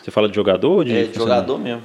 [0.00, 1.82] Você fala de jogador ou de, é, de jogador mesmo.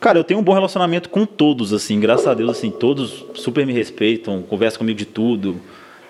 [0.00, 3.66] Cara, eu tenho um bom relacionamento com todos, assim, graças a Deus, assim, todos super
[3.66, 5.60] me respeitam, conversam comigo de tudo.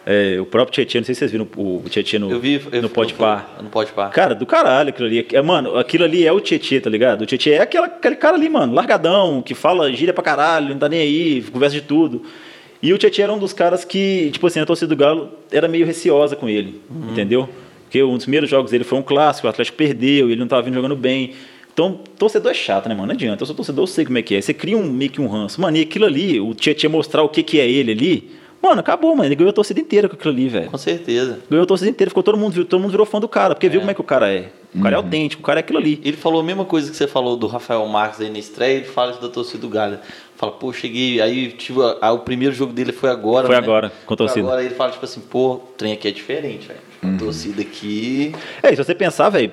[0.07, 2.63] É, o próprio Tietchan, não sei se vocês viram o Tietchan no, Eu vi.
[2.73, 3.59] Eu, no Pode Par.
[3.61, 4.11] No Pode Par.
[4.11, 5.27] Cara, do caralho aquilo ali.
[5.33, 7.23] É, mano, aquilo ali é o Tietchan, tá ligado?
[7.23, 10.79] O Tietchan é aquela, aquele cara ali, mano, largadão, que fala gíria pra caralho, não
[10.79, 12.23] tá nem aí, conversa de tudo.
[12.81, 15.69] E o Tietchan era um dos caras que, tipo assim, a torcida do Galo era
[15.69, 16.81] meio receosa com ele,
[17.11, 17.49] entendeu?
[17.85, 20.63] Porque um dos primeiros jogos dele foi um clássico, o Atlético perdeu, ele não tava
[20.63, 21.35] vindo jogando bem.
[21.81, 23.07] Então, torcedor é chato, né, mano?
[23.09, 23.43] Não adianta.
[23.43, 24.41] Eu sou torcedor, eu sei como é que é.
[24.41, 25.61] Você cria um, meio que um ranço.
[25.61, 28.31] Mano, e aquilo ali, o Tietchan mostrar o que, que é ele ali,
[28.63, 29.27] mano, acabou, mano.
[29.29, 30.71] Ele ganhou a torcida inteira com aquilo ali, velho.
[30.71, 31.39] Com certeza.
[31.49, 33.69] Ganhou a torcida inteira, ficou todo mundo, viu, todo mundo virou fã do cara, porque
[33.69, 34.51] viu como é que o cara é.
[34.75, 36.01] O cara é autêntico, o cara é aquilo ali.
[36.05, 38.85] Ele falou a mesma coisa que você falou do Rafael Marques aí na estreia, ele
[38.85, 39.99] fala isso da torcida do Galho.
[40.37, 43.47] Fala, pô, cheguei, aí tive, a- a- o primeiro jogo dele foi agora.
[43.47, 43.63] Foi né?
[43.63, 44.47] agora, com a Foi torcida.
[44.47, 46.81] Agora ele fala, tipo assim, pô, o trem aqui é diferente, velho.
[47.15, 48.33] A torcida aqui.
[48.63, 49.51] É, e se você pensar, velho,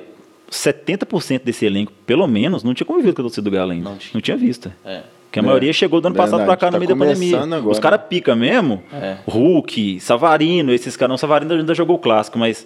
[0.52, 3.84] 70% desse elenco, pelo menos, não tinha convivido com a torcida do Galo ainda.
[3.86, 4.22] Não Não tinha.
[4.22, 4.76] tinha, vista.
[4.86, 5.02] É.
[5.26, 6.96] Porque a É, maioria chegou do ano passado pra verdade, cá no tá meio da
[6.96, 7.40] pandemia.
[7.58, 7.68] agora.
[7.70, 8.82] Os caras pica mesmo.
[8.94, 9.18] É.
[9.28, 11.10] Hulk, Savarino, esses caras.
[11.12, 12.66] Não, Savarino ainda jogou o clássico, mas.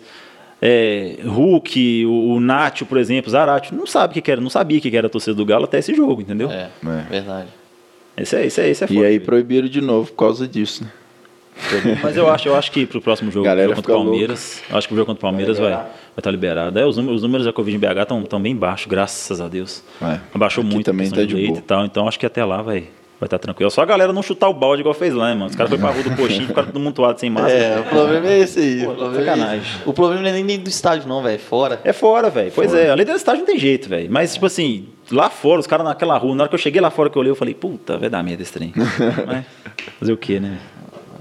[0.63, 4.77] É, Hulk, o, o Nacho, por exemplo, Zarate, não sabe o que, era, não sabia
[4.77, 6.51] o que era a torcida do Galo até esse jogo, entendeu?
[6.51, 7.01] É, É.
[7.09, 7.47] verdade.
[8.15, 9.25] Esse é, esse é, esse é E foda, aí velho.
[9.25, 10.91] proibiram de novo por causa disso, né?
[12.01, 14.78] Mas eu acho, eu acho que pro próximo jogo, Galera jogo contra o Palmeiras, eu
[14.78, 15.84] acho que o jogo contra o Palmeiras vai liberar.
[15.84, 16.80] vai estar liberado.
[16.80, 19.84] É, os, números, os números da Covid em BH estão bem baixos, graças a Deus.
[20.01, 20.20] É.
[20.34, 21.59] Abaixou Aqui muito também tá de leite boa.
[21.59, 22.88] e tal, então acho que até lá vai
[23.22, 23.70] vai estar tranquilo.
[23.70, 25.45] Só a galera não chutar o balde igual fez lá, né, mano?
[25.45, 27.53] Os caras foram pra rua do coxinho e ficaram todo mutuado sem máscara.
[27.53, 28.84] É, o problema é esse aí.
[28.84, 29.59] Pô, o, problema é sacanagem.
[29.59, 29.89] esse.
[29.89, 31.38] o problema não é nem nem do estádio, não, velho.
[31.38, 31.80] Fora.
[31.84, 32.51] É fora, velho.
[32.55, 34.09] Pois é, além do estádio não tem jeito, velho.
[34.12, 36.89] Mas, tipo assim, lá fora, os caras naquela rua, na hora que eu cheguei lá
[36.89, 38.74] fora que eu olhei, eu falei, puta, vai dar merda esse trem.
[39.28, 39.45] Mas,
[39.99, 40.57] fazer o quê, né?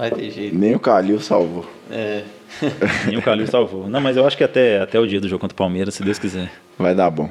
[0.00, 0.56] Vai ter jeito.
[0.58, 1.66] Nem o Calil salvou.
[1.90, 2.22] É.
[3.06, 3.86] Nem o Calil salvou.
[3.88, 6.02] Não, mas eu acho que até, até o dia do jogo contra o Palmeiras, se
[6.02, 7.28] Deus quiser, Vai dar bom.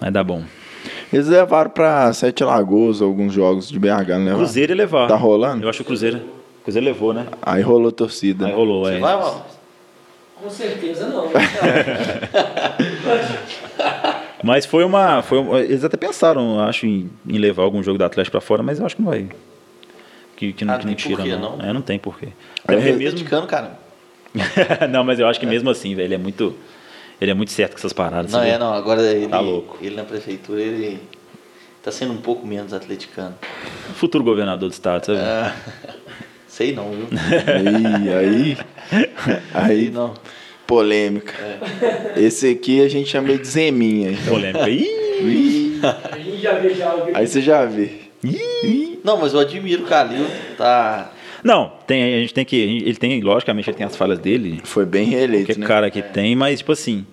[0.00, 0.42] vai dar bom.
[1.12, 4.36] Eles levaram pra Sete Lagoas alguns jogos de BH, não levaram?
[4.38, 5.08] Cruzeiro ia levar.
[5.08, 5.64] Tá rolando?
[5.64, 6.18] Eu acho que o Cruzeiro,
[6.60, 7.26] o Cruzeiro levou, né?
[7.42, 8.46] Aí rolou torcida.
[8.46, 8.98] Aí rolou, Você é.
[9.00, 9.42] vai, mano?
[10.42, 11.28] Com certeza não.
[14.42, 17.98] Mas foi uma, foi uma- Eles até pensaram, eu acho, em, em levar algum jogo
[17.98, 19.26] do Atlético pra fora, mas eu acho que não vai.
[20.38, 21.56] Que, que não, Ah, que não tem tira, porquê, não.
[21.56, 21.64] não?
[21.68, 22.26] É, não tem porquê.
[22.26, 22.30] É,
[22.62, 23.08] Até porque Mesmo...
[23.08, 23.76] Atleticano, cara.
[24.88, 26.54] não, mas eu acho que mesmo assim, velho, ele é muito.
[27.20, 28.30] Ele é muito certo com essas paradas.
[28.30, 28.72] Não, é, não.
[28.72, 29.76] Agora ele, Tá louco.
[29.82, 31.00] ele na prefeitura, ele
[31.82, 33.34] tá sendo um pouco menos atleticano.
[33.94, 35.18] Futuro governador do estado, sabe?
[35.18, 35.56] Ah,
[36.46, 37.08] sei não, viu?
[37.48, 38.56] Aí, aí,
[38.90, 40.14] Sei aí, não.
[40.68, 41.34] polêmica.
[42.16, 44.12] Esse aqui a gente chama de Zeminha.
[44.12, 44.34] Então.
[44.34, 44.68] Polêmica.
[44.70, 44.84] Ih!
[45.20, 47.16] Ih, A gente já vê já alguém.
[47.16, 48.07] Aí você já vê.
[49.04, 50.26] Não, mas eu admiro o Calil.
[50.56, 51.10] Tá.
[51.42, 52.56] Não, tem, a gente tem que.
[52.56, 54.60] Ele tem, logicamente, ele tem as falhas dele.
[54.64, 55.66] Foi bem reeleito, Qualquer né?
[55.66, 57.06] cara que tem, mas, tipo assim,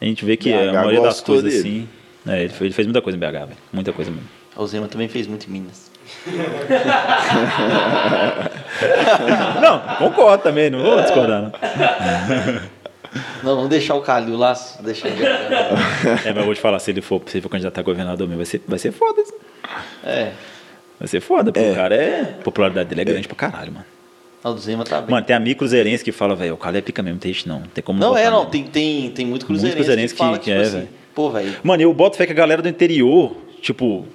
[0.00, 1.58] a gente vê que BH a maioria das coisas dele.
[1.58, 1.88] assim.
[2.28, 3.48] É, ele, fez, ele fez muita coisa em BH, velho.
[3.72, 4.26] Muita coisa mesmo.
[4.56, 5.90] O Zema também fez muito em Minas.
[9.60, 11.42] Não, concordo também, não vou discordar.
[11.42, 11.52] Não.
[13.42, 14.54] Não, vamos deixar o Calil lá.
[14.80, 15.24] Deixa ele.
[15.24, 18.26] É, mas eu vou te falar, se ele for, se ele for candidato a governador
[18.26, 19.20] mesmo, vai ser, vai ser foda.
[19.22, 19.34] isso.
[20.04, 20.32] É.
[20.98, 21.72] Vai ser foda, porque É.
[21.72, 22.20] o cara é.
[22.40, 23.84] A popularidade dele é grande pra caralho, mano.
[24.44, 25.10] Não, o Zema tá bem.
[25.10, 27.60] Mano, tem amigo cruzeirense que fala, velho, o cara é pica mesmo, tem gente não.
[27.60, 28.46] Não tem como não, é, não.
[28.46, 30.88] Tem, tem, tem muito cruzeirense, cruzeirense que, fala que- que, que tipo é, assim, velho.
[31.14, 31.56] pô, velho.
[31.62, 34.06] Mano, eu boto fé que a galera do interior, tipo,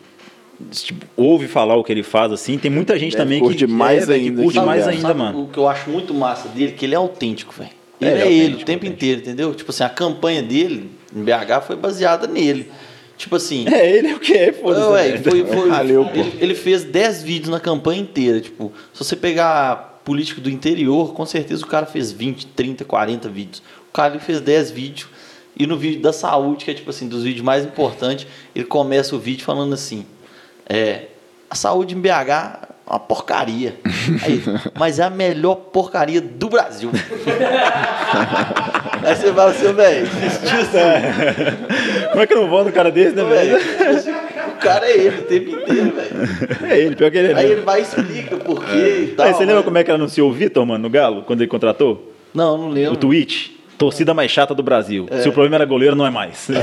[0.71, 2.57] tipo, ouve falar o que ele faz assim.
[2.57, 5.01] Tem muita gente Deve também curte que, mais é, ainda que curte que mais ainda,
[5.01, 5.43] Sabe mano.
[5.43, 7.69] O que eu acho muito massa dele, que ele é autêntico, velho.
[7.99, 8.93] É, Ele é, é ele o tempo autêntico.
[8.93, 9.53] inteiro, entendeu?
[9.53, 12.71] Tipo assim, a campanha dele em BH foi baseada nele.
[13.21, 13.67] Tipo assim.
[13.67, 14.81] É, ele é o que é, foda-se.
[14.81, 15.17] Não, é, né?
[15.19, 16.17] foi, foi- Valeu, pô.
[16.19, 18.41] ele, ele fez 10 vídeos na campanha inteira.
[18.41, 23.29] Tipo, se você pegar político do interior, com certeza o cara fez 20, 30, 40
[23.29, 23.61] vídeos.
[23.89, 25.07] O cara ele fez 10 vídeos.
[25.55, 29.15] E no vídeo da saúde, que é tipo assim, dos vídeos mais importantes, ele começa
[29.15, 30.03] o vídeo falando assim:
[30.67, 31.03] É.
[31.47, 33.75] a saúde em BH uma porcaria.
[34.23, 34.41] Aí,
[34.77, 36.91] mas é a melhor porcaria do Brasil.
[39.03, 40.71] Aí você fala assim, velho, existiu isso.
[42.11, 43.57] Como é que não volta um cara desse, né, velho?
[43.57, 46.67] O cara é ele o tempo inteiro, velho.
[46.71, 47.35] É ele, pior que ele é.
[47.35, 47.51] Aí mesmo.
[47.53, 49.25] ele vai e explica por quê e tal.
[49.25, 51.49] Aí, você lembra mas- como é que anunciou o Vitor, mano, no Galo, quando ele
[51.49, 52.13] contratou?
[52.33, 52.93] Não, não lembro.
[52.93, 53.59] O tweet.
[53.81, 55.07] Torcida mais chata do Brasil.
[55.09, 55.21] É.
[55.21, 56.47] Se o problema era goleiro, não é mais.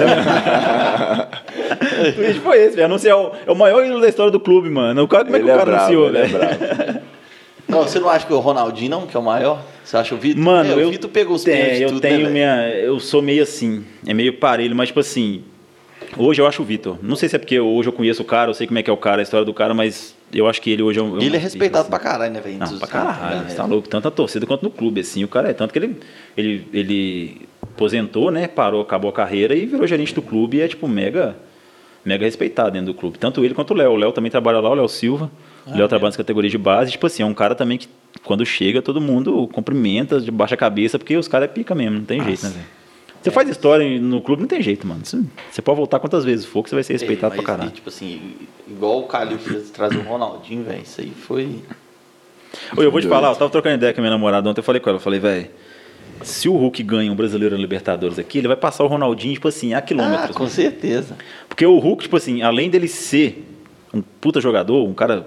[2.08, 2.86] o tweet foi esse, velho.
[2.86, 5.02] Anunciar o, é o maior ídolo da história do clube, mano.
[5.02, 6.38] O cara, como é que Ele o é cara bravo, anunciou, é velho?
[6.38, 7.00] bravo.
[7.68, 9.62] Não, você não acha que é o Ronaldinho não, que é o maior?
[9.84, 10.42] Você acha o Vitor?
[10.42, 13.20] Mano, é, o eu, Vitor pegou os pênaltis eu tudo, tenho né, minha, eu sou
[13.20, 15.44] meio assim, é meio parelho, mas tipo assim,
[16.16, 16.96] hoje eu acho o Vitor.
[17.02, 18.88] Não sei se é porque hoje eu conheço o cara, eu sei como é que
[18.88, 21.18] é o cara, a história do cara, mas eu acho que ele hoje é um.
[21.18, 21.90] E ele é respeitado assim.
[21.90, 22.58] pra caralho, né, velho?
[22.58, 25.28] Não, pra caralho, né, você tá louco, tanto na torcida quanto no clube, assim, o
[25.28, 25.96] cara é tanto que ele,
[26.36, 30.68] ele, ele aposentou, né, parou, acabou a carreira e virou gerente do clube e é
[30.68, 31.36] tipo mega,
[32.04, 34.70] mega respeitado dentro do clube, tanto ele quanto o Léo, o Léo também trabalha lá,
[34.70, 35.30] o Léo Silva,
[35.66, 37.88] o Léo trabalha nas categorias de base, tipo assim, é um cara também que
[38.24, 41.98] quando chega todo mundo cumprimenta, de baixa a cabeça, porque os caras é pica mesmo,
[41.98, 42.77] não tem jeito, né, velho.
[43.28, 45.02] Você faz história no clube, não tem jeito, mano.
[45.04, 47.74] Você, pode voltar quantas vezes for que você vai ser respeitado Ei, pra mas, caralho.
[47.74, 48.34] Tipo assim,
[48.66, 49.38] igual o Calil
[49.72, 50.82] trazer o Ronaldinho, velho.
[50.82, 51.58] Isso aí foi.
[52.76, 54.64] Ô, eu vou te falar, eu tava trocando ideia com a minha namorada ontem, eu
[54.64, 55.50] falei com ela, eu falei, velho,
[56.22, 59.48] se o Hulk ganha um brasileiro na Libertadores aqui, ele vai passar o Ronaldinho, tipo
[59.48, 60.34] assim, a Ah, quilômetros.
[60.36, 61.14] com certeza.
[61.48, 63.44] Porque o Hulk, tipo assim, além dele ser
[63.92, 65.26] um puta jogador, um cara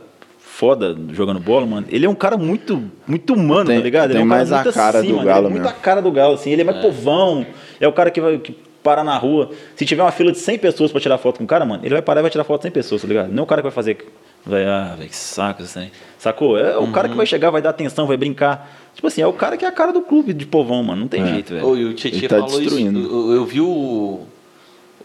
[0.61, 4.11] foda jogando bola, mano, ele é um cara muito, muito humano, Tem- tá ligado?
[4.11, 5.49] Ele tem é um cara mais a muito cara assim, do mano, Galo ele é
[5.49, 5.75] muito mesmo.
[5.75, 7.43] a cara do Galo, assim, ele é mais povão,
[7.79, 9.49] é o cara que vai que parar na rua.
[9.75, 11.95] Se tiver uma fila de 100 pessoas pra tirar foto com o cara, mano, ele
[11.95, 13.31] vai parar e vai tirar foto de 100 pessoas, tá ligado?
[13.31, 13.97] Não é o cara que vai fazer,
[14.45, 15.91] vai, ah, velho, que saco isso aí.
[16.19, 16.55] Sacou?
[16.59, 18.71] É o cara que vai chegar, vai dar atenção, vai brincar.
[18.93, 21.07] Tipo assim, é o cara que é a cara do clube de povão, mano, não
[21.07, 21.75] tem jeito, velho.
[21.75, 22.99] E o Tietchan Ele tá falou destruindo.
[22.99, 23.09] isso.
[23.11, 24.19] Eu, eu vi o,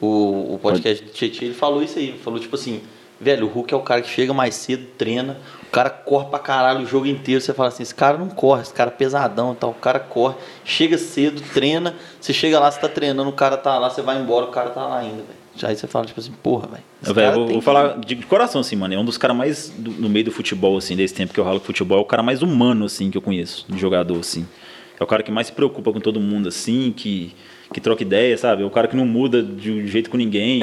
[0.02, 2.14] o, o podcast do Tietchan, ele falou isso aí.
[2.22, 2.82] Falou tipo assim,
[3.20, 5.36] velho, o Hulk é o cara que chega mais cedo, treina,
[5.66, 7.40] o cara corre pra caralho o jogo inteiro.
[7.40, 9.70] Você fala assim, esse cara não corre, esse cara é pesadão e tal.
[9.70, 11.94] O cara corre, chega cedo, treina.
[12.20, 14.70] Você chega lá, você tá treinando, o cara tá lá, você vai embora, o cara
[14.70, 15.46] tá lá ainda, velho.
[15.56, 17.14] Já aí você fala, tipo assim, porra, velho.
[17.14, 18.92] velho, vou, vou que- falar de coração, assim, mano.
[18.92, 21.44] É um dos caras mais, do- no meio do futebol, assim, desse tempo que eu
[21.44, 24.46] ralo com futebol, é o cara mais humano, assim, que eu conheço, de jogador, assim.
[25.00, 27.34] É o cara que mais se preocupa com todo mundo, assim, que,
[27.72, 28.62] que troca ideia, sabe?
[28.62, 30.60] É o cara que não muda de um jeito com ninguém.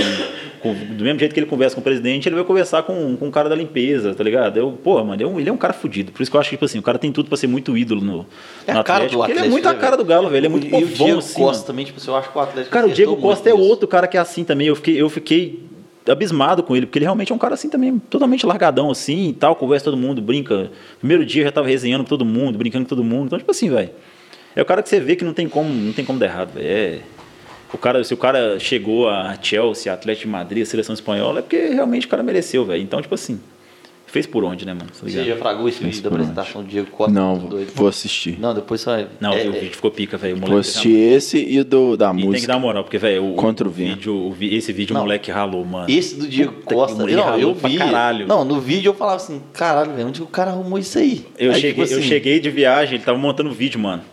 [0.61, 3.27] Com- do mesmo jeito que ele conversa com o presidente, ele vai conversar com, com
[3.27, 4.55] o cara da limpeza, tá ligado?
[4.57, 6.13] Eu, porra, mano, ele é, um, ele é um cara fudido.
[6.13, 7.77] Por isso que eu acho que, tipo assim, o cara tem tudo pra ser muito
[7.77, 8.25] ídolo no,
[8.65, 9.11] É no a cara Atlético.
[9.11, 10.05] do porque ele é Atlético, muito a né, cara do?
[10.05, 10.37] Galo, velho.
[10.39, 11.67] Ele é muito E, e o Diego assim, Costa mano.
[11.67, 14.15] também, tipo eu acho que o Atlético Cara, o Diego Costa é outro cara que
[14.15, 14.67] é assim também.
[14.67, 15.59] Eu fiquei, eu fiquei
[16.07, 19.33] abismado com ele, porque ele realmente é um cara assim também, totalmente largadão assim e
[19.33, 20.69] tal, conversa com todo mundo, brinca.
[20.99, 23.25] Primeiro dia eu já tava resenhando com todo mundo, brincando com todo mundo.
[23.27, 23.89] Então, tipo assim, velho.
[24.55, 26.53] É o cara que você vê que não tem como, não tem como dar errado,
[26.53, 26.67] velho.
[26.67, 26.99] É,
[27.73, 31.41] o cara, se o cara chegou a Chelsea, Atlético de Madrid, a seleção espanhola, é
[31.41, 32.83] porque realmente o cara mereceu, velho.
[32.83, 33.39] Então, tipo assim,
[34.05, 34.91] fez por onde, né, mano?
[34.91, 36.29] Tá Você já fragou esse vídeo da por onde?
[36.29, 37.11] apresentação do Diego Costa?
[37.11, 37.71] Não, doido.
[37.73, 38.39] vou assistir.
[38.39, 39.07] Não, depois vai.
[39.19, 40.35] Não, é, o é, vídeo ficou pica, velho.
[40.35, 42.47] Vou moleque assistir esse e o do, da E tem que música.
[42.47, 45.01] dar uma moral, porque, velho, o, Contra o o vídeo, o esse vídeo Não.
[45.01, 45.89] o moleque ralou, mano.
[45.89, 47.77] Esse do Diego Puta que Costa, ele não, ralou eu pra vi.
[47.79, 48.27] caralho.
[48.27, 51.25] Não, no vídeo eu falava assim, caralho, velho, onde que o cara arrumou isso aí?
[51.39, 54.03] Eu, Aí, cheguei, tipo eu assim, cheguei de viagem, ele tava montando o vídeo, mano.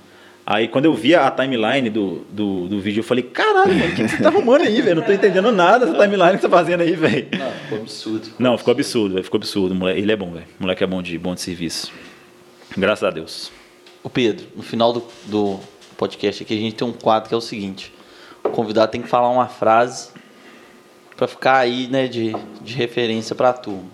[0.47, 3.95] Aí quando eu vi a timeline do, do, do vídeo, eu falei, caralho, mano, o
[3.95, 4.97] que, que você tá arrumando aí, velho?
[4.97, 7.29] Não tô entendendo nada dessa timeline que você tá fazendo aí, velho.
[7.39, 8.29] Não, ficou absurdo.
[8.39, 9.25] Não, ficou absurdo, velho.
[9.25, 9.73] Ficou absurdo.
[9.73, 10.47] O moleque- Ele é bom, velho.
[10.59, 11.93] O moleque é bom de, bom de serviço.
[12.77, 13.53] Graças a Deus.
[14.03, 15.61] Ô Pedro, no final do, do
[15.97, 17.93] podcast aqui a gente tem um quadro que é o seguinte:
[18.43, 20.09] o convidado tem que falar uma frase
[21.17, 23.85] pra ficar aí, né, de, de referência pra turma.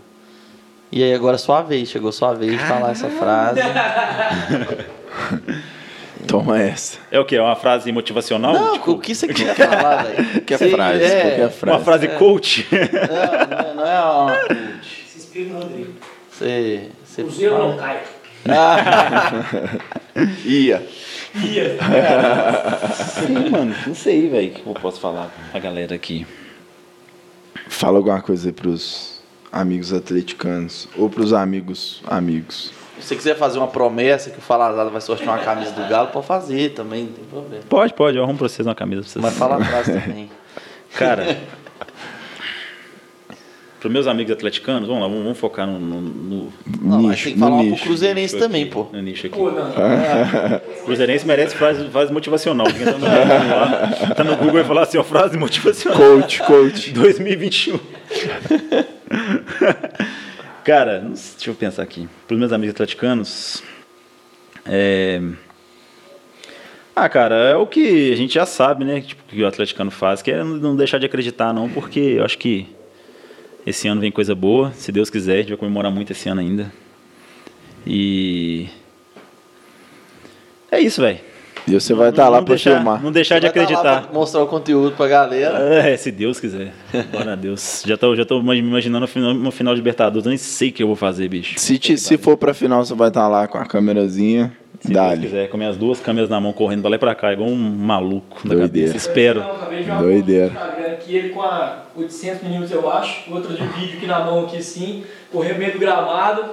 [0.92, 3.60] E aí agora é sua vez, chegou sua vez de falar essa frase.
[6.26, 6.98] Toma essa.
[7.10, 7.36] É o quê?
[7.36, 8.52] É uma frase motivacional?
[8.52, 10.24] Não, Tipo, o que você quiser falar, velho.
[10.32, 11.76] Qualquer Você- frase, é, qualquer frase.
[11.78, 12.66] uma frase coach?
[12.72, 12.86] Não, não
[13.62, 14.86] é- não é uma coach.
[15.08, 15.92] Se inspira no Rodrigo.
[16.30, 18.02] Você, você O fala- não cai.
[20.44, 20.86] Ia.
[21.34, 21.78] Ia.
[22.94, 23.74] Sim, mano.
[23.86, 24.48] Não sei, velho.
[24.50, 26.26] O que eu posso falar pra galera aqui?
[27.68, 29.20] Fala alguma coisa aí pros
[29.52, 30.88] amigos atleticanos.
[30.96, 32.72] Ou pros amigos amigos.
[33.00, 36.08] Se você quiser fazer uma promessa que o Falazada vai sortear uma camisa do Galo,
[36.08, 37.62] pode fazer também, não tem problema.
[37.68, 38.16] Pode, pode.
[38.16, 39.22] Eu arrumo pra vocês uma camisa pra vocês.
[39.22, 40.30] Mas fala a frase também.
[40.96, 41.36] Cara,
[43.78, 47.24] para meus amigos atleticanos, vamos lá, vamos, vamos focar no, no, no- Não, mas nicho,
[47.24, 47.84] tem que falar no uma pro nicho.
[47.84, 48.86] Cruzeirense nicho também, aqui, pô.
[48.92, 49.36] No nicho aqui.
[49.36, 49.70] Pô, não.
[50.86, 52.66] Cruzeirense merece frase, frase motivacional.
[52.66, 55.98] Quem tá no, Google lá, tá no Google e falar assim, ó, frase motivacional.
[55.98, 56.90] Coach, coach.
[56.94, 57.78] 2021.
[60.66, 62.08] Cara, deixa eu pensar aqui.
[62.26, 63.62] Para os meus amigos atleticanos,
[64.66, 65.22] é...
[66.94, 69.00] Ah, cara, é o que a gente já sabe, né?
[69.00, 72.36] Tipo, que o atleticano faz, que é não deixar de acreditar, não, porque eu acho
[72.36, 72.66] que
[73.64, 76.40] Esse ano vem coisa boa, se Deus quiser, a gente vai comemorar muito esse ano
[76.40, 76.72] ainda.
[77.86, 78.68] E.
[80.70, 81.20] É isso, velho.
[81.68, 83.02] E você vai estar lá não pra deixar, filmar.
[83.02, 84.02] Não deixar de tá lá acreditar.
[84.02, 85.58] pra mostrar o conteúdo pra galera.
[85.88, 86.72] É, se Deus quiser.
[87.12, 87.82] Bora a Deus.
[87.84, 90.24] Já tô, já tô me imaginando no final, no final de Libertadores.
[90.26, 91.58] Eu nem sei o que eu vou fazer, bicho.
[91.58, 94.52] Se, te- se for pra final, você vai estar lá com a câmerazinha.
[94.80, 97.32] Se Deus quiser, com minhas duas câmeras na mão, correndo pra lá e pra cá,
[97.32, 98.88] igual um maluco da Doideira.
[98.92, 98.96] cabeça.
[99.08, 99.40] Espero.
[99.40, 100.52] Não, uma Doideira.
[100.92, 103.32] aqui, ele com a 800 milímetros, eu acho.
[103.32, 105.02] Outra de vídeo aqui na mão, aqui assim.
[105.32, 106.44] Correndo no meio do gramado.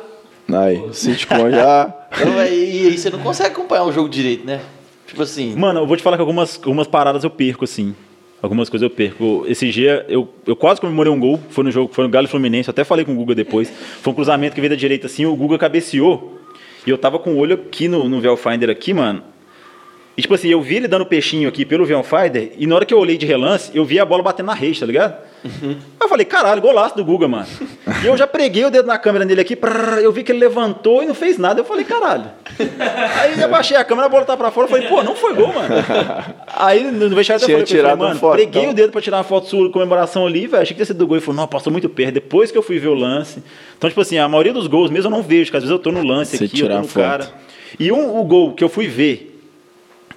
[0.52, 1.94] Aí, o sitcom já.
[2.16, 4.62] Então, é, e aí você não consegue acompanhar o jogo direito, né?
[5.14, 7.96] Tipo assim, Mano, eu vou te falar que algumas, algumas paradas eu perco, assim.
[8.42, 9.46] Algumas coisas eu perco.
[9.48, 11.40] Esse dia eu, eu quase comemorei um gol.
[11.50, 12.68] Foi no jogo, foi no Galo Fluminense.
[12.68, 13.72] Eu até falei com o Guga depois.
[14.02, 15.24] Foi um cruzamento que veio da direita assim.
[15.26, 16.40] O Guga cabeceou.
[16.86, 19.24] E eu tava com o olho aqui no, no Velfinder aqui, mano.
[20.16, 22.52] E tipo assim, eu vi ele dando peixinho aqui pelo Velfinder.
[22.58, 24.80] E na hora que eu olhei de relance, eu vi a bola batendo na rede,
[24.80, 25.16] tá ligado?
[25.44, 27.48] Aí eu falei, caralho, golaço do Guga, mano.
[28.04, 29.56] E eu já preguei o dedo na câmera dele aqui.
[29.56, 31.62] prrr, eu vi que ele levantou e não fez nada.
[31.62, 32.26] Eu falei, caralho.
[33.20, 34.68] Aí eu baixei a câmera, a bola tá pra fora.
[34.68, 35.68] Eu falei, pô, não foi gol, mano.
[36.56, 38.36] Aí no vestiário Tinha falei, um mano, fotão.
[38.36, 40.62] preguei o dedo pra tirar uma foto sua comemoração ali, velho.
[40.62, 41.18] Achei que ia ser do gol.
[41.18, 42.14] Ele falou, não, passou muito perto.
[42.14, 43.42] Depois que eu fui ver o lance.
[43.78, 45.80] Então, tipo assim, a maioria dos gols mesmo eu não vejo, porque às vezes eu
[45.80, 47.04] tô no lance Você aqui, eu tirar tô no foto.
[47.04, 47.30] cara.
[47.80, 49.33] E um, o gol que eu fui ver,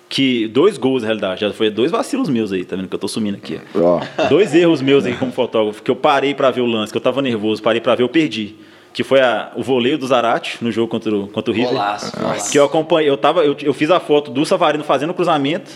[0.09, 2.99] que dois gols na realidade, já foi dois vacilos meus aí, tá vendo que eu
[2.99, 3.61] tô sumindo aqui.
[3.75, 4.01] ó.
[4.29, 7.03] Dois erros meus aí como fotógrafo, que eu parei pra ver o lance, que eu
[7.03, 8.55] tava nervoso, parei pra ver, eu perdi.
[8.93, 11.71] Que foi a- o voleio do Zarate no jogo contra o, contra o River.
[11.73, 12.51] golaço, golaço.
[12.51, 15.71] Que eu acompanhei, eu, tava, eu, eu fiz a foto do Savarino fazendo o cruzamento.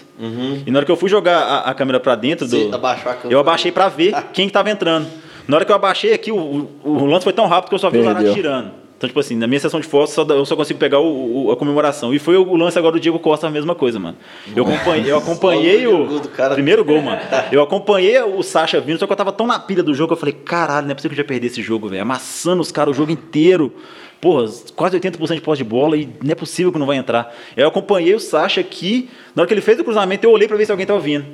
[0.66, 2.74] E na hora que eu fui jogar a, a câmera pra dentro Você do.
[2.74, 3.34] abaixou a câmera.
[3.34, 5.06] Eu abaixei pra ver quem que tava entrando.
[5.46, 7.78] Na hora que eu abaixei aqui, o, o, o lance foi tão rápido que eu
[7.78, 8.14] só vi o Perdeu.
[8.22, 8.70] Zarate tirando.
[9.00, 11.50] Então, tipo assim, na minha sessão de fotos só eu só consigo pegar o, o-
[11.50, 12.12] a comemoração.
[12.12, 14.18] E foi o lance agora do Diego Costa, a mesma coisa, mano.
[14.54, 16.20] Eu acompanhei, eu acompanhei o gol.
[16.54, 17.18] Primeiro gol, mano.
[17.50, 20.12] Eu acompanhei o Sacha vindo, só que eu tava tão na pilha do jogo que
[20.12, 22.02] eu falei, caralho, não é possível que eu já perder esse jogo, velho.
[22.02, 23.72] Amassando os caras o jogo inteiro.
[24.20, 24.44] Porra,
[24.76, 27.34] quase 80% de posse de bola e não é possível que não vai entrar.
[27.56, 30.58] Eu acompanhei o Sacha aqui, na hora que ele fez o cruzamento, eu olhei pra
[30.58, 31.24] ver se alguém tava vindo.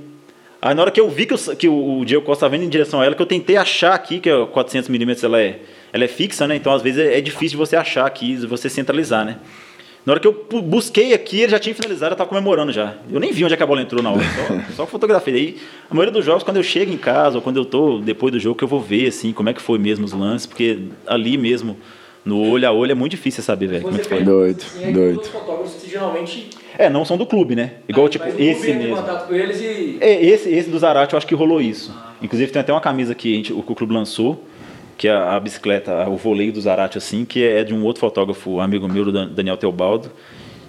[0.62, 2.68] Aí na hora que eu vi que o, que o Diego Costa estava vindo em
[2.70, 5.58] direção a ela, que eu tentei achar aqui, que é 400mm ela é,
[5.96, 6.54] ela é fixa, né?
[6.56, 9.38] Então às vezes é, é difícil de você achar aqui, de você centralizar, né?
[10.04, 12.94] Na hora que eu busquei aqui, ele já tinha finalizado, eu tava comemorando já.
[13.10, 15.34] Eu nem vi onde é que a bola entrou na hora, só, só fotografei.
[15.34, 15.56] Aí,
[15.90, 18.38] a maioria dos jogos, quando eu chego em casa, ou quando eu tô depois do
[18.38, 20.78] jogo, que eu vou ver, assim, como é que foi mesmo os lances, porque
[21.08, 21.76] ali mesmo,
[22.24, 24.22] no olho a olho, é muito difícil saber, velho, como é que foi.
[24.22, 25.20] Doido, Assim, é doido.
[25.22, 26.50] Os fotógrafos que geralmente.
[26.78, 27.72] É, não são do clube, né?
[27.88, 28.94] Igual, tipo, mas o clube esse mesmo.
[28.96, 29.96] contato com eles e.
[30.00, 31.92] É, esse, esse do Zarate eu acho que rolou isso.
[32.22, 34.40] Inclusive tem até uma camisa que a gente- o, que o clube lançou,
[34.96, 38.00] que é a, a bicicleta, o voleio do Zarate, assim, que é de um outro
[38.00, 40.10] fotógrafo, amigo meu, Daniel Teobaldo,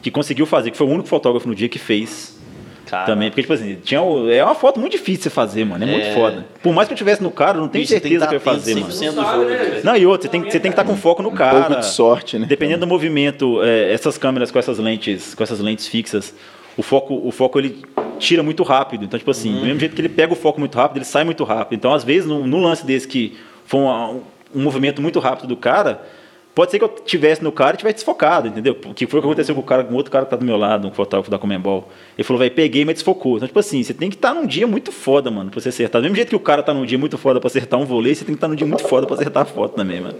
[0.01, 2.37] que conseguiu fazer, que foi o único fotógrafo no dia que fez
[2.85, 3.29] Cara, também.
[3.29, 3.99] Porque, tipo assim, tinha,
[4.31, 5.83] é uma foto muito difícil de você fazer, mano.
[5.83, 6.13] É, muito É.
[6.13, 6.45] foda.
[6.63, 8.29] Por mais que eu tivesse no cara, eu não tenho Bicho, você tem certeza que
[8.29, 8.87] que eu ia tá fazer, mano.
[8.93, 9.49] 100% do Sabe, jogo.
[9.49, 9.81] né?
[9.83, 11.57] Não, e outro, você tem, que- você tem que estar com foco no cara.
[11.57, 12.45] Um pouco de sorte, né?
[12.47, 16.33] Dependendo do movimento, é, essas câmeras com essas lentes, com essas lentes fixas,
[16.77, 17.81] o foco, o foco ele
[18.19, 19.03] tira muito rápido.
[19.03, 21.23] Então, tipo assim, do mesmo jeito que ele pega o foco muito rápido, ele sai
[21.25, 21.77] muito rápido.
[21.77, 23.35] Então, às vezes, num, num lance desse que
[23.67, 24.21] foi um,
[24.55, 26.01] um movimento muito rápido do cara,
[26.55, 28.73] pode ser que eu tivesse no cara e tivesse desfocado, entendeu?
[28.73, 30.57] Que foi o que aconteceu com o cara, com outro cara que tá do meu
[30.57, 31.89] lado, um fotógrafo da Comembol.
[32.17, 33.35] Ele falou, velho, peguei, mas desfocou.
[33.35, 36.01] Então, tipo assim, você tem que estar num dia muito foda, mano, pra você acertar.
[36.01, 38.15] Do mesmo jeito que o cara tá num dia muito foda pra acertar um vôlei,
[38.15, 40.17] você tem que estar num dia muito foda pra acertar a foto também, mano.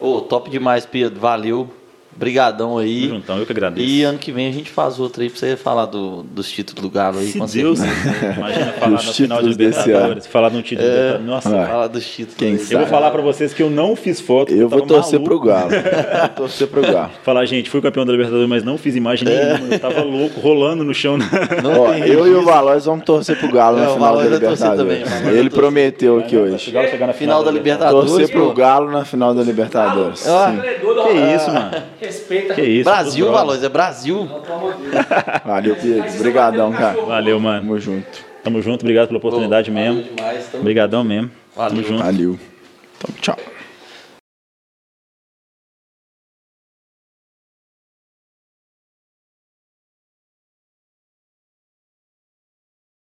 [0.00, 1.20] Ô, top demais, Pedro.
[1.20, 1.68] Valeu.
[2.16, 3.08] Brigadão aí.
[3.08, 3.86] Juntão, eu que agradeço.
[3.86, 6.82] E ano que vem a gente faz outro aí pra você falar do, dos títulos
[6.82, 7.28] do Galo aí.
[7.28, 8.34] Se com Deus certeza.
[8.36, 10.26] Imagina falar no final de títulos desse Libertadores.
[10.26, 11.26] Falar no título de Libertadores.
[11.26, 11.50] Nossa.
[11.66, 12.36] Falar dos títulos.
[12.36, 12.66] Quem aí.
[12.70, 14.52] eu vou falar pra vocês que eu não fiz foto.
[14.52, 15.40] Eu vou tava torcer maluco.
[15.40, 15.70] pro Galo.
[16.24, 17.10] Vou torcer pro Galo.
[17.22, 19.74] Falar, gente, fui campeão da Libertadores, mas não fiz imagem nenhuma.
[19.74, 21.18] Eu tava louco, rolando no chão.
[21.78, 24.76] Ó, eu e o Valois vamos torcer pro Galo É, na final da Libertadores.
[24.76, 25.02] também,
[25.36, 26.72] Ele prometeu aqui hoje.
[27.14, 28.10] Final da Libertadores.
[28.10, 28.54] Torcer pro.
[28.54, 30.26] Galo na final da Libertadores.
[30.28, 30.54] Ah.
[30.54, 31.70] Que isso, mano.
[32.04, 32.54] Respeita.
[32.54, 32.84] Que isso.
[32.84, 33.30] Brasil.
[33.32, 34.28] Valois, é Brasil.
[35.44, 36.14] Valeu, Pedro.
[36.16, 37.00] Obrigadão, cara.
[37.02, 37.60] Valeu, mano.
[37.62, 38.34] Tamo junto.
[38.42, 40.14] Tamo junto, obrigado pela oportunidade Valeu mesmo.
[40.14, 41.30] demais, tamo- Obrigadão mesmo.
[41.56, 41.70] Valeu.
[41.76, 42.02] Tamo junto.
[42.02, 42.38] Valeu.
[42.98, 43.36] Então, tchau.